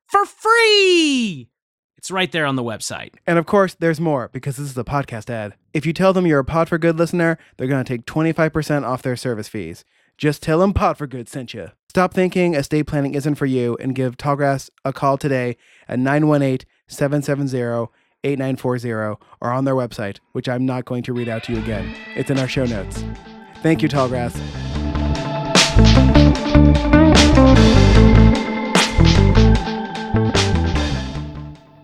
For 0.07 0.25
free! 0.25 1.51
It's 1.99 2.11
right 2.11 2.31
there 2.31 2.47
on 2.47 2.57
the 2.57 2.63
website. 2.63 3.15
And 3.27 3.39
of 3.39 3.47
course, 3.47 3.75
there's 3.75 4.01
more 4.01 4.31
because 4.33 4.57
this 4.57 4.71
is 4.71 4.79
a 4.79 4.85
podcast 4.85 5.31
ad. 5.31 5.55
If 5.75 5.85
you 5.85 5.93
tell 5.93 6.13
them 6.13 6.27
you're 6.27 6.39
a 6.39 6.45
Pod 6.45 6.69
for 6.69 6.79
Good 6.79 6.97
listener, 6.97 7.39
they're 7.57 7.67
going 7.67 7.85
to 7.85 7.97
take 7.97 8.07
25% 8.07 8.85
off 8.85 9.03
their 9.03 9.17
service 9.17 9.49
fees. 9.49 9.85
Just 10.17 10.43
tell 10.43 10.61
them 10.61 10.73
Pod 10.73 10.97
for 10.97 11.07
Good 11.07 11.29
sent 11.29 11.55
you. 11.55 11.71
Stop 11.89 12.15
thinking 12.15 12.55
estate 12.55 12.87
planning 12.87 13.15
isn't 13.15 13.35
for 13.35 13.47
you 13.47 13.77
and 13.81 13.95
give 13.95 14.17
Tallgrass 14.17 14.71
a 14.85 14.93
call 14.93 15.19
today 15.19 15.57
at 15.89 15.99
918 15.99 16.67
770 16.87 17.89
8940 18.25 18.93
or 18.93 19.19
on 19.53 19.65
their 19.65 19.75
website, 19.75 20.19
which 20.33 20.49
I'm 20.49 20.67
not 20.67 20.85
going 20.85 21.03
to 21.05 21.13
read 21.13 21.29
out 21.29 21.45
to 21.45 21.53
you 21.53 21.59
again. 21.59 21.95
It's 22.17 22.31
in 22.31 22.39
our 22.39 22.49
show 22.49 22.65
notes. 22.67 23.05
Thank 23.63 23.83
you, 23.83 23.89
Tallgrass. 23.89 24.35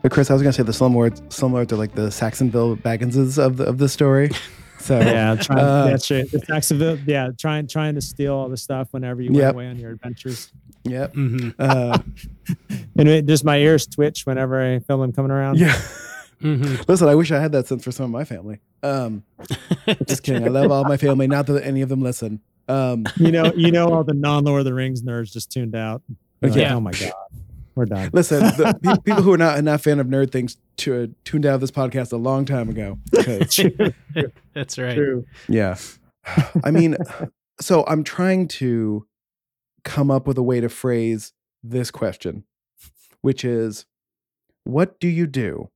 But 0.03 0.13
Chris, 0.13 0.31
I 0.31 0.35
was 0.35 0.43
gonna 0.43 0.53
say 0.53 0.63
the 0.63 0.73
slumlords, 0.73 1.23
slumlords 1.29 1.73
are 1.73 1.77
like 1.77 1.95
the 1.95 2.11
Sackville-Bagginses 2.11 3.39
of 3.39 3.57
the 3.57 3.65
of 3.65 3.79
the 3.79 3.89
story. 3.89 4.31
So 4.81 4.99
Yeah, 5.01 5.35
trying, 5.37 5.61
uh, 5.61 5.87
that's 5.87 6.07
true. 6.07 6.25
The 6.25 6.41
Jacksonville, 6.41 6.99
yeah, 7.07 7.31
trying 7.39 7.67
trying 7.69 7.95
to 7.95 8.03
steal 8.03 8.35
all 8.35 8.51
the 8.51 8.57
stuff 8.59 8.89
whenever 8.91 9.23
you 9.23 9.31
Yep. 9.33 9.43
went 9.43 9.55
away 9.55 9.67
on 9.69 9.79
your 9.79 9.93
adventures. 9.93 10.53
Yep. 10.83 11.15
Mm-hmm. 11.15 11.51
Uh, 11.59 11.99
And 12.99 13.09
it, 13.09 13.25
just 13.25 13.47
my 13.47 13.57
ears 13.57 13.87
twitch 13.87 14.27
whenever 14.27 14.61
I 14.61 14.81
feel 14.81 14.99
them 15.01 15.11
coming 15.13 15.31
around. 15.31 15.59
yeah. 15.59 15.81
Mm-hmm. 16.45 16.83
Listen, 16.87 17.09
I 17.09 17.15
wish 17.15 17.33
I 17.33 17.41
had 17.41 17.53
that 17.53 17.67
sense 17.67 17.83
for 17.83 17.91
some 17.91 18.05
of 18.05 18.11
my 18.11 18.25
family. 18.25 18.61
Um, 18.83 19.25
just 20.07 20.23
kidding. 20.23 20.45
I 20.45 20.49
love 20.49 20.71
all 20.71 20.85
my 20.85 20.97
family. 20.99 21.27
Not 21.27 21.47
that 21.47 21.65
any 21.65 21.81
of 21.81 21.89
them 21.89 22.03
listen. 22.03 22.41
Um, 22.69 23.05
You 23.17 23.33
know, 23.33 23.53
you 23.57 23.71
know, 23.73 23.89
all 23.89 24.05
the 24.05 24.15
non-Lord 24.15 24.61
of 24.61 24.65
the 24.67 24.75
Rings 24.75 25.03
nerds 25.03 25.33
just 25.33 25.51
tuned 25.51 25.75
out. 25.75 26.03
They're 26.41 26.51
like, 26.51 26.59
Yeah. 26.61 26.75
oh 26.75 26.81
my 26.81 26.93
god, 26.93 27.13
we're 27.75 27.87
done. 27.87 28.11
listen, 28.13 28.41
the 28.41 28.79
pe- 28.83 29.01
people 29.05 29.23
who 29.23 29.33
are 29.33 29.39
not 29.39 29.63
not 29.65 29.81
fan 29.81 29.99
of 30.01 30.07
nerd 30.07 30.31
things 30.33 30.59
to, 30.79 31.15
tuned 31.25 31.47
out 31.47 31.55
of 31.55 31.61
this 31.63 31.71
podcast 31.71 32.13
a 32.13 32.17
long 32.17 32.45
time 32.45 32.69
ago. 32.69 32.99
That's 33.13 34.79
right. 34.79 34.95
True. 34.95 35.25
Yeah. 35.49 35.77
I 36.65 36.71
mean, 36.71 36.97
so 37.61 37.85
I'm 37.87 38.05
trying 38.05 38.49
to 38.49 39.07
come 39.85 40.11
up 40.11 40.27
with 40.27 40.39
a 40.39 40.43
way 40.43 40.61
to 40.61 40.69
phrase 40.69 41.33
this 41.63 41.91
question, 41.91 42.45
which 43.21 43.45
is 43.45 43.87
what 44.65 44.99
do 45.01 45.09
you 45.09 45.27
do 45.27 45.71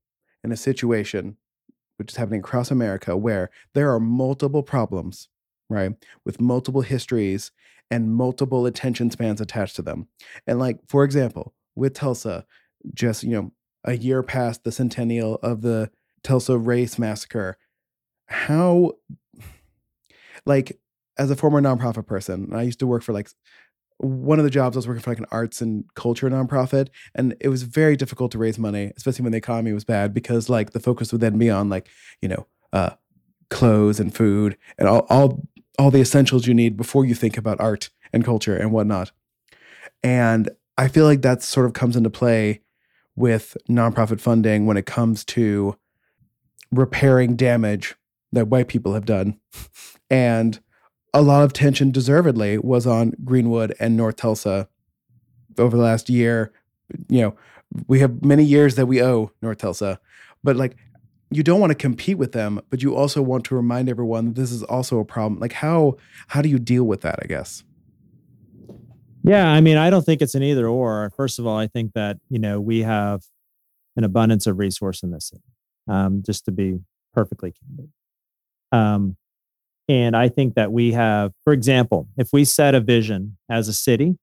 in 0.49 0.53
a 0.53 0.57
situation 0.57 1.37
which 1.99 2.13
is 2.13 2.17
happening 2.17 2.41
across 2.41 2.71
America 2.71 3.17
where 3.17 3.51
there 3.75 3.93
are 3.93 4.01
multiple 4.01 4.63
problems, 4.63 5.29
right? 5.69 5.93
With 6.25 6.41
multiple 6.41 6.81
histories 6.81 7.51
and 7.91 8.15
multiple 8.15 8.65
attention 8.65 9.11
spans 9.11 9.41
attached 9.41 9.77
to 9.77 9.83
them. 9.83 10.09
And 10.47 10.59
like, 10.59 10.79
for 10.89 11.05
example, 11.05 11.55
with 11.77 11.95
Tulsa, 11.95 12.47
just, 12.95 13.25
you 13.25 13.31
know, 13.31 13.53
a 13.85 13.97
year 13.97 14.23
past 14.23 14.65
the 14.65 14.73
centennial 14.73 15.37
of 15.43 15.61
the 15.61 15.91
Tulsa 16.23 16.57
race 16.57 16.99
massacre, 16.99 17.59
how 18.27 18.93
like 20.47 20.79
as 21.19 21.31
a 21.31 21.37
former 21.37 21.61
nonprofit 21.61 22.07
person, 22.07 22.55
I 22.55 22.63
used 22.63 22.79
to 22.79 22.87
work 22.87 23.03
for 23.03 23.13
like 23.13 23.29
one 23.99 24.39
of 24.39 24.45
the 24.45 24.51
jobs 24.51 24.77
I 24.77 24.79
was 24.79 24.89
working 24.89 25.03
for 25.03 25.11
like 25.11 25.19
an 25.19 25.27
arts 25.31 25.61
and 25.61 25.85
culture 25.95 26.29
nonprofit, 26.31 26.89
and 27.15 27.35
it 27.41 27.49
was 27.49 27.65
very 27.65 27.97
difficult 27.97 28.33
to 28.33 28.39
raise 28.39 28.59
money, 28.59 28.93
especially 28.97 29.25
when 29.25 29.33
the 29.33 29.39
economy 29.39 29.73
was 29.73 29.85
bad, 29.85 30.15
because 30.15 30.49
like 30.49 30.71
the 30.71 30.81
focus 30.81 31.13
would 31.13 31.21
then 31.21 31.39
be 31.39 31.51
on 31.51 31.69
like 31.69 31.89
you 32.23 32.29
know 32.29 32.47
uh, 32.73 32.91
clothes 33.51 34.01
and 34.01 34.15
food 34.15 34.57
and 34.79 34.89
all 34.89 35.07
all 35.09 35.47
all 35.79 35.91
the 35.91 36.01
essentials 36.01 36.47
you 36.47 36.55
need 36.55 36.77
before 36.77 37.05
you 37.05 37.15
think 37.15 37.37
about 37.37 37.61
art 37.61 37.91
and 38.13 38.25
culture 38.25 38.57
and 38.57 38.73
whatnot. 38.73 39.13
And 40.03 40.51
I 40.77 40.89
feel 40.89 41.05
like 41.05 41.23
that 41.23 41.43
sort 41.43 41.67
of 41.67 41.73
comes 41.73 41.97
into 41.97 42.11
play 42.11 42.61
with 43.17 43.57
nonprofit 43.69 44.21
funding 44.21 44.67
when 44.67 44.77
it 44.77 44.87
comes 44.87 45.25
to 45.25 45.77
repairing 46.71 47.37
damage 47.37 47.97
that 48.33 48.49
white 48.49 48.69
people 48.69 48.95
have 48.95 49.07
done. 49.07 49.39
And 50.11 50.59
a 51.15 51.23
lot 51.23 51.43
of 51.43 51.53
tension, 51.53 51.91
deservedly, 51.91 52.59
was 52.59 52.87
on 52.87 53.15
Greenwood 53.25 53.75
and 53.81 53.97
North 53.97 54.17
Tulsa 54.17 54.69
over 55.59 55.77
the 55.77 55.83
last 55.83 56.09
year. 56.09 56.53
You 57.09 57.23
know, 57.23 57.37
we 57.87 58.01
have 58.01 58.25
many 58.25 58.45
years 58.45 58.75
that 58.77 58.87
we 58.87 59.03
owe 59.03 59.33
North 59.43 59.59
Tulsa, 59.59 60.01
but 60.43 60.57
like, 60.57 60.77
you 61.31 61.43
don't 61.43 61.61
want 61.61 61.71
to 61.71 61.75
compete 61.75 62.17
with 62.17 62.33
them, 62.33 62.61
but 62.71 62.83
you 62.83 62.97
also 62.97 63.21
want 63.21 63.45
to 63.45 63.55
remind 63.55 63.89
everyone 63.89 64.27
that 64.27 64.35
this 64.35 64.51
is 64.51 64.63
also 64.63 64.99
a 64.99 65.05
problem. 65.05 65.39
Like, 65.41 65.53
how 65.53 65.97
how 66.29 66.41
do 66.41 66.49
you 66.49 66.59
deal 66.59 66.85
with 66.85 67.03
that? 67.03 67.19
I 67.23 67.27
guess. 67.27 67.65
Yeah, 69.25 69.49
I 69.49 69.61
mean, 69.61 69.77
I 69.77 69.91
don't 69.91 70.05
think 70.07 70.23
it's 70.23 70.35
an 70.35 70.43
either 70.43 70.67
or. 70.67 71.11
First 71.17 71.39
of 71.39 71.47
all, 71.47 71.59
I 71.59 71.67
think 71.67 71.93
that 71.93 72.19
you 72.31 72.39
know 72.39 72.61
we 72.61 72.81
have 72.83 73.25
an 73.97 74.05
abundance 74.05 74.47
of 74.47 74.59
resource 74.59 75.03
in 75.03 75.11
this 75.11 75.29
city. 75.29 75.43
Um, 75.87 76.23
just 76.25 76.45
to 76.47 76.53
be 76.53 76.81
perfectly 77.13 77.53
candid, 77.53 77.91
um, 78.73 79.17
and 79.89 80.17
I 80.17 80.29
think 80.29 80.55
that 80.55 80.73
we 80.73 80.93
have, 80.93 81.33
for 81.45 81.53
example, 81.53 82.09
if 82.17 82.29
we 82.33 82.45
set 82.45 82.75
a 82.75 82.81
vision 82.81 83.39
as 83.51 83.69
a 83.69 83.73
city 83.73 84.17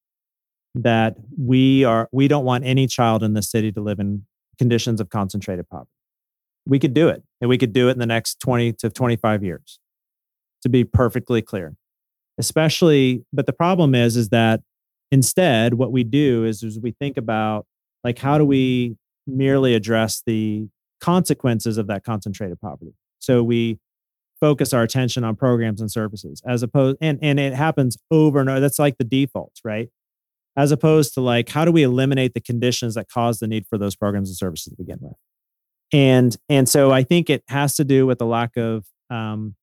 that 0.75 1.17
we 1.37 1.83
are, 1.83 2.09
we 2.11 2.27
don't 2.27 2.45
want 2.45 2.65
any 2.65 2.87
child 2.87 3.23
in 3.23 3.33
the 3.33 3.41
city 3.41 3.71
to 3.71 3.81
live 3.81 3.99
in 3.99 4.25
conditions 4.57 5.01
of 5.01 5.09
concentrated 5.09 5.67
poverty. 5.69 5.89
We 6.65 6.79
could 6.79 6.93
do 6.93 7.07
it, 7.09 7.23
and 7.41 7.49
we 7.49 7.57
could 7.57 7.73
do 7.73 7.89
it 7.89 7.91
in 7.91 7.99
the 7.99 8.05
next 8.05 8.39
twenty 8.39 8.73
to 8.73 8.89
twenty-five 8.89 9.43
years. 9.43 9.79
To 10.63 10.69
be 10.69 10.83
perfectly 10.83 11.43
clear, 11.43 11.75
especially, 12.39 13.23
but 13.31 13.45
the 13.45 13.53
problem 13.53 13.93
is, 13.93 14.17
is 14.17 14.29
that 14.29 14.61
instead 15.11 15.75
what 15.75 15.91
we 15.91 16.03
do 16.03 16.43
is, 16.43 16.63
is 16.63 16.79
we 16.79 16.91
think 16.91 17.17
about 17.17 17.67
like 18.03 18.17
how 18.17 18.37
do 18.37 18.45
we 18.45 18.97
merely 19.27 19.75
address 19.75 20.23
the 20.25 20.67
consequences 21.01 21.77
of 21.77 21.87
that 21.87 22.03
concentrated 22.03 22.59
poverty 22.59 22.93
so 23.19 23.43
we 23.43 23.77
focus 24.39 24.73
our 24.73 24.83
attention 24.83 25.23
on 25.23 25.35
programs 25.35 25.81
and 25.81 25.91
services 25.91 26.41
as 26.47 26.63
opposed 26.63 26.97
and 27.01 27.19
and 27.21 27.39
it 27.39 27.53
happens 27.53 27.97
over 28.11 28.39
and 28.39 28.49
over 28.49 28.59
that's 28.59 28.79
like 28.79 28.97
the 28.97 29.03
default 29.03 29.59
right? 29.63 29.89
As 30.57 30.71
opposed 30.71 31.13
to 31.15 31.21
like 31.21 31.49
how 31.49 31.65
do 31.65 31.71
we 31.71 31.83
eliminate 31.83 32.33
the 32.33 32.41
conditions 32.41 32.95
that 32.95 33.09
cause 33.09 33.39
the 33.39 33.47
need 33.47 33.65
for 33.67 33.77
those 33.77 33.95
programs 33.95 34.29
and 34.29 34.37
services 34.37 34.71
to 34.71 34.75
begin 34.77 34.97
with? 35.01 35.17
And 35.93 36.35
and 36.49 36.67
so 36.67 36.91
i 36.91 37.03
think 37.03 37.29
it 37.29 37.43
has 37.47 37.75
to 37.75 37.83
do 37.83 38.05
with 38.05 38.19
the 38.19 38.25
lack 38.25 38.57
of 38.57 38.85
um 39.09 39.55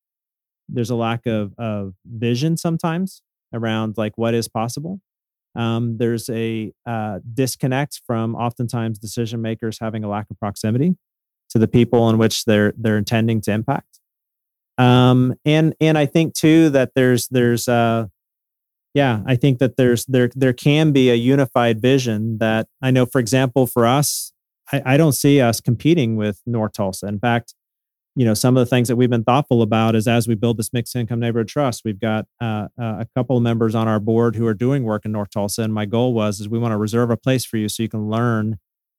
there's 0.68 0.90
a 0.90 0.96
lack 0.96 1.26
of 1.26 1.52
of 1.58 1.94
vision 2.06 2.56
sometimes 2.56 3.22
around 3.52 3.94
like 3.96 4.16
what 4.16 4.34
is 4.34 4.48
possible. 4.48 5.00
Um, 5.54 5.98
there's 5.98 6.30
a 6.30 6.72
uh, 6.86 7.18
disconnect 7.34 8.00
from 8.06 8.34
oftentimes 8.34 8.98
decision 8.98 9.42
makers 9.42 9.78
having 9.78 10.02
a 10.02 10.08
lack 10.08 10.30
of 10.30 10.38
proximity 10.38 10.96
to 11.50 11.58
the 11.58 11.68
people 11.68 12.08
in 12.08 12.16
which 12.16 12.46
they're 12.46 12.72
they're 12.76 12.96
intending 12.96 13.40
to 13.42 13.52
impact. 13.52 13.91
Um, 14.78 15.34
and 15.44 15.74
and 15.80 15.98
I 15.98 16.06
think 16.06 16.34
too 16.34 16.70
that 16.70 16.92
there's 16.94 17.28
there's 17.28 17.68
uh, 17.68 18.06
yeah, 18.94 19.20
I 19.26 19.36
think 19.36 19.58
that 19.58 19.76
there's 19.76 20.04
there 20.06 20.30
there 20.34 20.52
can 20.52 20.92
be 20.92 21.10
a 21.10 21.14
unified 21.14 21.80
vision 21.80 22.38
that 22.38 22.68
I 22.80 22.90
know, 22.90 23.06
for 23.06 23.18
example, 23.18 23.66
for 23.66 23.86
us, 23.86 24.32
I, 24.70 24.82
I 24.84 24.96
don't 24.96 25.12
see 25.12 25.40
us 25.40 25.60
competing 25.60 26.16
with 26.16 26.40
North 26.46 26.72
Tulsa. 26.72 27.06
In 27.06 27.18
fact, 27.18 27.54
you 28.14 28.26
know, 28.26 28.34
some 28.34 28.56
of 28.56 28.60
the 28.60 28.66
things 28.66 28.88
that 28.88 28.96
we've 28.96 29.08
been 29.08 29.24
thoughtful 29.24 29.62
about 29.62 29.94
is 29.94 30.06
as 30.06 30.28
we 30.28 30.34
build 30.34 30.58
this 30.58 30.72
mixed 30.72 30.94
income 30.94 31.20
neighborhood 31.20 31.48
trust, 31.48 31.82
we've 31.84 32.00
got 32.00 32.26
uh, 32.40 32.68
uh, 32.78 33.00
a 33.00 33.06
couple 33.16 33.38
of 33.38 33.42
members 33.42 33.74
on 33.74 33.88
our 33.88 34.00
board 34.00 34.36
who 34.36 34.46
are 34.46 34.54
doing 34.54 34.84
work 34.84 35.06
in 35.06 35.12
North 35.12 35.30
Tulsa, 35.30 35.62
and 35.62 35.72
my 35.72 35.86
goal 35.86 36.12
was 36.12 36.40
is 36.40 36.48
we 36.48 36.58
want 36.58 36.72
to 36.72 36.78
reserve 36.78 37.10
a 37.10 37.16
place 37.16 37.44
for 37.44 37.56
you 37.56 37.68
so 37.68 37.82
you 37.82 37.88
can 37.88 38.10
learn 38.10 38.58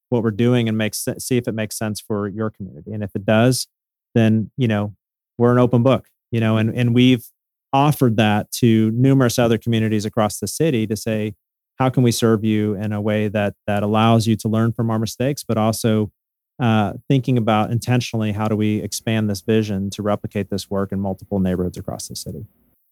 what 0.09 0.23
we're 0.23 0.31
doing 0.31 0.67
and 0.67 0.77
make 0.77 0.95
see 0.95 1.37
if 1.37 1.47
it 1.47 1.53
makes 1.53 1.77
sense 1.77 2.01
for 2.01 2.27
your 2.27 2.49
community, 2.49 2.91
and 2.91 3.03
if 3.03 3.15
it 3.15 3.25
does, 3.25 3.67
then 4.15 4.49
you 4.57 4.67
know 4.67 4.95
we're 5.37 5.51
an 5.51 5.59
open 5.59 5.83
book, 5.83 6.07
you 6.31 6.39
know, 6.39 6.57
and 6.57 6.75
and 6.75 6.93
we've 6.93 7.25
offered 7.71 8.17
that 8.17 8.51
to 8.51 8.91
numerous 8.91 9.39
other 9.39 9.57
communities 9.57 10.05
across 10.05 10.39
the 10.39 10.47
city 10.47 10.85
to 10.85 10.95
say, 10.95 11.33
how 11.79 11.89
can 11.89 12.03
we 12.03 12.11
serve 12.11 12.43
you 12.43 12.75
in 12.75 12.93
a 12.93 13.01
way 13.01 13.27
that 13.27 13.55
that 13.67 13.83
allows 13.83 14.27
you 14.27 14.35
to 14.37 14.47
learn 14.47 14.71
from 14.71 14.89
our 14.89 14.99
mistakes, 14.99 15.43
but 15.43 15.57
also 15.57 16.11
uh, 16.59 16.93
thinking 17.09 17.37
about 17.37 17.71
intentionally 17.71 18.31
how 18.31 18.47
do 18.47 18.55
we 18.55 18.77
expand 18.81 19.29
this 19.29 19.41
vision 19.41 19.89
to 19.89 20.03
replicate 20.03 20.49
this 20.49 20.69
work 20.69 20.91
in 20.91 20.99
multiple 20.99 21.39
neighborhoods 21.39 21.77
across 21.77 22.07
the 22.07 22.15
city. 22.15 22.45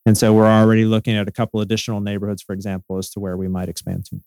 And 0.05 0.17
so 0.17 0.33
we're 0.33 0.47
already 0.47 0.83
looking 0.83 1.15
at 1.15 1.27
a 1.27 1.31
couple 1.31 1.61
additional 1.61 2.01
neighborhoods, 2.01 2.41
for 2.41 2.53
example, 2.53 2.97
as 2.97 3.11
to 3.11 3.19
where 3.19 3.37
we 3.37 3.47
might 3.47 3.69
expand 3.69 4.05
to. 4.05 4.21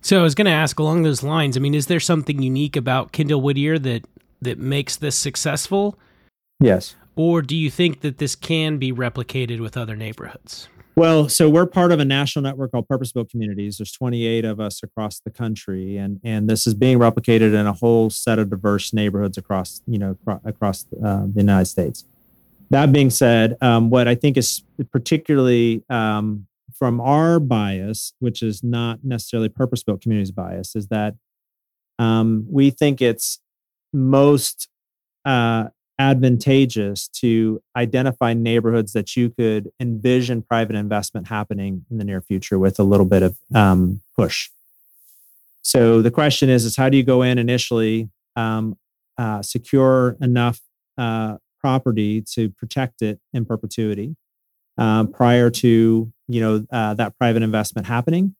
So 0.00 0.20
I 0.20 0.22
was 0.22 0.34
going 0.34 0.44
to 0.44 0.52
ask 0.52 0.78
along 0.78 1.02
those 1.02 1.22
lines. 1.22 1.56
I 1.56 1.60
mean, 1.60 1.74
is 1.74 1.86
there 1.86 1.98
something 1.98 2.40
unique 2.40 2.76
about 2.76 3.10
Kendall 3.10 3.40
Whittier 3.40 3.78
that 3.80 4.04
that 4.42 4.58
makes 4.58 4.96
this 4.96 5.16
successful? 5.16 5.98
Yes. 6.60 6.96
Or 7.16 7.42
do 7.42 7.56
you 7.56 7.70
think 7.70 8.00
that 8.00 8.18
this 8.18 8.34
can 8.34 8.78
be 8.78 8.92
replicated 8.92 9.60
with 9.60 9.76
other 9.76 9.96
neighborhoods? 9.96 10.68
Well, 10.96 11.28
so 11.28 11.50
we're 11.50 11.66
part 11.66 11.90
of 11.90 11.98
a 11.98 12.04
national 12.04 12.44
network 12.44 12.70
called 12.70 12.88
Purpose 12.88 13.10
Built 13.10 13.28
Communities. 13.28 13.78
There's 13.78 13.90
28 13.90 14.44
of 14.44 14.60
us 14.60 14.80
across 14.82 15.20
the 15.20 15.30
country, 15.30 15.96
and 15.96 16.20
and 16.22 16.48
this 16.48 16.68
is 16.68 16.74
being 16.74 16.98
replicated 17.00 17.52
in 17.52 17.66
a 17.66 17.72
whole 17.72 18.10
set 18.10 18.38
of 18.38 18.48
diverse 18.48 18.92
neighborhoods 18.92 19.36
across 19.36 19.82
you 19.88 19.98
know 19.98 20.16
across 20.44 20.86
uh, 21.04 21.24
the 21.26 21.40
United 21.40 21.66
States. 21.66 22.04
That 22.70 22.92
being 22.92 23.10
said, 23.10 23.56
um, 23.60 23.90
what 23.90 24.06
I 24.06 24.14
think 24.14 24.36
is 24.36 24.62
particularly 24.92 25.82
um, 25.90 26.46
from 26.72 27.00
our 27.00 27.40
bias, 27.40 28.14
which 28.20 28.40
is 28.42 28.62
not 28.62 29.00
necessarily 29.02 29.48
Purpose 29.48 29.82
Built 29.82 30.00
Communities 30.00 30.30
bias, 30.30 30.76
is 30.76 30.88
that 30.88 31.14
um, 31.98 32.46
we 32.48 32.70
think 32.70 33.02
it's 33.02 33.40
most 33.92 34.68
uh, 35.24 35.68
advantageous 35.98 37.08
to 37.08 37.62
identify 37.76 38.34
neighborhoods 38.34 38.92
that 38.92 39.16
you 39.16 39.30
could 39.30 39.70
envision 39.78 40.42
private 40.42 40.76
investment 40.76 41.28
happening 41.28 41.84
in 41.90 41.98
the 41.98 42.04
near 42.04 42.20
future 42.20 42.58
with 42.58 42.78
a 42.78 42.82
little 42.82 43.06
bit 43.06 43.22
of 43.22 43.36
um, 43.54 44.00
push. 44.16 44.50
So 45.62 46.02
the 46.02 46.10
question 46.10 46.50
is, 46.50 46.64
is 46.64 46.76
how 46.76 46.88
do 46.88 46.96
you 46.96 47.02
go 47.02 47.22
in 47.22 47.38
initially, 47.38 48.10
um, 48.36 48.76
uh, 49.16 49.42
secure 49.42 50.16
enough 50.20 50.60
uh, 50.98 51.38
property 51.60 52.22
to 52.32 52.50
protect 52.50 53.00
it 53.00 53.20
in 53.32 53.44
perpetuity 53.44 54.16
uh, 54.76 55.04
prior 55.04 55.48
to 55.50 56.12
you 56.26 56.40
know 56.40 56.66
uh, 56.72 56.94
that 56.94 57.16
private 57.18 57.42
investment 57.42 57.86
happening? 57.86 58.34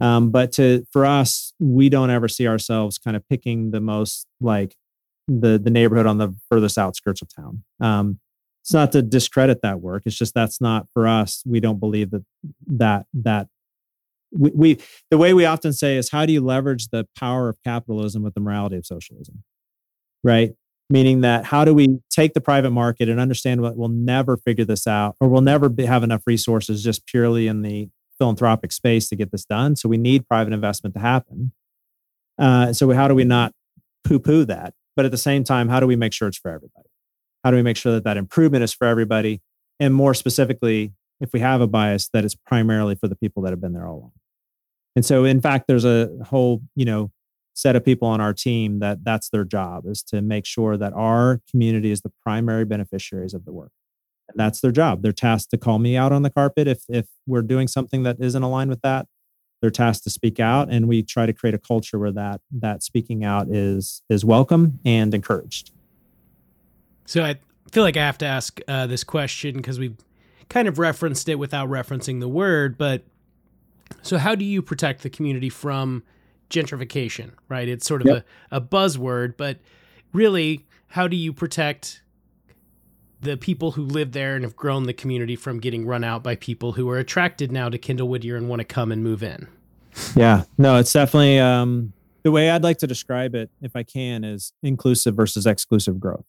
Um, 0.00 0.30
but 0.30 0.52
to 0.52 0.86
for 0.90 1.04
us, 1.04 1.52
we 1.58 1.90
don't 1.90 2.10
ever 2.10 2.28
see 2.28 2.48
ourselves 2.48 2.98
kind 2.98 3.16
of 3.16 3.28
picking 3.28 3.72
the 3.72 3.80
most 3.80 4.26
like 4.40 4.76
the 5.38 5.58
the 5.58 5.70
neighborhood 5.70 6.06
on 6.06 6.18
the 6.18 6.34
furthest 6.48 6.76
outskirts 6.76 7.22
of 7.22 7.28
town. 7.34 7.62
Um, 7.80 8.18
it's 8.62 8.74
not 8.74 8.92
to 8.92 9.02
discredit 9.02 9.62
that 9.62 9.80
work. 9.80 10.02
It's 10.04 10.16
just 10.16 10.34
that's 10.34 10.60
not 10.60 10.86
for 10.92 11.06
us. 11.06 11.42
We 11.46 11.60
don't 11.60 11.78
believe 11.78 12.10
that 12.10 12.24
that 12.66 13.06
that 13.14 13.48
we, 14.32 14.50
we 14.54 14.78
the 15.10 15.18
way 15.18 15.32
we 15.32 15.44
often 15.44 15.72
say 15.72 15.96
is 15.96 16.10
how 16.10 16.26
do 16.26 16.32
you 16.32 16.40
leverage 16.40 16.88
the 16.88 17.06
power 17.16 17.48
of 17.48 17.62
capitalism 17.64 18.22
with 18.22 18.34
the 18.34 18.40
morality 18.40 18.76
of 18.76 18.84
socialism, 18.84 19.44
right? 20.22 20.52
Meaning 20.90 21.20
that 21.20 21.46
how 21.46 21.64
do 21.64 21.72
we 21.72 22.00
take 22.10 22.34
the 22.34 22.40
private 22.40 22.70
market 22.70 23.08
and 23.08 23.20
understand 23.20 23.62
what 23.62 23.76
we'll 23.76 23.88
never 23.88 24.36
figure 24.36 24.64
this 24.64 24.86
out, 24.86 25.16
or 25.20 25.28
we'll 25.28 25.40
never 25.40 25.68
be, 25.68 25.86
have 25.86 26.02
enough 26.02 26.22
resources 26.26 26.82
just 26.82 27.06
purely 27.06 27.46
in 27.46 27.62
the 27.62 27.88
philanthropic 28.18 28.72
space 28.72 29.08
to 29.08 29.16
get 29.16 29.30
this 29.30 29.44
done. 29.44 29.76
So 29.76 29.88
we 29.88 29.96
need 29.96 30.28
private 30.28 30.52
investment 30.52 30.94
to 30.94 31.00
happen. 31.00 31.52
Uh, 32.38 32.72
so 32.72 32.90
how 32.90 33.08
do 33.08 33.14
we 33.14 33.24
not 33.24 33.52
poo-poo 34.04 34.44
that? 34.46 34.74
But 35.00 35.06
at 35.06 35.12
the 35.12 35.16
same 35.16 35.44
time, 35.44 35.70
how 35.70 35.80
do 35.80 35.86
we 35.86 35.96
make 35.96 36.12
sure 36.12 36.28
it's 36.28 36.36
for 36.36 36.50
everybody? 36.50 36.90
How 37.42 37.50
do 37.50 37.56
we 37.56 37.62
make 37.62 37.78
sure 37.78 37.90
that 37.92 38.04
that 38.04 38.18
improvement 38.18 38.62
is 38.62 38.74
for 38.74 38.86
everybody? 38.86 39.40
And 39.78 39.94
more 39.94 40.12
specifically, 40.12 40.92
if 41.22 41.32
we 41.32 41.40
have 41.40 41.62
a 41.62 41.66
bias, 41.66 42.10
that 42.12 42.22
it's 42.22 42.34
primarily 42.34 42.96
for 42.96 43.08
the 43.08 43.16
people 43.16 43.42
that 43.44 43.50
have 43.50 43.62
been 43.62 43.72
there 43.72 43.86
all 43.86 43.96
along. 43.96 44.12
And 44.94 45.02
so, 45.02 45.24
in 45.24 45.40
fact, 45.40 45.68
there's 45.68 45.86
a 45.86 46.10
whole, 46.26 46.60
you 46.76 46.84
know, 46.84 47.12
set 47.54 47.76
of 47.76 47.82
people 47.82 48.08
on 48.08 48.20
our 48.20 48.34
team 48.34 48.80
that 48.80 49.02
that's 49.02 49.30
their 49.30 49.44
job 49.44 49.86
is 49.86 50.02
to 50.02 50.20
make 50.20 50.44
sure 50.44 50.76
that 50.76 50.92
our 50.92 51.40
community 51.50 51.90
is 51.90 52.02
the 52.02 52.12
primary 52.22 52.66
beneficiaries 52.66 53.32
of 53.32 53.46
the 53.46 53.52
work. 53.54 53.72
And 54.28 54.38
that's 54.38 54.60
their 54.60 54.70
job. 54.70 55.00
They're 55.00 55.12
tasked 55.12 55.50
to 55.52 55.56
call 55.56 55.78
me 55.78 55.96
out 55.96 56.12
on 56.12 56.20
the 56.24 56.30
carpet 56.30 56.68
if 56.68 56.84
if 56.90 57.06
we're 57.26 57.40
doing 57.40 57.68
something 57.68 58.02
that 58.02 58.18
isn't 58.20 58.42
aligned 58.42 58.68
with 58.68 58.82
that 58.82 59.06
they're 59.60 59.70
tasked 59.70 60.04
to 60.04 60.10
speak 60.10 60.40
out 60.40 60.68
and 60.70 60.88
we 60.88 61.02
try 61.02 61.26
to 61.26 61.32
create 61.32 61.54
a 61.54 61.58
culture 61.58 61.98
where 61.98 62.12
that 62.12 62.40
that 62.50 62.82
speaking 62.82 63.24
out 63.24 63.48
is 63.48 64.02
is 64.08 64.24
welcome 64.24 64.78
and 64.84 65.14
encouraged 65.14 65.70
so 67.06 67.22
i 67.22 67.38
feel 67.72 67.82
like 67.82 67.96
i 67.96 68.04
have 68.04 68.18
to 68.18 68.26
ask 68.26 68.60
uh, 68.68 68.86
this 68.86 69.04
question 69.04 69.56
because 69.56 69.78
we 69.78 69.94
kind 70.48 70.66
of 70.66 70.78
referenced 70.78 71.28
it 71.28 71.36
without 71.36 71.68
referencing 71.68 72.20
the 72.20 72.28
word 72.28 72.76
but 72.76 73.04
so 74.02 74.18
how 74.18 74.34
do 74.34 74.44
you 74.44 74.62
protect 74.62 75.02
the 75.02 75.10
community 75.10 75.48
from 75.48 76.02
gentrification 76.48 77.30
right 77.48 77.68
it's 77.68 77.86
sort 77.86 78.00
of 78.00 78.06
yep. 78.06 78.26
a, 78.50 78.56
a 78.56 78.60
buzzword 78.60 79.36
but 79.36 79.58
really 80.12 80.66
how 80.88 81.06
do 81.06 81.16
you 81.16 81.32
protect 81.32 82.02
the 83.20 83.36
people 83.36 83.72
who 83.72 83.84
live 83.84 84.12
there 84.12 84.34
and 84.34 84.44
have 84.44 84.56
grown 84.56 84.84
the 84.84 84.92
community 84.92 85.36
from 85.36 85.60
getting 85.60 85.86
run 85.86 86.04
out 86.04 86.22
by 86.22 86.36
people 86.36 86.72
who 86.72 86.88
are 86.88 86.98
attracted 86.98 87.52
now 87.52 87.68
to 87.68 87.78
Kendall 87.78 88.08
Whittier 88.08 88.36
and 88.36 88.48
want 88.48 88.60
to 88.60 88.64
come 88.64 88.90
and 88.90 89.02
move 89.02 89.22
in. 89.22 89.48
Yeah, 90.16 90.44
no, 90.56 90.76
it's 90.76 90.92
definitely 90.92 91.38
um, 91.38 91.92
the 92.22 92.30
way 92.30 92.50
I'd 92.50 92.62
like 92.62 92.78
to 92.78 92.86
describe 92.86 93.34
it, 93.34 93.50
if 93.60 93.76
I 93.76 93.82
can, 93.82 94.24
is 94.24 94.52
inclusive 94.62 95.14
versus 95.14 95.46
exclusive 95.46 96.00
growth. 96.00 96.24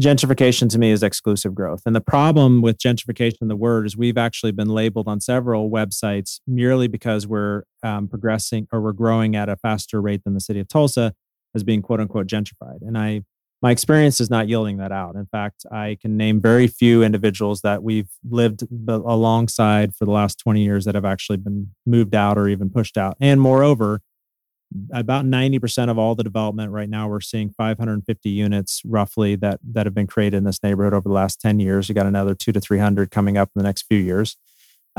Gentrification 0.00 0.70
to 0.70 0.78
me 0.78 0.90
is 0.90 1.02
exclusive 1.02 1.54
growth. 1.54 1.82
And 1.84 1.94
the 1.94 2.00
problem 2.00 2.62
with 2.62 2.78
gentrification, 2.78 3.48
the 3.48 3.56
word, 3.56 3.86
is 3.86 3.96
we've 3.96 4.16
actually 4.16 4.52
been 4.52 4.68
labeled 4.68 5.06
on 5.06 5.20
several 5.20 5.70
websites 5.70 6.40
merely 6.46 6.88
because 6.88 7.26
we're 7.26 7.64
um, 7.82 8.08
progressing 8.08 8.68
or 8.72 8.80
we're 8.80 8.92
growing 8.92 9.36
at 9.36 9.48
a 9.48 9.56
faster 9.56 10.00
rate 10.00 10.24
than 10.24 10.34
the 10.34 10.40
city 10.40 10.60
of 10.60 10.68
Tulsa 10.68 11.14
as 11.54 11.62
being 11.62 11.82
quote 11.82 12.00
unquote 12.00 12.26
gentrified. 12.26 12.80
And 12.80 12.96
I 12.96 13.22
my 13.62 13.70
experience 13.70 14.20
is 14.20 14.28
not 14.28 14.48
yielding 14.48 14.78
that 14.78 14.90
out. 14.90 15.14
In 15.14 15.26
fact, 15.26 15.64
I 15.70 15.96
can 16.00 16.16
name 16.16 16.40
very 16.40 16.66
few 16.66 17.04
individuals 17.04 17.60
that 17.60 17.84
we've 17.84 18.10
lived 18.28 18.64
alongside 18.88 19.94
for 19.94 20.04
the 20.04 20.10
last 20.10 20.40
20 20.40 20.62
years 20.62 20.84
that 20.84 20.96
have 20.96 21.04
actually 21.04 21.38
been 21.38 21.70
moved 21.86 22.14
out 22.14 22.36
or 22.36 22.48
even 22.48 22.70
pushed 22.70 22.98
out. 22.98 23.16
And 23.20 23.40
moreover, 23.40 24.00
about 24.92 25.24
90% 25.24 25.90
of 25.90 25.98
all 25.98 26.16
the 26.16 26.24
development 26.24 26.72
right 26.72 26.88
now, 26.88 27.06
we're 27.06 27.20
seeing 27.20 27.50
550 27.50 28.28
units 28.28 28.82
roughly 28.84 29.36
that, 29.36 29.60
that 29.72 29.86
have 29.86 29.94
been 29.94 30.08
created 30.08 30.38
in 30.38 30.44
this 30.44 30.62
neighborhood 30.62 30.94
over 30.94 31.08
the 31.08 31.14
last 31.14 31.40
10 31.40 31.60
years. 31.60 31.88
You 31.88 31.94
got 31.94 32.06
another 32.06 32.34
two 32.34 32.50
to 32.50 32.60
300 32.60 33.12
coming 33.12 33.36
up 33.36 33.50
in 33.54 33.60
the 33.60 33.64
next 33.64 33.82
few 33.82 33.98
years. 33.98 34.36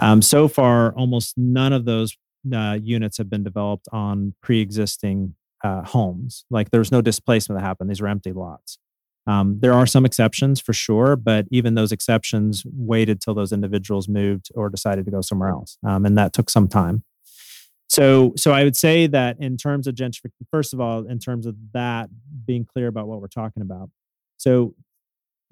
Um, 0.02 0.22
so 0.22 0.48
far, 0.48 0.94
almost 0.94 1.38
none 1.38 1.74
of 1.74 1.84
those 1.84 2.16
uh, 2.54 2.80
units 2.82 3.18
have 3.18 3.30
been 3.30 3.44
developed 3.44 3.88
on 3.92 4.36
pre 4.42 4.62
existing 4.62 5.36
uh, 5.64 5.84
homes. 5.84 6.46
Like 6.50 6.72
there's 6.72 6.92
no 6.92 7.02
displacement 7.02 7.60
that 7.60 7.66
happened. 7.66 7.90
These 7.90 8.02
are 8.02 8.08
empty 8.08 8.34
lots. 8.34 8.78
Um, 9.26 9.60
there 9.62 9.74
are 9.74 9.86
some 9.86 10.06
exceptions 10.06 10.60
for 10.60 10.74
sure, 10.74 11.16
but 11.16 11.46
even 11.50 11.76
those 11.76 11.94
exceptions 11.94 12.64
waited 12.66 13.22
till 13.22 13.34
those 13.34 13.54
individuals 13.54 14.10
moved 14.10 14.50
or 14.54 14.70
decided 14.70 15.06
to 15.06 15.12
go 15.12 15.22
somewhere 15.22 15.50
else, 15.50 15.78
um, 15.86 16.06
and 16.06 16.18
that 16.18 16.34
took 16.34 16.50
some 16.50 16.68
time. 16.68 17.04
So, 17.88 18.34
so 18.36 18.52
I 18.52 18.64
would 18.64 18.76
say 18.76 19.08
that 19.08 19.38
in 19.40 19.56
terms 19.56 19.88
of 19.88 19.96
gentrification, 19.96 20.48
first 20.52 20.74
of 20.74 20.82
all, 20.82 21.06
in 21.06 21.20
terms 21.20 21.46
of 21.46 21.56
that 21.74 22.10
being 22.46 22.66
clear 22.66 22.88
about 22.88 23.08
what 23.08 23.22
we're 23.22 23.28
talking 23.28 23.62
about. 23.62 23.90
So, 24.38 24.76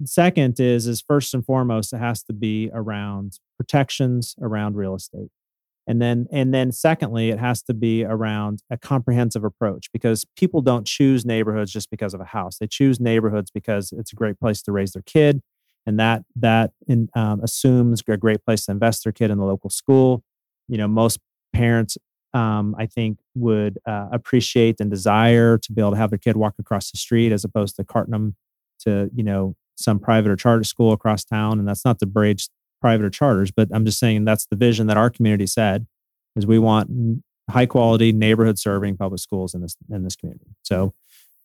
second 0.04 0.60
is 0.60 0.86
is 0.86 1.00
first 1.00 1.32
and 1.32 1.44
foremost, 1.44 1.94
it 1.94 1.98
has 1.98 2.22
to 2.24 2.34
be 2.34 2.70
around 2.74 3.38
protections 3.56 4.34
around 4.40 4.76
real 4.76 4.94
estate 4.94 5.30
and 5.86 6.00
then 6.00 6.26
and 6.30 6.54
then 6.54 6.70
secondly 6.70 7.30
it 7.30 7.38
has 7.38 7.62
to 7.62 7.74
be 7.74 8.04
around 8.04 8.62
a 8.70 8.76
comprehensive 8.76 9.44
approach 9.44 9.90
because 9.92 10.24
people 10.36 10.60
don't 10.60 10.86
choose 10.86 11.24
neighborhoods 11.24 11.72
just 11.72 11.90
because 11.90 12.14
of 12.14 12.20
a 12.20 12.26
house 12.26 12.58
they 12.58 12.66
choose 12.66 13.00
neighborhoods 13.00 13.50
because 13.50 13.92
it's 13.92 14.12
a 14.12 14.16
great 14.16 14.38
place 14.38 14.62
to 14.62 14.72
raise 14.72 14.92
their 14.92 15.02
kid 15.02 15.40
and 15.84 15.98
that 15.98 16.22
that 16.36 16.70
in, 16.86 17.08
um, 17.14 17.40
assumes 17.42 18.02
a 18.06 18.16
great 18.16 18.44
place 18.44 18.66
to 18.66 18.72
invest 18.72 19.04
their 19.04 19.12
kid 19.12 19.30
in 19.30 19.38
the 19.38 19.44
local 19.44 19.70
school 19.70 20.22
you 20.68 20.78
know 20.78 20.88
most 20.88 21.18
parents, 21.52 21.98
um, 22.34 22.74
I 22.78 22.86
think, 22.86 23.18
would 23.34 23.78
uh, 23.86 24.08
appreciate 24.10 24.80
and 24.80 24.90
desire 24.90 25.58
to 25.58 25.72
be 25.72 25.80
able 25.80 25.92
to 25.92 25.96
have 25.96 26.10
their 26.10 26.18
kid 26.18 26.36
walk 26.36 26.54
across 26.58 26.90
the 26.90 26.98
street 26.98 27.32
as 27.32 27.44
opposed 27.44 27.76
to 27.76 27.84
carting 27.84 28.12
them 28.12 28.36
to, 28.80 29.10
you 29.14 29.22
know, 29.22 29.54
some 29.76 29.98
private 29.98 30.30
or 30.30 30.36
charter 30.36 30.64
school 30.64 30.92
across 30.92 31.24
town. 31.24 31.58
And 31.58 31.68
that's 31.68 31.84
not 31.84 31.98
the 31.98 32.06
brage 32.06 32.48
private 32.82 33.06
or 33.06 33.10
charters, 33.10 33.50
but 33.50 33.68
I'm 33.72 33.86
just 33.86 33.98
saying 33.98 34.26
that's 34.26 34.46
the 34.46 34.56
vision 34.56 34.88
that 34.88 34.98
our 34.98 35.08
community 35.08 35.46
said 35.46 35.86
is 36.36 36.46
we 36.46 36.58
want 36.58 37.22
high 37.48 37.66
quality 37.66 38.12
neighborhood 38.12 38.58
serving 38.58 38.96
public 38.98 39.20
schools 39.20 39.54
in 39.54 39.62
this 39.62 39.76
in 39.90 40.02
this 40.02 40.16
community. 40.16 40.54
So 40.62 40.92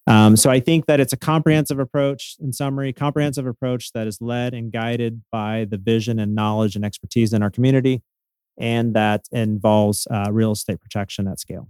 um, 0.07 0.37
so 0.37 0.49
I 0.49 0.61
think 0.61 0.85
that 0.85 1.01
it's 1.01 1.11
a 1.11 1.17
comprehensive 1.17 1.79
approach, 1.79 2.37
in 2.39 2.53
summary, 2.53 2.93
comprehensive 2.93 3.45
approach 3.45 3.91
that 3.91 4.07
is 4.07 4.21
led 4.21 4.53
and 4.53 4.71
guided 4.71 5.21
by 5.31 5.65
the 5.69 5.77
vision 5.77 6.17
and 6.17 6.33
knowledge 6.33 6.77
and 6.77 6.85
expertise 6.85 7.33
in 7.33 7.43
our 7.43 7.49
community, 7.51 8.01
and 8.57 8.93
that 8.93 9.25
involves 9.33 10.07
uh, 10.09 10.31
real 10.31 10.53
estate 10.53 10.79
protection 10.79 11.27
at 11.27 11.41
scale. 11.41 11.67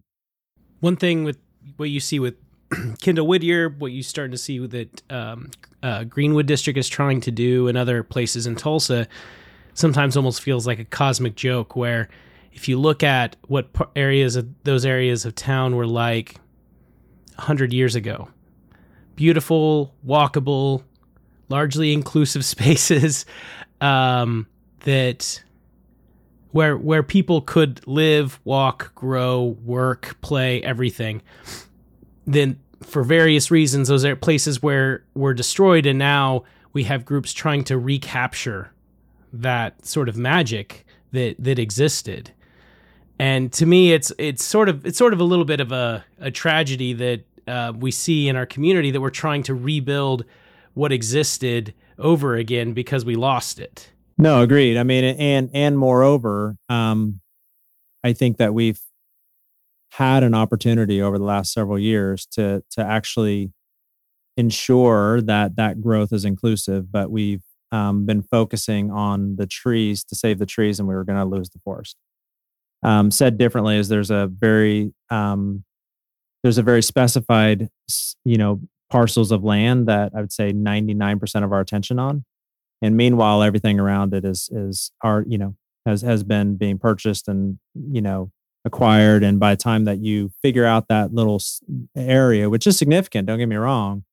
One 0.82 0.96
thing 0.96 1.24
with 1.24 1.40
what 1.78 1.90
you 1.90 2.00
see 2.00 2.20
with 2.20 2.36
Kendall 3.02 3.26
Whittier, 3.26 3.70
what 3.70 3.92
you're 3.92 4.04
starting 4.04 4.34
to 4.34 4.38
see 4.38 4.60
that 4.68 5.02
um, 5.12 5.50
uh, 5.82 6.04
Greenwood 6.04 6.46
District 6.46 6.78
is 6.78 6.88
trying 6.88 7.22
to 7.22 7.32
do, 7.32 7.68
and 7.68 7.76
other 7.76 8.04
places 8.04 8.46
in 8.46 8.56
Tulsa, 8.56 9.08
sometimes 9.78 10.18
almost 10.18 10.42
feels 10.42 10.66
like 10.66 10.80
a 10.80 10.86
cosmic 10.86 11.36
joke. 11.36 11.76
Where 11.76 12.10
if 12.52 12.68
you 12.68 12.80
look 12.80 13.04
at 13.04 13.36
what 13.48 13.70
areas 13.96 14.36
of 14.36 14.48
those 14.64 14.86
areas 14.86 15.24
of 15.24 15.36
town 15.36 15.76
were 15.76 15.86
like 15.86 16.40
100 17.36 17.72
years 17.72 17.96
ago. 17.96 18.30
Beautiful, 19.16 19.94
walkable, 20.06 20.84
largely 21.50 21.94
inclusive 21.94 22.44
spaces 22.56 23.26
um, 23.80 24.48
that 24.82 25.44
where 26.52 26.76
where 26.76 27.04
people 27.04 27.42
could 27.42 27.86
live, 27.88 28.40
walk, 28.44 28.96
grow, 28.96 29.56
work, 29.64 30.18
play, 30.22 30.64
everything. 30.64 31.22
Then 32.26 32.60
for 32.82 33.04
various 33.04 33.52
reasons 33.52 33.88
those 33.88 34.06
are 34.06 34.16
places 34.16 34.64
where 34.64 35.04
were 35.14 35.34
destroyed 35.34 35.86
and 35.86 36.00
now 36.00 36.44
we 36.74 36.84
have 36.84 37.06
groups 37.06 37.34
trying 37.34 37.64
to 37.64 37.78
recapture 37.78 38.72
that 39.34 39.86
sort 39.86 40.10
of 40.10 40.18
magic 40.18 40.86
that 41.12 41.36
that 41.40 41.60
existed. 41.60 42.32
And 43.20 43.52
to 43.54 43.66
me 43.66 43.94
it's 43.94 44.12
it's 44.18 44.44
sort 44.44 44.70
of 44.70 44.86
it's 44.86 44.98
sort 44.98 45.14
of 45.14 45.20
a 45.20 45.24
little 45.24 45.46
bit 45.46 45.60
of 45.60 45.72
a, 45.72 46.06
a 46.20 46.32
tragedy 46.32 46.94
that 46.94 47.24
uh, 47.48 47.74
we 47.76 47.92
see 47.92 48.28
in 48.28 48.36
our 48.36 48.46
community 48.46 48.92
that 48.92 49.02
we're 49.02 49.10
trying 49.10 49.44
to 49.44 49.54
rebuild 49.54 50.26
what 50.74 50.92
existed 50.92 51.74
over 51.98 52.36
again 52.36 52.74
because 52.74 53.06
we 53.06 53.16
lost 53.16 53.60
it. 53.60 53.92
No 54.18 54.42
agreed. 54.42 54.78
I 54.78 54.84
mean 54.84 55.04
and 55.04 55.50
and 55.54 55.78
moreover 55.78 56.58
um 56.70 57.22
i 58.04 58.14
think 58.14 58.38
that 58.38 58.54
we've 58.54 58.80
had 59.92 60.24
an 60.24 60.34
opportunity 60.36 61.02
over 61.02 61.18
the 61.18 61.24
last 61.24 61.52
several 61.52 61.80
years 61.80 62.26
to 62.28 62.64
to 62.72 62.82
actually 62.82 63.52
ensure 64.36 65.22
that 65.22 65.56
that 65.56 65.82
growth 65.82 66.14
is 66.14 66.24
inclusive 66.24 66.92
but 66.92 67.10
we've 67.10 67.42
um, 67.72 68.06
been 68.06 68.22
focusing 68.22 68.92
on 68.92 69.36
the 69.36 69.48
trees 69.48 70.04
to 70.06 70.16
save 70.16 70.40
the 70.40 70.46
trees 70.46 70.80
and 70.80 70.88
we 70.88 70.96
were 70.96 71.04
going 71.04 71.20
to 71.20 71.26
lose 71.26 71.50
the 71.50 71.60
forest. 71.60 71.98
Um, 72.84 73.10
said 73.12 73.38
differently, 73.38 73.78
is 73.78 73.90
there's 73.90 74.12
a 74.12 74.28
very 74.28 74.94
um, 75.10 75.64
there's 76.44 76.60
a 76.60 76.64
very 76.64 76.84
specified 76.84 77.70
you 78.24 78.38
know 78.38 78.62
parcels 78.90 79.32
of 79.32 79.44
land 79.44 79.88
that 79.88 80.12
I 80.16 80.22
would 80.22 80.32
say 80.32 80.54
99% 80.54 81.44
of 81.44 81.52
our 81.52 81.60
attention 81.60 81.98
on, 81.98 82.24
and 82.82 82.96
meanwhile 82.96 83.42
everything 83.42 83.80
around 83.80 84.14
it 84.14 84.24
is 84.24 84.50
is 84.52 84.92
our 85.02 85.24
you 85.28 85.40
know 85.40 85.56
has 85.88 86.04
has 86.04 86.24
been 86.24 86.56
being 86.56 86.78
purchased 86.78 87.28
and 87.28 87.58
you 87.74 88.02
know 88.02 88.32
acquired, 88.64 89.24
and 89.24 89.40
by 89.40 89.56
the 89.56 89.62
time 89.62 89.86
that 89.86 89.98
you 89.98 90.32
figure 90.44 90.66
out 90.66 90.88
that 90.88 91.14
little 91.14 91.42
area, 91.96 92.48
which 92.48 92.68
is 92.68 92.78
significant, 92.78 93.26
don't 93.26 93.40
get 93.40 93.48
me 93.48 93.56
wrong, 93.56 94.04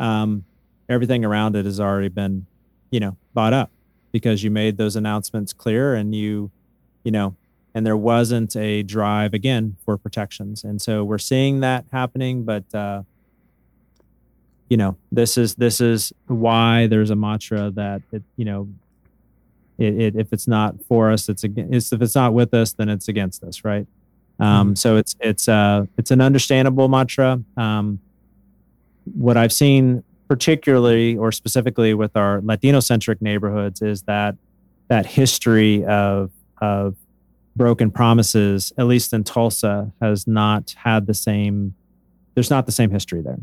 um, 0.00 0.44
everything 0.88 1.24
around 1.24 1.54
it 1.54 1.64
has 1.64 1.78
already 1.78 2.08
been 2.08 2.46
you 2.90 3.00
know 3.00 3.16
bought 3.34 3.52
up 3.52 3.70
because 4.12 4.42
you 4.42 4.50
made 4.50 4.76
those 4.76 4.96
announcements 4.96 5.52
clear 5.52 5.94
and 5.94 6.14
you 6.14 6.50
you 7.04 7.10
know 7.10 7.34
and 7.74 7.86
there 7.86 7.96
wasn't 7.96 8.56
a 8.56 8.82
drive 8.82 9.32
again 9.32 9.76
for 9.84 9.96
protections. 9.96 10.64
And 10.64 10.82
so 10.82 11.04
we're 11.04 11.18
seeing 11.18 11.60
that 11.60 11.84
happening 11.92 12.44
but 12.44 12.64
uh, 12.74 13.02
you 14.68 14.76
know 14.76 14.96
this 15.10 15.36
is 15.36 15.54
this 15.56 15.80
is 15.80 16.12
why 16.26 16.86
there's 16.86 17.10
a 17.10 17.16
mantra 17.16 17.70
that 17.72 18.02
it 18.12 18.22
you 18.36 18.44
know 18.44 18.68
it, 19.78 20.00
it 20.00 20.16
if 20.16 20.32
it's 20.32 20.46
not 20.46 20.76
for 20.84 21.10
us 21.10 21.28
it's 21.28 21.42
against 21.44 21.92
if 21.92 22.00
it's 22.02 22.14
not 22.14 22.34
with 22.34 22.54
us 22.54 22.72
then 22.72 22.88
it's 22.88 23.08
against 23.08 23.42
us 23.44 23.64
right? 23.64 23.86
Um, 24.38 24.68
mm-hmm. 24.68 24.74
so 24.74 24.96
it's 24.96 25.16
it's 25.20 25.48
uh 25.48 25.86
it's 25.98 26.10
an 26.10 26.20
understandable 26.20 26.88
mantra. 26.88 27.42
Um, 27.56 28.00
what 29.14 29.36
i've 29.36 29.52
seen 29.52 30.04
particularly 30.30 31.16
or 31.16 31.32
specifically 31.32 31.92
with 31.92 32.16
our 32.16 32.40
latino 32.42 32.78
centric 32.78 33.20
neighborhoods 33.20 33.82
is 33.82 34.02
that 34.02 34.36
that 34.86 35.04
history 35.04 35.84
of 35.86 36.30
of 36.60 36.94
broken 37.56 37.90
promises, 37.90 38.72
at 38.78 38.86
least 38.86 39.12
in 39.12 39.24
Tulsa, 39.24 39.90
has 40.00 40.28
not 40.28 40.72
had 40.78 41.08
the 41.08 41.14
same, 41.14 41.74
there's 42.34 42.48
not 42.48 42.64
the 42.64 42.70
same 42.70 42.92
history 42.92 43.22
there. 43.22 43.40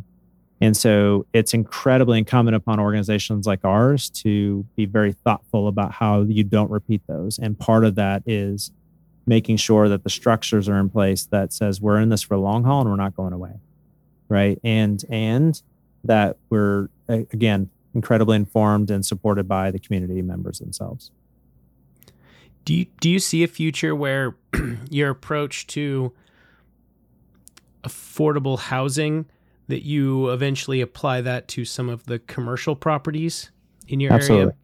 And 0.62 0.78
so 0.78 1.26
it's 1.34 1.54
incredibly 1.54 2.20
incumbent 2.20 2.56
upon 2.56 2.80
organizations 2.80 3.46
like 3.46 3.66
ours 3.66 4.10
to 4.22 4.66
be 4.78 4.86
very 4.86 5.12
thoughtful 5.12 5.68
about 5.68 5.92
how 5.92 6.22
you 6.22 6.46
don't 6.46 6.72
repeat 6.72 7.02
those. 7.06 7.38
And 7.38 7.60
part 7.60 7.84
of 7.84 7.96
that 7.96 8.24
is 8.26 8.72
making 9.26 9.58
sure 9.58 9.90
that 9.90 10.06
the 10.06 10.10
structures 10.10 10.70
are 10.70 10.80
in 10.80 10.90
place 10.90 11.26
that 11.26 11.52
says 11.52 11.82
we're 11.82 12.00
in 12.00 12.08
this 12.08 12.22
for 12.22 12.38
long 12.38 12.64
haul 12.64 12.80
and 12.80 12.90
we're 12.90 12.96
not 12.96 13.14
going 13.14 13.34
away. 13.34 13.60
Right. 14.30 14.58
And, 14.64 15.04
and 15.10 15.62
that 16.08 16.38
we're, 16.50 16.90
again, 17.08 17.70
incredibly 17.94 18.36
informed 18.36 18.92
and 18.92 19.06
supported 19.06 19.48
by 19.48 19.72
the 19.72 19.80
community 19.80 20.22
members 20.22 20.60
themselves. 20.60 21.12
Do 22.66 22.74
you 22.74 22.86
do 23.00 23.10
you 23.10 23.20
see 23.20 23.44
a 23.44 23.48
future 23.48 23.96
where 23.96 24.36
your 24.90 25.10
approach 25.10 25.68
to 25.68 26.12
affordable 27.84 28.60
housing 28.60 29.26
that 29.68 29.84
you 29.84 30.30
eventually 30.30 30.82
apply 30.82 31.22
that 31.22 31.48
to 31.50 31.64
some 31.64 31.88
of 31.88 32.06
the 32.06 32.20
commercial 32.20 32.76
properties 32.76 33.52
in 33.88 34.00
your 34.00 34.12
absolutely. 34.12 34.44
area? 34.44 34.56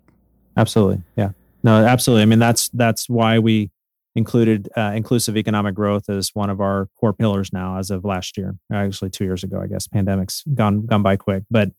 Absolutely. 0.57 1.03
Yeah. 1.15 1.29
No, 1.63 1.85
absolutely. 1.85 2.23
I 2.23 2.25
mean 2.25 2.39
that's 2.39 2.69
that's 2.69 3.09
why 3.09 3.39
we 3.39 3.71
included 4.15 4.69
uh, 4.77 4.91
inclusive 4.95 5.35
economic 5.37 5.73
growth 5.73 6.09
as 6.09 6.31
one 6.33 6.49
of 6.49 6.61
our 6.61 6.87
core 6.99 7.13
pillars 7.13 7.51
now 7.51 7.77
as 7.77 7.89
of 7.89 8.05
last 8.05 8.37
year 8.37 8.55
actually 8.71 9.09
two 9.09 9.23
years 9.23 9.43
ago 9.43 9.59
i 9.61 9.67
guess. 9.67 9.87
Pandemic's 9.87 10.43
gone 10.53 10.85
gone 10.85 11.03
by 11.03 11.15
quick 11.15 11.43
but 11.49 11.69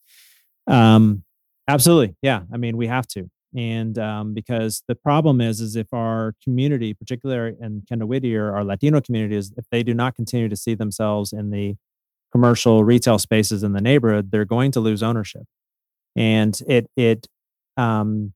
um 0.66 1.22
absolutely. 1.68 2.16
Yeah 2.22 2.42
i 2.52 2.56
mean 2.56 2.76
we 2.76 2.86
have 2.86 3.06
to. 3.08 3.30
And 3.56 3.96
um, 4.00 4.34
because 4.34 4.82
the 4.88 4.96
problem 4.96 5.40
is 5.40 5.60
is 5.60 5.76
if 5.76 5.92
our 5.92 6.34
community 6.42 6.92
particularly 6.92 7.56
in 7.60 7.82
kendall 7.88 8.08
whittier 8.08 8.52
our 8.54 8.64
latino 8.64 9.00
communities 9.00 9.52
if 9.56 9.64
they 9.70 9.82
do 9.82 9.94
not 9.94 10.16
continue 10.16 10.48
to 10.48 10.56
see 10.56 10.74
themselves 10.74 11.32
in 11.32 11.50
the 11.50 11.76
commercial 12.32 12.82
retail 12.82 13.16
spaces 13.16 13.62
in 13.62 13.74
the 13.74 13.80
neighborhood 13.80 14.32
they're 14.32 14.44
going 14.44 14.72
to 14.72 14.80
lose 14.80 15.02
ownership. 15.04 15.44
And 16.16 16.58
it 16.66 16.90
it 16.96 17.28
um, 17.76 18.32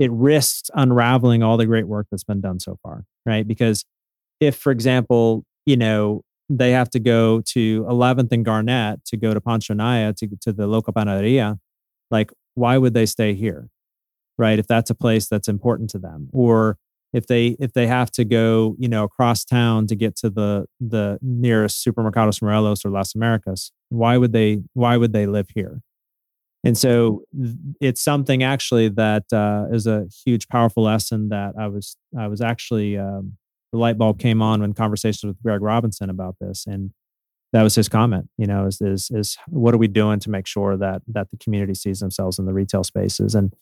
it 0.00 0.10
risks 0.10 0.68
unraveling 0.74 1.44
all 1.44 1.56
the 1.56 1.66
great 1.66 1.86
work 1.86 2.08
that's 2.10 2.24
been 2.24 2.40
done 2.40 2.58
so 2.58 2.76
far 2.82 3.04
right? 3.26 3.46
Because 3.46 3.84
if 4.40 4.56
for 4.56 4.72
example 4.72 5.44
you 5.66 5.76
know 5.76 6.22
they 6.48 6.72
have 6.72 6.90
to 6.90 6.98
go 6.98 7.40
to 7.42 7.84
11th 7.84 8.32
and 8.32 8.44
garnett 8.44 9.04
to 9.04 9.16
go 9.16 9.32
to 9.32 9.40
Pancho 9.40 9.72
Anaya 9.74 10.12
to, 10.14 10.28
to 10.40 10.52
the 10.52 10.66
local 10.66 10.92
panaderia 10.92 11.58
like 12.10 12.32
why 12.54 12.76
would 12.76 12.94
they 12.94 13.06
stay 13.06 13.34
here 13.34 13.68
right? 14.40 14.58
If 14.58 14.66
that's 14.66 14.90
a 14.90 14.94
place 14.94 15.28
that's 15.28 15.48
important 15.48 15.90
to 15.90 15.98
them. 15.98 16.30
Or 16.32 16.78
if 17.12 17.26
they 17.26 17.56
if 17.60 17.72
they 17.72 17.86
have 17.86 18.10
to 18.12 18.24
go 18.24 18.76
you 18.78 18.88
know 18.88 19.04
across 19.04 19.44
town 19.44 19.86
to 19.88 19.96
get 19.96 20.16
to 20.16 20.30
the 20.30 20.66
the 20.80 21.18
nearest 21.20 21.84
supermercados 21.84 22.40
morelos 22.40 22.84
or 22.84 22.90
las 22.90 23.16
americas 23.16 23.72
why 23.88 24.16
would 24.16 24.32
they 24.32 24.58
why 24.74 24.96
would 24.96 25.12
they 25.12 25.26
live 25.26 25.48
here 25.52 25.82
and 26.64 26.76
so 26.76 27.22
it's 27.80 28.02
something 28.02 28.42
actually 28.42 28.88
that 28.88 29.24
uh, 29.32 29.64
is 29.72 29.86
a 29.86 30.06
huge 30.24 30.48
powerful 30.48 30.82
lesson 30.82 31.28
that 31.28 31.54
i 31.58 31.66
was 31.66 31.96
i 32.18 32.26
was 32.26 32.40
actually 32.40 32.96
um, 32.96 33.36
the 33.72 33.78
light 33.78 33.98
bulb 33.98 34.18
came 34.18 34.42
on 34.42 34.60
when 34.60 34.72
conversations 34.72 35.24
with 35.24 35.42
greg 35.42 35.62
robinson 35.62 36.10
about 36.10 36.36
this 36.40 36.66
and 36.66 36.92
that 37.52 37.62
was 37.62 37.74
his 37.74 37.88
comment 37.88 38.28
you 38.38 38.46
know 38.46 38.66
is, 38.66 38.80
is 38.80 39.10
is 39.10 39.36
what 39.48 39.74
are 39.74 39.78
we 39.78 39.88
doing 39.88 40.20
to 40.20 40.30
make 40.30 40.46
sure 40.46 40.76
that 40.76 41.02
that 41.08 41.30
the 41.30 41.36
community 41.36 41.74
sees 41.74 42.00
themselves 42.00 42.38
in 42.38 42.46
the 42.46 42.52
retail 42.52 42.84
spaces? 42.84 43.34
And 43.34 43.52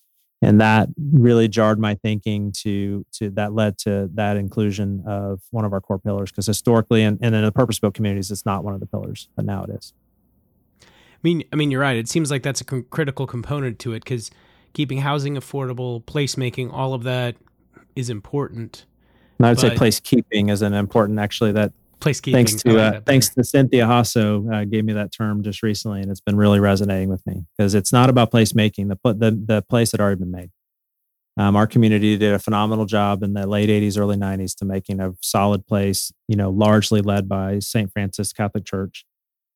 and 0.41 0.61
that 0.61 0.89
really 1.13 1.49
jarred 1.49 1.79
my 1.79 1.95
thinking 1.95 2.53
to 2.63 3.05
to 3.13 3.31
that 3.31 3.53
led 3.55 3.79
to 3.79 4.09
that 4.15 4.37
inclusion 4.37 5.03
of 5.07 5.41
one 5.51 5.65
of 5.65 5.73
our 5.73 5.81
core 5.81 5.99
pillars 5.99 6.31
because 6.31 6.47
historically 6.47 7.03
and, 7.03 7.19
and 7.21 7.35
in 7.35 7.45
the 7.45 7.53
purpose 7.53 7.79
built 7.79 7.95
communities 7.95 8.31
it's 8.31 8.47
not 8.47 8.65
one 8.65 8.75
of 8.75 8.81
the 8.81 8.87
pillars 8.87 9.29
but 9.37 9.45
now 9.45 9.65
it 9.65 9.71
is 9.71 9.93
mean 11.23 11.43
i 11.53 11.57
mean 11.57 11.71
you're 11.71 11.81
right 11.81 11.97
it 11.97 12.09
seems 12.09 12.31
like 12.31 12.43
that's 12.43 12.61
a 12.61 12.65
critical 12.65 13.27
component 13.27 13.79
to 13.79 13.93
it 13.93 14.05
because 14.05 14.31
keeping 14.73 14.99
housing 14.99 15.35
affordable 15.35 16.03
placemaking 16.05 16.73
all 16.73 16.95
of 16.95 17.03
that 17.03 17.37
is 17.97 18.11
important 18.11 18.87
And 19.39 19.47
I 19.47 19.51
would 19.51 19.61
say 19.61 19.71
placekeeping 19.71 20.51
is 20.51 20.63
an 20.63 20.75
important, 20.75 21.19
actually, 21.19 21.53
that 21.53 21.73
placekeeping. 22.01 22.33
Thanks 22.33 22.55
to 22.63 22.81
uh, 22.81 23.01
thanks 23.07 23.29
to 23.31 23.45
Cynthia 23.45 23.87
Hasso 23.87 24.53
uh, 24.53 24.65
gave 24.65 24.85
me 24.85 24.93
that 24.95 25.13
term 25.13 25.43
just 25.43 25.63
recently, 25.63 26.01
and 26.01 26.11
it's 26.11 26.21
been 26.21 26.37
really 26.37 26.61
resonating 26.61 27.09
with 27.09 27.25
me 27.27 27.45
because 27.57 27.75
it's 27.75 27.93
not 27.93 28.11
about 28.11 28.33
placemaking. 28.33 28.89
The 28.89 29.15
the 29.15 29.31
the 29.31 29.63
place 29.63 29.93
had 29.93 30.01
already 30.01 30.19
been 30.19 30.33
made. 30.33 30.51
Um, 31.37 31.55
our 31.55 31.69
community 31.69 32.17
did 32.17 32.35
a 32.35 32.41
phenomenal 32.41 32.85
job 32.85 33.23
in 33.23 33.35
the 33.35 33.47
late 33.47 33.69
'80s, 33.69 33.97
early 33.97 34.17
'90s 34.17 34.57
to 34.57 34.65
making 34.65 35.01
a 35.01 35.15
solid 35.21 35.67
place. 35.67 36.13
You 36.27 36.37
know, 36.37 36.51
largely 36.51 37.01
led 37.01 37.29
by 37.29 37.61
St. 37.61 37.93
Francis 37.93 38.33
Catholic 38.33 38.65
Church, 38.65 39.05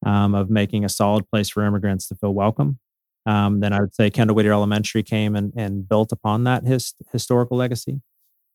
um, 0.05 0.35
of 0.35 0.51
making 0.51 0.85
a 0.85 0.89
solid 0.89 1.29
place 1.31 1.49
for 1.49 1.65
immigrants 1.65 2.09
to 2.09 2.15
feel 2.15 2.35
welcome. 2.35 2.79
Um, 3.25 3.61
then 3.61 3.73
I 3.73 3.81
would 3.81 3.95
say 3.95 4.11
Kendall 4.11 4.35
Whittier 4.35 4.53
Elementary 4.53 5.03
came 5.03 5.37
and, 5.37 5.53
and 5.57 5.89
built 5.89 6.11
upon 6.11 6.45
that 6.45 6.65
his, 6.65 6.95
historical 7.13 7.57
legacy. 7.57 8.01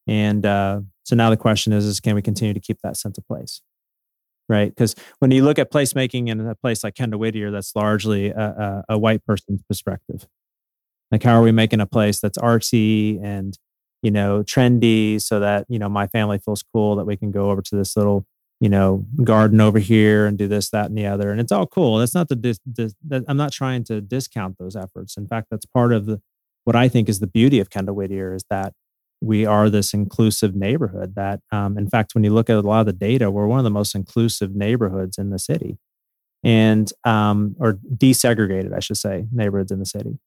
And 0.07 0.45
uh, 0.45 0.81
so 1.03 1.15
now 1.15 1.29
the 1.29 1.37
question 1.37 1.73
is, 1.73 1.85
is 1.85 1.99
can 1.99 2.15
we 2.15 2.21
continue 2.21 2.53
to 2.53 2.59
keep 2.59 2.79
that 2.83 2.97
sense 2.97 3.17
of 3.17 3.27
place? 3.27 3.61
Right? 4.49 4.69
Because 4.69 4.95
when 5.19 5.31
you 5.31 5.43
look 5.43 5.59
at 5.59 5.71
placemaking 5.71 6.29
in 6.29 6.39
a 6.39 6.55
place 6.55 6.83
like 6.83 6.95
Kendall 6.95 7.19
Whittier, 7.19 7.51
that's 7.51 7.75
largely 7.75 8.29
a, 8.29 8.83
a, 8.89 8.93
a 8.95 8.97
white 8.97 9.25
person's 9.25 9.61
perspective. 9.63 10.25
Like, 11.11 11.23
how 11.23 11.37
are 11.37 11.41
we 11.41 11.51
making 11.51 11.81
a 11.81 11.85
place 11.85 12.19
that's 12.19 12.37
artsy 12.37 13.21
and 13.23 13.57
you 14.01 14.11
know 14.11 14.43
trendy, 14.43 15.21
so 15.21 15.39
that 15.39 15.65
you 15.69 15.79
know 15.79 15.89
my 15.89 16.07
family 16.07 16.37
feels 16.37 16.63
cool 16.73 16.95
that 16.97 17.05
we 17.05 17.17
can 17.17 17.31
go 17.31 17.49
over 17.49 17.61
to 17.61 17.75
this 17.75 17.97
little 17.97 18.25
you 18.59 18.69
know 18.69 19.05
garden 19.23 19.61
over 19.61 19.79
here 19.79 20.25
and 20.25 20.37
do 20.37 20.47
this, 20.47 20.69
that, 20.71 20.87
and 20.87 20.97
the 20.97 21.05
other, 21.05 21.31
and 21.31 21.39
it's 21.39 21.51
all 21.51 21.67
cool. 21.67 21.97
That's 21.97 22.15
not 22.15 22.29
the 22.29 22.35
dis, 22.35 22.59
dis, 22.71 22.95
that, 23.07 23.23
I'm 23.27 23.37
not 23.37 23.51
trying 23.51 23.83
to 23.85 24.01
discount 24.01 24.57
those 24.57 24.75
efforts. 24.75 25.17
In 25.17 25.27
fact, 25.27 25.47
that's 25.51 25.65
part 25.65 25.93
of 25.93 26.05
the 26.05 26.21
what 26.63 26.75
I 26.75 26.89
think 26.89 27.07
is 27.07 27.19
the 27.19 27.27
beauty 27.27 27.59
of 27.59 27.69
Kendall 27.69 27.95
Whittier 27.95 28.33
is 28.33 28.43
that 28.49 28.73
we 29.21 29.45
are 29.45 29.69
this 29.69 29.93
inclusive 29.93 30.55
neighborhood 30.55 31.15
that 31.15 31.39
um, 31.51 31.77
in 31.77 31.89
fact 31.89 32.13
when 32.13 32.23
you 32.23 32.29
look 32.31 32.49
at 32.49 32.57
a 32.57 32.61
lot 32.61 32.81
of 32.81 32.85
the 32.85 32.93
data 32.93 33.31
we're 33.31 33.47
one 33.47 33.59
of 33.59 33.63
the 33.63 33.69
most 33.69 33.95
inclusive 33.95 34.55
neighborhoods 34.55 35.17
in 35.17 35.29
the 35.29 35.39
city 35.39 35.77
and 36.43 36.91
um, 37.03 37.55
or 37.59 37.73
desegregated 37.95 38.73
i 38.75 38.79
should 38.79 38.97
say 38.97 39.25
neighborhoods 39.31 39.71
in 39.71 39.79
the 39.79 39.85
city 39.85 40.19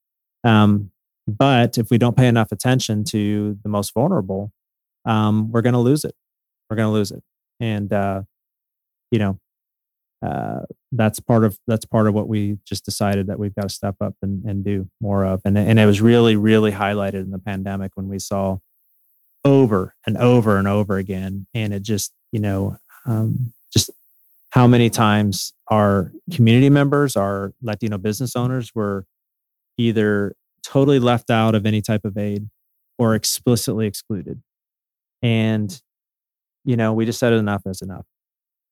um, 0.43 0.91
but 1.27 1.77
if 1.77 1.89
we 1.89 1.97
don't 1.97 2.17
pay 2.17 2.27
enough 2.27 2.51
attention 2.51 3.03
to 3.03 3.57
the 3.63 3.69
most 3.69 3.93
vulnerable 3.93 4.51
um, 5.05 5.51
we're 5.51 5.61
going 5.61 5.73
to 5.73 5.79
lose 5.79 6.03
it 6.03 6.15
we're 6.69 6.75
going 6.75 6.87
to 6.87 6.93
lose 6.93 7.11
it 7.11 7.23
and 7.61 7.93
uh, 7.93 8.23
you 9.09 9.19
know 9.19 9.39
uh, 10.25 10.65
that's 10.91 11.21
part 11.21 11.45
of 11.45 11.57
that's 11.65 11.85
part 11.85 12.07
of 12.07 12.13
what 12.13 12.27
we 12.27 12.57
just 12.65 12.83
decided 12.83 13.27
that 13.27 13.39
we've 13.39 13.55
got 13.55 13.63
to 13.63 13.69
step 13.69 13.95
up 14.01 14.15
and, 14.21 14.43
and 14.43 14.65
do 14.65 14.89
more 14.99 15.23
of 15.23 15.41
and, 15.45 15.57
and 15.57 15.79
it 15.79 15.85
was 15.85 16.01
really 16.01 16.35
really 16.35 16.73
highlighted 16.73 17.21
in 17.21 17.31
the 17.31 17.39
pandemic 17.39 17.91
when 17.95 18.09
we 18.09 18.19
saw 18.19 18.57
over 19.43 19.95
and 20.05 20.17
over 20.17 20.57
and 20.57 20.67
over 20.67 20.97
again. 20.97 21.47
And 21.53 21.73
it 21.73 21.83
just, 21.83 22.13
you 22.31 22.39
know, 22.39 22.77
um, 23.05 23.53
just 23.73 23.89
how 24.51 24.67
many 24.67 24.89
times 24.89 25.53
our 25.69 26.11
community 26.31 26.69
members, 26.69 27.15
our 27.15 27.53
Latino 27.61 27.97
business 27.97 28.35
owners 28.35 28.71
were 28.75 29.05
either 29.77 30.35
totally 30.63 30.99
left 30.99 31.29
out 31.29 31.55
of 31.55 31.65
any 31.65 31.81
type 31.81 32.05
of 32.05 32.17
aid 32.17 32.49
or 32.97 33.15
explicitly 33.15 33.87
excluded. 33.87 34.41
And, 35.21 35.81
you 36.63 36.77
know, 36.77 36.93
we 36.93 37.05
just 37.05 37.19
said 37.19 37.33
enough 37.33 37.63
is 37.65 37.81
enough 37.81 38.05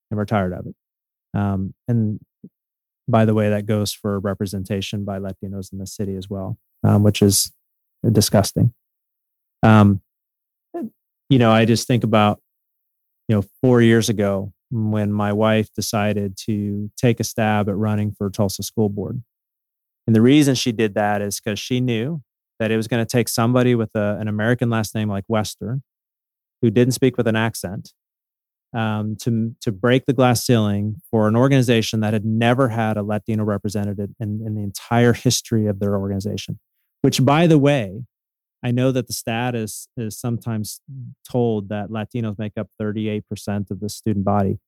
and 0.10 0.18
we're 0.18 0.26
tired 0.26 0.54
of 0.54 0.68
it. 0.68 0.76
Um, 1.34 1.74
and 1.88 2.20
by 3.08 3.26
the 3.26 3.34
way, 3.34 3.50
that 3.50 3.66
goes 3.66 3.92
for 3.92 4.20
representation 4.20 5.04
by 5.04 5.20
Latinos 5.20 5.72
in 5.72 5.80
the 5.80 5.88
city 5.88 6.16
as 6.16 6.30
well, 6.30 6.58
um, 6.84 7.04
which 7.04 7.22
is 7.22 7.52
disgusting. 8.12 8.74
Um, 9.64 10.02
you 11.30 11.38
know, 11.38 11.52
I 11.52 11.66
just 11.66 11.88
think 11.88 12.04
about, 12.04 12.40
you 13.28 13.36
know, 13.36 13.44
four 13.62 13.82
years 13.82 14.10
ago 14.10 14.54
when 14.72 15.12
my 15.12 15.34
wife 15.34 15.72
decided 15.74 16.38
to 16.46 16.92
take 16.98 17.20
a 17.20 17.24
stab 17.24 17.70
at 17.70 17.76
running 17.76 18.12
for 18.12 18.30
Tulsa 18.30 18.64
School 18.64 18.90
Board. 18.90 19.22
And 20.08 20.16
the 20.16 20.22
reason 20.22 20.56
she 20.56 20.72
did 20.72 20.96
that 20.96 21.22
is 21.22 21.40
because 21.40 21.60
she 21.60 21.80
knew 21.80 22.22
that 22.60 22.72
it 22.72 22.78
was 22.78 22.88
going 22.88 23.04
to 23.04 23.10
take 23.10 23.30
somebody 23.30 23.76
with 23.76 23.92
a, 23.96 24.18
an 24.20 24.28
American 24.28 24.70
last 24.70 24.94
name 24.94 25.10
like 25.10 25.24
Wester, 25.28 25.82
who 26.62 26.70
didn't 26.70 26.94
speak 26.94 27.18
with 27.18 27.28
an 27.28 27.36
accent, 27.36 27.94
um, 28.74 29.16
to, 29.22 29.56
to 29.62 29.72
break 29.72 30.06
the 30.06 30.14
glass 30.14 30.46
ceiling 30.46 31.02
for 31.10 31.28
an 31.28 31.36
organization 31.36 32.02
that 32.02 32.14
had 32.14 32.26
never 32.26 32.70
had 32.70 32.98
a 32.98 33.04
Latino 33.04 33.44
representative 33.44 34.10
in, 34.20 34.42
in 34.46 34.56
the 34.56 34.62
entire 34.62 35.14
history 35.14 35.66
of 35.66 35.80
their 35.80 35.98
organization. 35.98 36.60
Which, 37.02 37.24
by 37.24 37.48
the 37.48 37.58
way, 37.58 38.04
I 38.64 38.72
know 38.72 38.92
that 38.92 39.08
the 39.08 39.14
stat 39.14 39.56
is, 39.56 39.88
is 39.96 40.20
sometimes 40.20 40.82
told 41.28 41.70
that 41.70 41.90
Latinos 41.90 42.38
make 42.38 42.58
up 42.58 42.68
38% 42.80 43.72
of 43.72 43.80
the 43.80 43.90
student 43.90 44.26
body. 44.26 44.60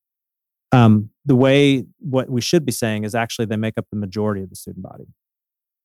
Um, 0.72 1.10
the 1.26 1.36
way 1.36 1.84
what 2.00 2.30
we 2.30 2.40
should 2.40 2.66
be 2.66 2.72
saying 2.72 3.04
is 3.04 3.14
actually 3.14 3.46
they 3.46 3.58
make 3.58 3.78
up 3.78 3.86
the 3.92 3.98
majority 3.98 4.42
of 4.42 4.50
the 4.50 4.56
student 4.56 4.84
body. 4.84 5.06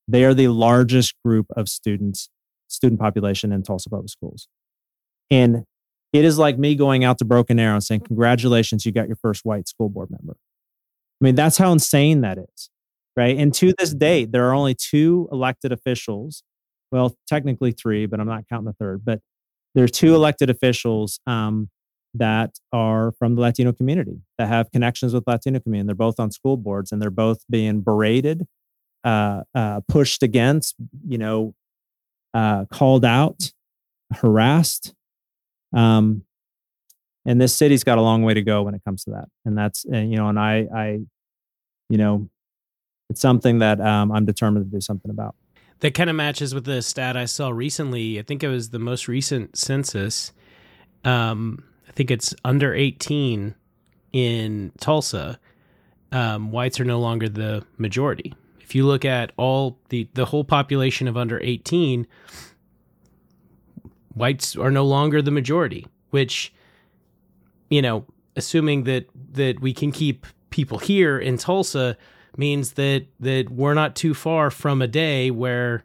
They 0.07 0.25
are 0.25 0.35
the 0.35 0.49
largest 0.49 1.15
group 1.25 1.47
of 1.57 1.69
students, 1.69 2.31
student 2.69 3.01
population 3.01 3.51
in 3.51 3.65
Tulsa 3.65 3.91
public 3.91 4.09
schools. 4.09 4.47
And 5.29 5.65
it 6.17 6.25
is 6.25 6.39
like 6.39 6.59
me 6.59 6.75
going 6.75 7.05
out 7.05 7.19
to 7.19 7.25
Broken 7.25 7.59
Arrow 7.59 7.75
and 7.75 7.85
saying, 7.85 8.03
Congratulations, 8.03 8.85
you 8.87 8.93
got 8.93 9.09
your 9.09 9.17
first 9.17 9.45
white 9.45 9.69
school 9.69 9.89
board 9.89 10.11
member. 10.11 10.37
I 11.21 11.25
mean, 11.25 11.35
that's 11.35 11.57
how 11.57 11.73
insane 11.73 12.21
that 12.23 12.39
is, 12.39 12.71
right? 13.17 13.37
And 13.37 13.53
to 13.55 13.73
this 13.79 13.95
date, 13.95 14.33
there 14.33 14.49
are 14.49 14.55
only 14.55 14.75
two 14.75 15.29
elected 15.33 15.73
officials 15.73 16.43
well, 16.93 17.17
technically 17.27 17.73
three, 17.73 18.07
but 18.07 18.21
I'm 18.21 18.27
not 18.27 18.49
counting 18.49 18.67
the 18.67 18.73
third. 18.73 19.05
But 19.05 19.21
there's 19.75 19.91
two 19.91 20.15
elected 20.15 20.51
officials 20.51 21.21
um, 21.27 21.69
that 22.15 22.55
are 22.73 23.13
from 23.19 23.35
the 23.35 23.43
Latino 23.43 23.73
community 23.73 24.21
that 24.39 24.49
have 24.49 24.71
connections 24.71 25.13
with 25.13 25.25
Latino 25.27 25.61
community. 25.61 25.89
They're 25.89 25.95
both 25.95 26.21
on 26.21 26.31
school 26.31 26.57
boards, 26.57 26.93
and 26.93 27.03
they're 27.03 27.11
both 27.11 27.41
being 27.51 27.83
berated, 27.83 28.47
uh, 29.05 29.43
uh, 29.55 29.81
pushed 29.89 30.23
against, 30.23 30.77
you 31.07 31.19
know, 31.19 31.55
uh, 32.35 32.65
called 32.67 33.05
out, 33.05 33.53
harassed. 34.13 34.95
Um, 35.77 36.23
and 37.25 37.41
this 37.41 37.55
city's 37.55 37.85
got 37.85 37.99
a 37.99 38.03
long 38.03 38.23
way 38.23 38.35
to 38.35 38.43
go 38.43 38.63
when 38.63 38.75
it 38.75 38.83
comes 38.85 39.05
to 39.05 39.11
that. 39.11 39.29
And 39.45 39.57
that's, 39.57 39.85
and, 39.85 40.11
you 40.11 40.17
know, 40.17 40.29
and 40.29 40.39
I, 40.39 40.67
I, 40.75 41.01
you 41.89 41.99
know, 41.99 42.29
it's 43.11 43.21
something 43.21 43.61
that 43.61 43.81
um, 43.81 44.11
I'm 44.11 44.25
determined 44.25 44.71
to 44.71 44.77
do 44.77 44.81
something 44.81 45.11
about 45.11 45.35
that 45.81 45.95
kind 45.95 46.09
of 46.09 46.17
matches 46.17 46.55
with 46.55 46.65
the 46.65 46.83
stat 46.83 47.17
I 47.17 47.27
saw 47.27 47.51
recently. 47.51 48.19
I 48.19 48.23
think 48.23 48.43
it 48.43 48.49
was 48.49 48.71
the 48.71 48.79
most 48.79 49.09
recent 49.09 49.57
census. 49.57 50.33
Um, 51.05 51.65
I 51.89 51.93
think 51.93 52.11
it's 52.11 52.35
under 52.45 52.75
18 52.75 53.55
in 54.13 54.73
Tulsa. 54.81 55.39
Um, 56.13 56.51
whites 56.51 56.81
are 56.81 56.85
no 56.85 56.99
longer 56.99 57.29
the 57.29 57.65
majority. 57.77 58.35
If 58.61 58.75
you 58.75 58.87
look 58.87 59.05
at 59.05 59.33
all 59.37 59.79
the 59.91 60.09
the 60.15 60.25
whole 60.25 60.45
population 60.45 61.07
of 61.09 61.17
under 61.17 61.41
18, 61.41 62.07
whites 64.17 64.57
are 64.57 64.71
no 64.71 64.85
longer 64.85 65.23
the 65.23 65.31
majority. 65.31 65.87
Which, 66.11 66.53
you 67.71 67.83
know, 67.83 68.05
assuming 68.35 68.85
that 68.85 69.07
that 69.33 69.61
we 69.61 69.73
can 69.73 69.93
keep 69.93 70.27
people 70.51 70.79
here 70.79 71.19
in 71.19 71.39
Tulsa, 71.39 71.97
means 72.39 72.73
that 72.73 73.07
that 73.21 73.51
we're 73.51 73.75
not 73.75 73.97
too 73.97 74.15
far 74.15 74.51
from 74.51 74.83
a 74.83 74.89
day 74.89 75.31
where 75.31 75.85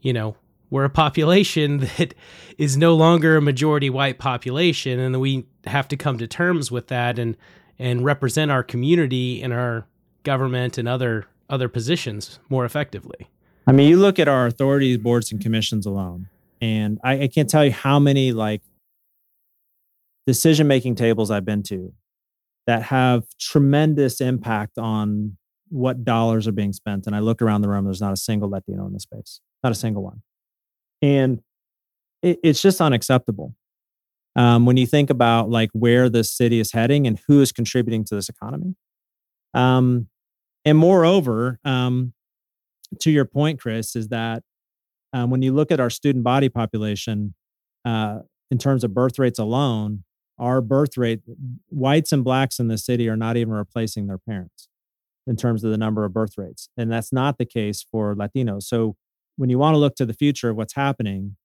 you 0.00 0.12
know 0.12 0.36
we're 0.70 0.84
a 0.84 0.90
population 0.90 1.78
that 1.98 2.14
is 2.58 2.76
no 2.76 2.94
longer 2.94 3.36
a 3.36 3.42
majority 3.42 3.90
white 3.90 4.18
population 4.18 4.98
and 4.98 5.20
we 5.20 5.46
have 5.66 5.88
to 5.88 5.96
come 5.96 6.18
to 6.18 6.26
terms 6.26 6.70
with 6.70 6.88
that 6.88 7.18
and 7.18 7.36
and 7.78 8.04
represent 8.04 8.50
our 8.50 8.62
community 8.62 9.42
in 9.42 9.52
our 9.52 9.86
government 10.22 10.78
and 10.78 10.88
other 10.88 11.26
other 11.50 11.68
positions 11.68 12.38
more 12.48 12.64
effectively 12.64 13.28
i 13.66 13.72
mean 13.72 13.88
you 13.88 13.96
look 13.96 14.18
at 14.18 14.28
our 14.28 14.46
authorities 14.46 14.98
boards 14.98 15.30
and 15.32 15.40
commissions 15.40 15.86
alone 15.86 16.28
and 16.64 16.98
i, 17.04 17.22
I 17.22 17.28
can't 17.28 17.48
tell 17.48 17.64
you 17.64 17.72
how 17.72 17.98
many 17.98 18.32
like 18.32 18.62
decision 20.26 20.66
making 20.66 20.94
tables 20.94 21.30
i've 21.30 21.44
been 21.44 21.62
to 21.64 21.92
that 22.66 22.82
have 22.84 23.24
tremendous 23.38 24.20
impact 24.20 24.78
on 24.78 25.36
what 25.68 26.04
dollars 26.04 26.46
are 26.46 26.52
being 26.52 26.72
spent. 26.72 27.06
And 27.06 27.16
I 27.16 27.18
look 27.18 27.42
around 27.42 27.62
the 27.62 27.68
room, 27.68 27.84
there's 27.84 28.00
not 28.00 28.12
a 28.12 28.16
single 28.16 28.48
Latino 28.48 28.86
in 28.86 28.92
the 28.92 29.00
space, 29.00 29.40
not 29.62 29.72
a 29.72 29.74
single 29.74 30.02
one. 30.02 30.22
And 31.02 31.42
it, 32.22 32.38
it's 32.42 32.62
just 32.62 32.80
unacceptable. 32.80 33.54
Um, 34.36 34.66
when 34.66 34.76
you 34.76 34.86
think 34.86 35.10
about 35.10 35.50
like 35.50 35.70
where 35.72 36.08
the 36.08 36.24
city 36.24 36.58
is 36.58 36.72
heading 36.72 37.06
and 37.06 37.20
who 37.28 37.40
is 37.40 37.52
contributing 37.52 38.04
to 38.06 38.14
this 38.14 38.28
economy. 38.28 38.74
Um, 39.52 40.08
and 40.64 40.76
moreover, 40.76 41.60
um, 41.64 42.14
to 43.00 43.10
your 43.10 43.24
point, 43.24 43.60
Chris, 43.60 43.94
is 43.94 44.08
that 44.08 44.42
um, 45.14 45.30
when 45.30 45.40
you 45.40 45.52
look 45.54 45.70
at 45.70 45.80
our 45.80 45.88
student 45.88 46.24
body 46.24 46.50
population, 46.50 47.34
uh, 47.84 48.18
in 48.50 48.58
terms 48.58 48.84
of 48.84 48.92
birth 48.92 49.18
rates 49.18 49.38
alone, 49.38 50.04
our 50.38 50.60
birth 50.60 50.96
rate, 50.96 51.20
whites 51.70 52.12
and 52.12 52.24
blacks 52.24 52.58
in 52.58 52.68
the 52.68 52.76
city 52.76 53.08
are 53.08 53.16
not 53.16 53.36
even 53.36 53.54
replacing 53.54 54.06
their 54.06 54.18
parents 54.18 54.68
in 55.26 55.36
terms 55.36 55.64
of 55.64 55.70
the 55.70 55.78
number 55.78 56.04
of 56.04 56.12
birth 56.12 56.36
rates. 56.36 56.68
And 56.76 56.90
that's 56.90 57.12
not 57.12 57.38
the 57.38 57.46
case 57.46 57.86
for 57.90 58.14
Latinos. 58.14 58.64
So 58.64 58.96
when 59.36 59.50
you 59.50 59.58
want 59.58 59.74
to 59.74 59.78
look 59.78 59.94
to 59.96 60.06
the 60.06 60.12
future 60.12 60.50
of 60.50 60.56
what's 60.56 60.74
happening, 60.74 61.36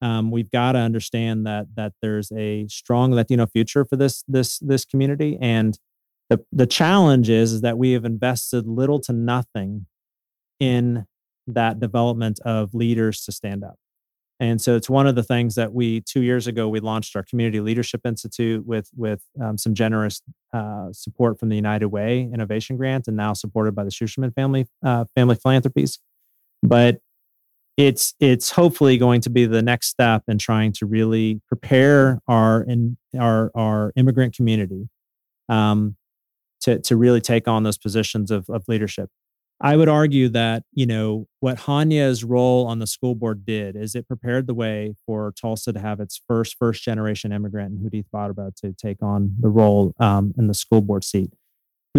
um, 0.00 0.30
we've 0.30 0.50
got 0.50 0.72
to 0.72 0.78
understand 0.78 1.46
that 1.46 1.74
that 1.74 1.92
there's 2.00 2.30
a 2.32 2.66
strong 2.68 3.12
Latino 3.12 3.46
future 3.46 3.84
for 3.84 3.96
this 3.96 4.22
this 4.28 4.58
this 4.60 4.84
community, 4.84 5.36
and 5.40 5.76
the 6.30 6.44
the 6.52 6.66
challenge 6.66 7.28
is, 7.28 7.52
is 7.52 7.60
that 7.62 7.78
we 7.78 7.92
have 7.92 8.04
invested 8.04 8.66
little 8.66 9.00
to 9.00 9.12
nothing 9.12 9.86
in 10.60 11.06
that 11.54 11.80
development 11.80 12.40
of 12.44 12.74
leaders 12.74 13.24
to 13.24 13.32
stand 13.32 13.64
up. 13.64 13.76
And 14.40 14.60
so 14.60 14.76
it's 14.76 14.88
one 14.88 15.08
of 15.08 15.16
the 15.16 15.22
things 15.24 15.56
that 15.56 15.72
we 15.72 16.00
two 16.02 16.22
years 16.22 16.46
ago 16.46 16.68
we 16.68 16.78
launched 16.78 17.16
our 17.16 17.24
community 17.24 17.60
leadership 17.60 18.02
institute 18.04 18.64
with 18.64 18.88
with 18.96 19.20
um, 19.42 19.58
some 19.58 19.74
generous 19.74 20.22
uh, 20.52 20.92
support 20.92 21.40
from 21.40 21.48
the 21.48 21.56
United 21.56 21.88
Way 21.88 22.30
Innovation 22.32 22.76
Grant, 22.76 23.08
and 23.08 23.16
now 23.16 23.32
supported 23.32 23.74
by 23.74 23.82
the 23.82 23.90
Schusterman 23.90 24.32
Family 24.34 24.68
uh, 24.84 25.06
Family 25.16 25.34
Philanthropies. 25.34 25.98
But 26.62 27.00
it's 27.76 28.14
it's 28.20 28.50
hopefully 28.50 28.96
going 28.96 29.20
to 29.22 29.30
be 29.30 29.46
the 29.46 29.62
next 29.62 29.88
step 29.88 30.24
in 30.28 30.38
trying 30.38 30.72
to 30.74 30.86
really 30.86 31.40
prepare 31.48 32.20
our 32.28 32.62
in 32.62 32.96
our 33.18 33.50
our 33.56 33.92
immigrant 33.96 34.36
community 34.36 34.88
um, 35.48 35.96
to 36.60 36.78
to 36.80 36.96
really 36.96 37.20
take 37.20 37.48
on 37.48 37.64
those 37.64 37.78
positions 37.78 38.30
of, 38.30 38.48
of 38.48 38.64
leadership. 38.68 39.10
I 39.60 39.76
would 39.76 39.88
argue 39.88 40.28
that 40.30 40.62
you 40.72 40.86
know 40.86 41.26
what 41.40 41.58
Jania's 41.58 42.22
role 42.22 42.66
on 42.66 42.78
the 42.78 42.86
school 42.86 43.14
board 43.14 43.44
did 43.44 43.76
is 43.76 43.94
it 43.94 44.06
prepared 44.06 44.46
the 44.46 44.54
way 44.54 44.94
for 45.04 45.32
Tulsa 45.40 45.72
to 45.72 45.80
have 45.80 46.00
its 46.00 46.20
first 46.28 46.56
first 46.58 46.82
generation 46.82 47.32
immigrant 47.32 47.72
and 47.72 47.82
Judith 47.82 48.06
Barba 48.12 48.52
to 48.62 48.72
take 48.72 49.02
on 49.02 49.34
the 49.40 49.48
role 49.48 49.94
um, 49.98 50.32
in 50.38 50.46
the 50.46 50.54
school 50.54 50.80
board 50.80 51.04
seat. 51.04 51.30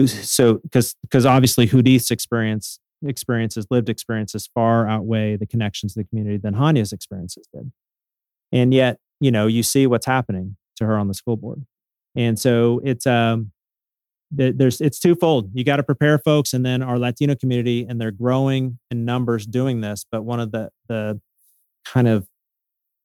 So 0.08 0.56
because 0.56 0.96
because 1.02 1.26
obviously 1.26 1.66
Judith's 1.66 2.12
experience 2.12 2.80
experiences, 3.06 3.68
lived 3.70 3.90
experiences 3.90 4.50
far 4.54 4.88
outweigh 4.88 5.36
the 5.36 5.46
connections 5.46 5.94
to 5.94 6.00
the 6.00 6.06
community 6.06 6.38
than 6.38 6.54
Jania's 6.54 6.94
experiences 6.94 7.48
did. 7.54 7.72
And 8.52 8.74
yet, 8.74 8.98
you 9.20 9.32
know, 9.32 9.48
you 9.48 9.64
see 9.64 9.88
what's 9.88 10.06
happening 10.06 10.58
to 10.78 10.86
her 10.86 10.98
on 10.98 11.08
the 11.08 11.14
school 11.14 11.38
board. 11.38 11.66
And 12.16 12.40
so 12.40 12.82
it's 12.84 13.06
um 13.06 13.52
there's 14.32 14.82
it's 14.82 15.00
twofold. 15.00 15.50
You 15.54 15.64
got 15.64 15.78
to 15.78 15.84
prepare 15.84 16.20
folks 16.20 16.54
and 16.54 16.66
then 16.66 16.82
our 16.82 17.00
Latino 17.00 17.36
community 17.36 17.86
and 17.88 18.00
they're 18.00 18.12
growing 18.12 18.80
in 18.92 19.06
numbers 19.06 19.46
doing 19.46 19.82
this, 19.82 20.06
but 20.12 20.24
one 20.24 20.40
of 20.40 20.52
the 20.52 20.70
the 20.88 21.20
kind 21.86 22.08
of 22.08 22.28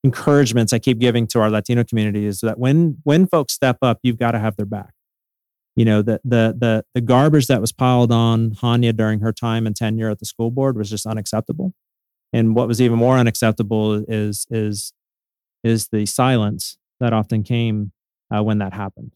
encouragements 0.03 0.73
I 0.73 0.79
keep 0.79 0.99
giving 0.99 1.27
to 1.29 1.41
our 1.41 1.51
Latino 1.51 1.85
community 1.85 2.27
is 2.27 2.41
that 2.41 2.59
when 2.59 2.99
when 3.05 3.27
folks 3.27 3.55
step 3.55 3.79
up, 3.83 4.01
you've 4.03 4.19
got 4.19 4.33
to 4.33 4.39
have 4.39 4.57
their 4.57 4.67
back 4.67 4.95
you 5.77 5.85
know 5.85 6.03
the 6.03 6.21
the 6.25 6.55
the 6.57 6.85
the 6.95 7.01
garbage 7.01 7.47
that 7.49 7.61
was 7.61 7.73
piled 7.73 8.13
on 8.13 8.51
Jania 8.51 8.97
during 8.97 9.21
her 9.21 9.33
time 9.33 9.67
and 9.67 9.75
tenure 9.75 10.11
at 10.11 10.19
the 10.19 10.27
school 10.27 10.51
board 10.51 10.77
was 10.77 10.91
just 10.91 11.07
unacceptable. 11.07 11.75
And 12.33 12.55
what 12.55 12.69
was 12.69 12.81
even 12.81 12.99
more 12.99 13.17
unacceptable 13.17 14.05
is 14.09 14.47
is 14.51 14.93
is 15.63 15.89
the 15.89 16.07
silence 16.07 16.79
that 17.01 17.13
often 17.13 17.43
came 17.43 17.93
uh, 18.35 18.43
when 18.43 18.59
that 18.59 18.73
happened. 18.73 19.15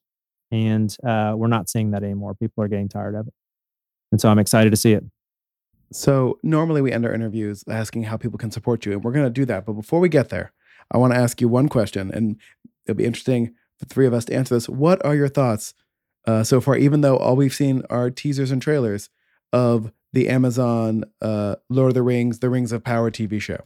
And 0.51 0.95
uh, 1.07 1.35
we're 1.37 1.49
not 1.49 1.69
seeing 1.69 1.91
that 1.91 2.03
anymore. 2.03 2.35
People 2.35 2.65
are 2.65 2.69
getting 2.69 2.89
tired 2.89 3.15
of 3.15 3.27
it, 3.29 3.35
and 4.13 4.21
so 4.21 4.29
I'm 4.29 4.39
excited 4.39 4.71
to 4.71 4.77
see 4.77 4.93
it. 4.93 5.05
So 5.93 6.39
normally 6.43 6.83
we 6.83 6.93
end 6.93 7.07
our 7.07 7.15
interviews 7.15 7.65
asking 7.69 8.05
how 8.05 8.17
people 8.17 8.39
can 8.39 8.51
support 8.51 8.87
you, 8.87 8.93
and 8.93 9.05
we're 9.05 9.13
going 9.13 9.27
to 9.27 9.31
do 9.31 9.45
that. 9.47 9.67
But 9.67 9.75
before 9.75 10.01
we 10.01 10.09
get 10.09 10.29
there, 10.29 10.53
I 10.91 10.99
want 10.99 11.13
to 11.13 11.19
ask 11.19 11.41
you 11.41 11.49
one 11.49 11.69
question, 11.69 12.11
and 12.13 12.37
it'll 12.87 12.97
be 12.97 13.05
interesting 13.05 13.55
for 13.79 13.87
three 13.87 14.07
of 14.07 14.15
us 14.15 14.25
to 14.27 14.35
answer 14.35 14.55
this. 14.55 14.69
What 14.69 15.05
are 15.05 15.15
your 15.15 15.29
thoughts 15.29 15.75
uh, 16.27 16.45
so 16.45 16.61
far, 16.61 16.77
even 16.77 17.01
though 17.01 17.17
all 17.17 17.37
we've 17.37 17.55
seen 17.55 17.83
are 17.89 18.11
teasers 18.11 18.51
and 18.51 18.61
trailers 18.61 19.09
of 19.53 19.93
the 20.13 20.29
Amazon 20.29 21.05
uh, 21.23 21.57
Lord 21.69 21.91
of 21.91 21.95
the 21.95 22.03
Rings, 22.03 22.41
The 22.41 22.51
Rings 22.51 22.73
of 22.73 22.85
Power 22.85 23.11
TV 23.11 23.41
show. 23.41 23.65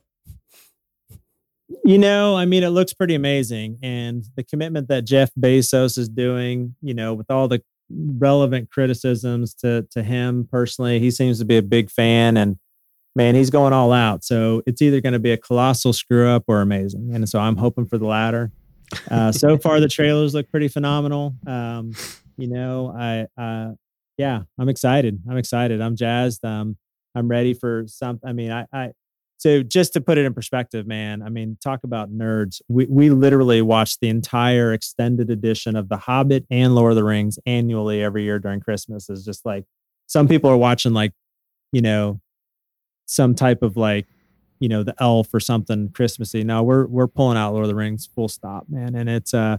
You 1.85 1.99
know, 1.99 2.37
I 2.37 2.45
mean, 2.45 2.63
it 2.63 2.71
looks 2.71 2.93
pretty 2.93 3.15
amazing. 3.15 3.79
And 3.83 4.25
the 4.37 4.45
commitment 4.45 4.89
that 4.89 5.05
Jeff 5.05 5.31
Bezos 5.39 5.99
is 5.99 6.09
doing, 6.09 6.75
you 6.81 6.95
know, 6.95 7.15
with 7.15 7.31
all 7.31 7.49
the 7.49 7.63
relevant 7.91 8.71
criticisms 8.71 9.55
to, 9.55 9.87
to 9.91 10.03
him 10.03 10.49
personally, 10.51 10.99
he 10.99 11.11
seems 11.11 11.39
to 11.39 11.45
be 11.45 11.57
a 11.57 11.63
big 11.63 11.91
fan. 11.91 12.37
And 12.37 12.57
man, 13.15 13.35
he's 13.35 13.51
going 13.51 13.73
all 13.73 13.93
out. 13.93 14.25
So 14.25 14.63
it's 14.67 14.83
either 14.83 15.01
going 15.01 15.13
to 15.13 15.19
be 15.19 15.33
a 15.33 15.37
colossal 15.37 15.93
screw 15.93 16.29
up 16.29 16.45
or 16.47 16.61
amazing. 16.61 17.15
And 17.15 17.29
so 17.29 17.39
I'm 17.39 17.57
hoping 17.57 17.87
for 17.87 17.99
the 17.99 18.07
latter. 18.07 18.51
Uh, 19.11 19.33
so 19.33 19.57
far, 19.63 19.81
the 19.81 19.89
trailers 19.89 20.35
look 20.35 20.51
pretty 20.51 20.69
phenomenal. 20.69 21.35
Um, 21.47 21.93
you 22.37 22.49
know, 22.49 22.95
I, 22.97 23.27
uh, 23.41 23.73
yeah, 24.19 24.43
I'm 24.59 24.69
excited. 24.69 25.21
I'm 25.29 25.37
excited. 25.37 25.81
I'm 25.81 25.97
jazzed. 25.97 26.45
Um, 26.45 26.77
I'm 27.15 27.29
ready 27.29 27.55
for 27.55 27.85
some. 27.87 28.21
I 28.25 28.33
mean, 28.33 28.51
I, 28.51 28.67
I, 28.73 28.93
so 29.43 29.61
just 29.61 29.93
to 29.95 30.01
put 30.01 30.19
it 30.19 30.25
in 30.25 30.33
perspective, 30.35 30.87
man, 30.87 31.21
I 31.21 31.29
mean, 31.29 31.59
talk 31.61 31.83
about 31.83 32.13
nerds. 32.13 32.63
We, 32.69 32.87
we 32.87 33.11
literally 33.11 33.61
watch 33.61 33.99
the 33.99 34.09
entire 34.09 34.73
extended 34.73 35.31
edition 35.31 35.75
of 35.75 35.89
The 35.89 35.97
Hobbit 35.97 36.47
and 36.49 36.77
Lord 36.77 36.93
of 36.93 36.97
the 36.97 37.03
Rings 37.03 37.41
annually 37.45 38.05
every 38.05 38.23
year 38.23 38.39
during 38.39 38.61
Christmas. 38.61 39.11
Is 39.11 39.25
just 39.25 39.45
like 39.45 39.65
some 40.07 40.29
people 40.29 40.49
are 40.49 40.57
watching, 40.57 40.93
like, 40.93 41.11
you 41.73 41.83
know, 41.83 42.21
some 43.07 43.35
type 43.35 43.65
of 43.65 43.77
like, 43.77 44.07
you 44.61 44.69
know, 44.69 44.85
the 44.85 44.95
elf 45.01 45.35
or 45.35 45.41
something 45.41 45.89
Christmassy. 45.89 46.45
No, 46.45 46.63
we're 46.63 46.87
we're 46.87 47.09
pulling 47.09 47.37
out 47.37 47.53
Lord 47.53 47.65
of 47.65 47.69
the 47.69 47.75
Rings 47.75 48.09
full 48.15 48.29
stop, 48.29 48.67
man. 48.69 48.95
And 48.95 49.11
it's 49.11 49.35
uh 49.35 49.57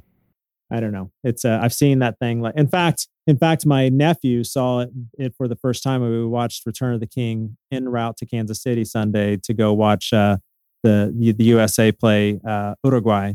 I 0.71 0.79
don't 0.79 0.91
know. 0.91 1.11
It's 1.23 1.45
uh, 1.45 1.59
I've 1.61 1.73
seen 1.73 1.99
that 1.99 2.17
thing. 2.19 2.41
Like 2.41 2.55
in 2.55 2.67
fact, 2.67 3.07
in 3.27 3.37
fact, 3.37 3.65
my 3.65 3.89
nephew 3.89 4.43
saw 4.43 4.81
it, 4.81 4.89
it 5.17 5.33
for 5.37 5.47
the 5.47 5.55
first 5.55 5.83
time. 5.83 6.01
We 6.01 6.25
watched 6.25 6.65
Return 6.65 6.93
of 6.93 6.99
the 6.99 7.07
King 7.07 7.57
en 7.71 7.89
route 7.89 8.17
to 8.17 8.25
Kansas 8.25 8.61
City 8.61 8.83
Sunday 8.85 9.37
to 9.43 9.53
go 9.53 9.73
watch 9.73 10.13
uh, 10.13 10.37
the 10.83 11.33
the 11.37 11.43
USA 11.45 11.91
play 11.91 12.39
uh, 12.47 12.75
Uruguay 12.83 13.33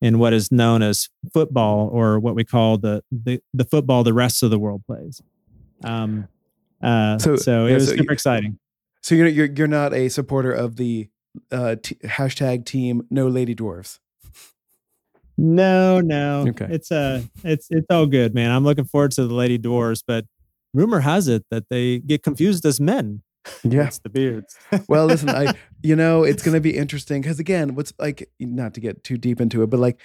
in 0.00 0.18
what 0.18 0.32
is 0.34 0.52
known 0.52 0.82
as 0.82 1.08
football, 1.32 1.88
or 1.90 2.18
what 2.18 2.34
we 2.34 2.44
call 2.44 2.78
the 2.78 3.02
the, 3.10 3.40
the 3.52 3.64
football 3.64 4.04
the 4.04 4.12
rest 4.12 4.42
of 4.42 4.50
the 4.50 4.58
world 4.58 4.82
plays. 4.86 5.22
Um, 5.82 6.28
uh, 6.82 7.18
so, 7.18 7.36
so 7.36 7.64
it 7.64 7.70
yeah, 7.70 7.74
was 7.76 7.88
so 7.88 7.96
super 7.96 8.12
exciting. 8.12 8.58
So 9.02 9.14
you're 9.14 9.28
you're 9.28 9.46
you're 9.46 9.66
not 9.66 9.94
a 9.94 10.08
supporter 10.08 10.52
of 10.52 10.76
the 10.76 11.08
uh, 11.50 11.76
t- 11.82 11.96
hashtag 12.04 12.64
team 12.64 13.06
No 13.10 13.28
Lady 13.28 13.54
Dwarves. 13.54 13.98
No, 15.36 16.00
no. 16.00 16.46
Okay. 16.48 16.66
It's 16.70 16.92
uh 16.92 17.22
it's 17.42 17.66
it's 17.70 17.86
all 17.90 18.06
good, 18.06 18.34
man. 18.34 18.50
I'm 18.50 18.64
looking 18.64 18.84
forward 18.84 19.12
to 19.12 19.26
the 19.26 19.34
Lady 19.34 19.58
Dwarves, 19.58 20.02
but 20.06 20.24
rumor 20.72 21.00
has 21.00 21.28
it 21.28 21.44
that 21.50 21.68
they 21.70 21.98
get 22.00 22.22
confused 22.22 22.64
as 22.64 22.80
men. 22.80 23.22
Yeah. 23.62 23.86
it's 23.88 23.98
the 23.98 24.08
beards. 24.08 24.56
well, 24.88 25.04
listen, 25.04 25.28
I 25.28 25.52
you 25.82 25.96
know, 25.96 26.22
it's 26.24 26.42
gonna 26.42 26.60
be 26.60 26.76
interesting 26.76 27.20
because 27.20 27.38
again, 27.38 27.74
what's 27.74 27.92
like 27.98 28.30
not 28.40 28.72
to 28.74 28.80
get 28.80 29.04
too 29.04 29.18
deep 29.18 29.40
into 29.40 29.62
it, 29.62 29.68
but 29.68 29.80
like 29.80 30.00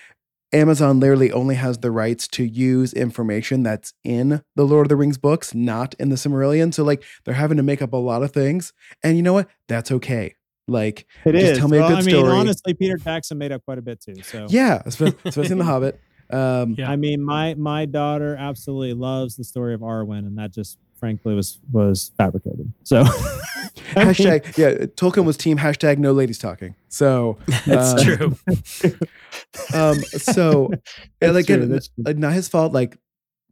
Amazon 0.51 0.99
literally 0.99 1.31
only 1.31 1.55
has 1.55 1.77
the 1.77 1.91
rights 1.91 2.27
to 2.29 2.43
use 2.43 2.91
information 2.93 3.63
that's 3.63 3.93
in 4.03 4.41
the 4.55 4.65
Lord 4.65 4.87
of 4.87 4.89
the 4.89 4.95
Rings 4.95 5.17
books, 5.17 5.53
not 5.53 5.93
in 5.99 6.09
the 6.09 6.15
Silmarillion. 6.15 6.73
So 6.73 6.83
like 6.83 7.03
they're 7.23 7.35
having 7.35 7.57
to 7.57 7.63
make 7.63 7.81
up 7.81 7.93
a 7.93 7.97
lot 7.97 8.23
of 8.23 8.31
things. 8.31 8.73
And 9.03 9.15
you 9.15 9.23
know 9.23 9.33
what? 9.33 9.47
That's 9.67 9.91
okay. 9.91 10.35
Like, 10.69 11.05
it 11.25 11.33
just 11.33 11.45
is. 11.45 11.57
tell 11.57 11.67
me 11.67 11.79
well, 11.79 11.87
a 11.87 11.89
good 11.89 11.97
I 11.99 12.01
mean, 12.01 12.15
story. 12.15 12.31
honestly, 12.31 12.73
Peter 12.73 12.97
Jackson 12.97 13.37
made 13.37 13.51
up 13.51 13.63
quite 13.65 13.77
a 13.77 13.81
bit 13.81 14.01
too. 14.01 14.21
So 14.23 14.47
yeah, 14.49 14.81
especially 14.85 15.51
in 15.51 15.57
The 15.57 15.63
Hobbit. 15.65 15.99
Um, 16.31 16.75
yeah. 16.77 16.89
I 16.89 16.95
mean, 16.95 17.23
my 17.23 17.55
my 17.55 17.85
daughter 17.85 18.35
absolutely 18.35 18.93
loves 18.93 19.35
the 19.35 19.43
story 19.43 19.73
of 19.73 19.81
Arwen, 19.81 20.19
and 20.19 20.37
that 20.37 20.53
just 20.53 20.77
frankly 20.99 21.33
was 21.33 21.59
was 21.71 22.11
fabricated. 22.17 22.71
So 22.83 23.03
hashtag 23.95 24.57
yeah, 24.57 24.85
Tolkien 24.95 25.25
was 25.25 25.37
team 25.37 25.57
hashtag 25.57 25.97
no 25.97 26.11
ladies 26.11 26.37
talking. 26.37 26.75
So 26.89 27.37
that's 27.65 27.93
uh, 27.93 28.03
true. 28.03 28.35
um, 29.73 29.99
so 30.01 30.69
that's 31.19 31.33
like 31.33 31.45
true, 31.47 31.79
not 31.97 32.33
his 32.33 32.47
fault. 32.47 32.73
Like 32.73 32.97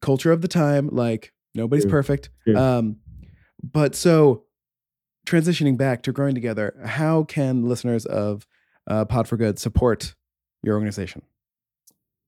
culture 0.01 0.31
of 0.31 0.41
the 0.41 0.47
time, 0.47 0.89
like 0.91 1.33
nobody's 1.55 1.85
true. 1.85 1.91
perfect. 1.91 2.29
True. 2.43 2.57
Um, 2.57 2.97
but 3.63 3.95
so 3.95 4.43
transitioning 5.27 5.77
back 5.77 6.01
to 6.03 6.11
growing 6.11 6.33
together, 6.33 6.75
how 6.85 7.23
can 7.23 7.67
listeners 7.67 8.05
of 8.05 8.47
uh, 8.89 9.05
Pod 9.05 9.27
for 9.27 9.37
Good 9.37 9.59
support 9.59 10.15
your 10.63 10.73
organization? 10.75 11.21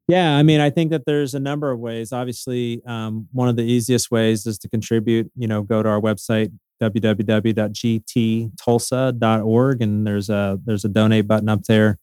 Yeah, 0.08 0.36
I 0.36 0.44
mean, 0.44 0.60
I 0.60 0.70
think 0.72 0.92
that 0.92 1.06
there's 1.06 1.34
a 1.36 1.40
number 1.40 1.72
of 1.72 1.80
ways. 1.80 2.12
Obviously, 2.12 2.82
um, 2.86 3.28
one 3.32 3.48
of 3.48 3.56
the 3.56 3.64
easiest 3.64 4.10
ways 4.10 4.48
is 4.48 4.58
to 4.60 4.70
contribute. 4.70 5.32
You 5.36 5.48
know, 5.48 5.62
go 5.62 5.84
to 5.84 5.90
our 5.90 6.02
website 6.02 6.52
www.gttulsa.org, 6.82 9.82
and 9.82 10.08
there's 10.08 10.30
a 10.30 10.60
there's 10.66 10.86
a 10.86 10.90
donate 10.90 11.28
button 11.28 11.50
up 11.50 11.64
there. 11.64 11.98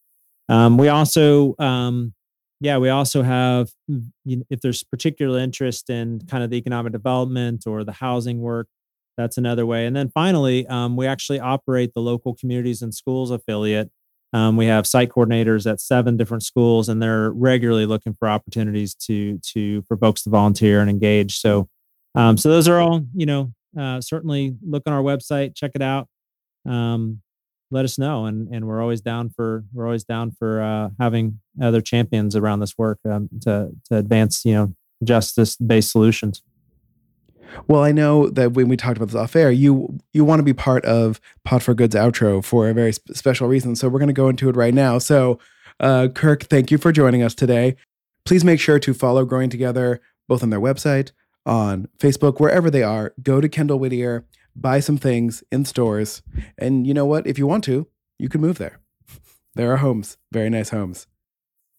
Um, 0.49 0.79
we 0.79 0.89
also, 0.89 1.57
um, 1.59 2.15
yeah, 2.61 2.79
we 2.79 2.91
also 2.91 3.23
have 3.23 3.71
you 3.89 4.37
know, 4.37 4.45
if 4.51 4.61
there's 4.61 4.85
particular 4.85 5.41
interest 5.41 5.91
in 5.91 6.21
kind 6.29 6.45
of 6.45 6.51
the 6.51 6.59
economic 6.59 6.93
development 6.93 7.65
or 7.67 7.83
the 7.83 7.91
housing 7.91 8.41
work, 8.41 8.69
that's 9.17 9.39
another 9.39 9.67
way. 9.67 9.87
And 9.87 9.97
then 9.97 10.11
finally, 10.11 10.67
um, 10.67 10.97
we 10.97 11.07
actually 11.07 11.41
operate 11.41 11.95
the 11.95 12.01
local 12.01 12.35
communities 12.35 12.83
and 12.83 12.95
schools 12.95 13.31
affiliate. 13.31 13.91
Um, 14.33 14.57
we 14.57 14.67
have 14.67 14.87
site 14.87 15.11
coordinators 15.11 15.71
at 15.71 15.81
seven 15.81 16.17
different 16.17 16.43
schools, 16.43 16.89
and 16.89 17.03
they're 17.03 17.31
regularly 17.31 17.87
looking 17.87 18.15
for 18.19 18.29
opportunities 18.29 18.95
to 19.07 19.39
to 19.53 19.83
for 19.83 19.97
folks 19.97 20.23
to 20.23 20.31
volunteer 20.31 20.81
and 20.81 20.91
engage. 20.91 21.39
So, 21.39 21.69
um, 22.15 22.37
so 22.37 22.51
those 22.51 22.69
are 22.69 22.81
all 22.81 23.05
you 23.15 23.27
know. 23.27 23.53
Uh, 23.79 24.01
certainly, 24.01 24.57
look 24.67 24.83
on 24.87 24.93
our 24.93 25.03
website, 25.03 25.55
check 25.55 25.73
it 25.75 25.83
out. 25.83 26.09
Um, 26.67 27.21
let 27.71 27.85
us 27.85 27.99
know, 27.99 28.27
and 28.27 28.49
and 28.53 28.67
we're 28.67 28.83
always 28.83 29.01
down 29.01 29.31
for 29.31 29.65
we're 29.73 29.87
always 29.87 30.05
down 30.05 30.33
for 30.33 30.61
uh, 30.61 30.91
having 31.01 31.41
other 31.61 31.81
champions 31.81 32.37
around 32.37 32.61
this 32.61 32.77
work 32.77 32.99
um, 33.09 33.29
to 33.43 33.71
to 33.89 33.97
advance 33.97 34.45
you 34.45 34.55
know 34.55 34.75
justice 35.05 35.57
based 35.57 35.93
solutions. 35.93 36.43
Well, 37.69 37.83
I 37.83 37.93
know 37.93 38.29
that 38.31 38.53
when 38.53 38.69
we 38.69 38.77
talked 38.77 38.97
about 38.97 39.07
this 39.07 39.15
off 39.15 39.37
air, 39.37 39.51
you 39.51 39.99
you 40.13 40.25
want 40.25 40.41
to 40.41 40.45
be 40.45 40.53
part 40.53 40.85
of 40.85 41.21
Pot 41.45 41.63
for 41.63 41.75
Good's 41.75 41.95
outro 41.95 42.45
for 42.45 42.69
a 42.69 42.75
very 42.75 42.93
sp- 42.95 43.15
special 43.15 43.49
reason. 43.49 43.77
So 43.77 43.89
we're 43.89 43.99
going 43.99 44.09
to 44.09 44.13
go 44.13 44.29
into 44.29 44.49
it 44.49 44.57
right 44.57 44.75
now. 44.75 44.99
So, 44.99 45.39
uh, 45.81 46.09
Kirk, 46.15 46.45
thank 46.45 46.71
you 46.71 46.79
for 46.79 46.93
joining 46.93 47.23
us 47.23 47.35
today. 47.35 47.77
Please 48.25 48.45
make 48.45 48.61
sure 48.61 48.79
to 48.79 48.95
follow 48.95 49.25
Growing 49.25 49.51
Together 49.51 50.01
both 50.29 50.43
on 50.43 50.51
their 50.51 50.61
website, 50.61 51.13
on 51.45 51.89
Facebook, 51.99 52.41
wherever 52.41 52.71
they 52.71 52.83
are. 52.83 53.15
Go 53.23 53.41
to 53.41 53.49
Kendall 53.49 53.79
Whittier, 53.79 54.25
buy 54.55 54.81
some 54.81 54.97
things 54.97 55.45
in 55.53 55.65
stores, 55.65 56.23
and 56.59 56.87
you 56.87 56.95
know 56.95 57.07
what? 57.07 57.27
If 57.27 57.39
you 57.39 57.47
want 57.47 57.65
to, 57.65 57.87
you 58.19 58.29
can 58.29 58.41
move 58.41 58.59
there. 58.59 58.81
There 59.55 59.73
are 59.73 59.79
homes, 59.79 60.19
very 60.33 60.51
nice 60.51 60.71
homes. 60.71 61.07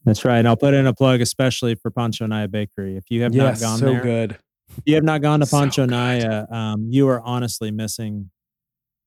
That's 0.05 0.23
right. 0.23 0.37
And 0.37 0.47
I'll 0.47 0.55
put 0.55 0.73
in 0.73 0.87
a 0.87 0.93
plug, 0.93 1.19
especially 1.19 1.75
for 1.75 1.91
Pancho 1.91 2.23
Anaya 2.23 2.47
Bakery. 2.47 2.95
If 2.95 3.11
you 3.11 3.23
have 3.23 3.35
yes, 3.35 3.61
not 3.61 3.67
gone 3.67 3.79
so 3.79 3.85
there, 3.87 4.01
good. 4.01 4.37
If 4.77 4.83
you 4.85 4.95
have 4.95 5.03
not 5.03 5.21
gone 5.21 5.39
to 5.41 5.45
So 5.45 5.57
Pancho 5.57 5.83
good. 5.83 5.91
Naya, 5.91 6.45
um, 6.49 6.87
you 6.89 7.07
are 7.09 7.21
honestly 7.21 7.71
missing 7.71 8.29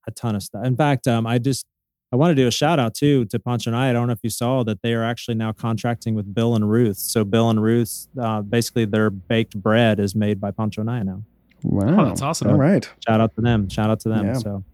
a 0.06 0.10
ton 0.10 0.34
of 0.34 0.42
stuff. 0.42 0.64
In 0.64 0.76
fact, 0.76 1.06
um, 1.06 1.26
I 1.26 1.38
just 1.38 1.66
I 2.12 2.16
want 2.16 2.32
to 2.32 2.34
do 2.34 2.48
a 2.48 2.50
shout 2.50 2.80
out 2.80 2.94
too 2.94 3.24
to 3.26 3.38
Pancho 3.38 3.70
Anaya. 3.70 3.90
I 3.90 3.92
don't 3.92 4.08
know 4.08 4.12
if 4.12 4.18
you 4.22 4.30
saw 4.30 4.64
that 4.64 4.82
they 4.82 4.94
are 4.94 5.04
actually 5.04 5.36
now 5.36 5.52
contracting 5.52 6.14
with 6.14 6.34
Bill 6.34 6.56
and 6.56 6.68
Ruth. 6.68 6.96
So 6.96 7.24
Bill 7.24 7.50
and 7.50 7.62
Ruth, 7.62 8.08
uh, 8.20 8.42
basically 8.42 8.84
their 8.84 9.10
baked 9.10 9.54
bread 9.56 10.00
is 10.00 10.14
made 10.16 10.40
by 10.40 10.50
Pancho 10.50 10.80
Anaya 10.80 11.04
now. 11.04 11.22
Wow, 11.62 12.00
Oh, 12.00 12.04
that's 12.06 12.22
awesome. 12.22 12.48
All 12.50 12.56
right. 12.56 12.88
Shout 13.06 13.20
out 13.20 13.34
to 13.36 13.40
them. 13.42 13.68
Shout 13.68 13.90
out 13.90 14.00
to 14.00 14.08
them. 14.08 14.26
Yeah. 14.26 14.32
So 14.34 14.64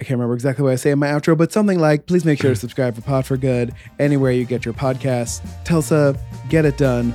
I 0.00 0.04
can't 0.04 0.12
remember 0.12 0.34
exactly 0.34 0.62
what 0.62 0.72
I 0.72 0.76
say 0.76 0.90
in 0.90 0.98
my 0.98 1.08
outro, 1.08 1.36
but 1.36 1.52
something 1.52 1.78
like 1.78 2.06
please 2.06 2.24
make 2.24 2.40
sure 2.40 2.50
to 2.50 2.56
subscribe 2.56 2.94
for 2.94 3.02
Pod 3.02 3.26
for 3.26 3.36
Good 3.36 3.74
anywhere 3.98 4.32
you 4.32 4.44
get 4.46 4.64
your 4.64 4.74
podcasts. 4.74 5.46
Tulsa, 5.64 6.18
get 6.48 6.64
it 6.64 6.78
done. 6.78 7.14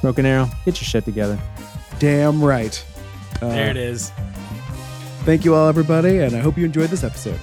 Broken 0.00 0.26
Arrow, 0.26 0.46
get 0.64 0.80
your 0.80 0.86
shit 0.86 1.04
together. 1.04 1.38
Damn 2.02 2.42
right. 2.42 2.84
Uh, 3.40 3.50
There 3.50 3.70
it 3.70 3.76
is. 3.76 4.10
Thank 5.24 5.44
you 5.44 5.54
all, 5.54 5.68
everybody, 5.68 6.18
and 6.18 6.34
I 6.34 6.40
hope 6.40 6.58
you 6.58 6.64
enjoyed 6.64 6.90
this 6.90 7.04
episode. 7.04 7.38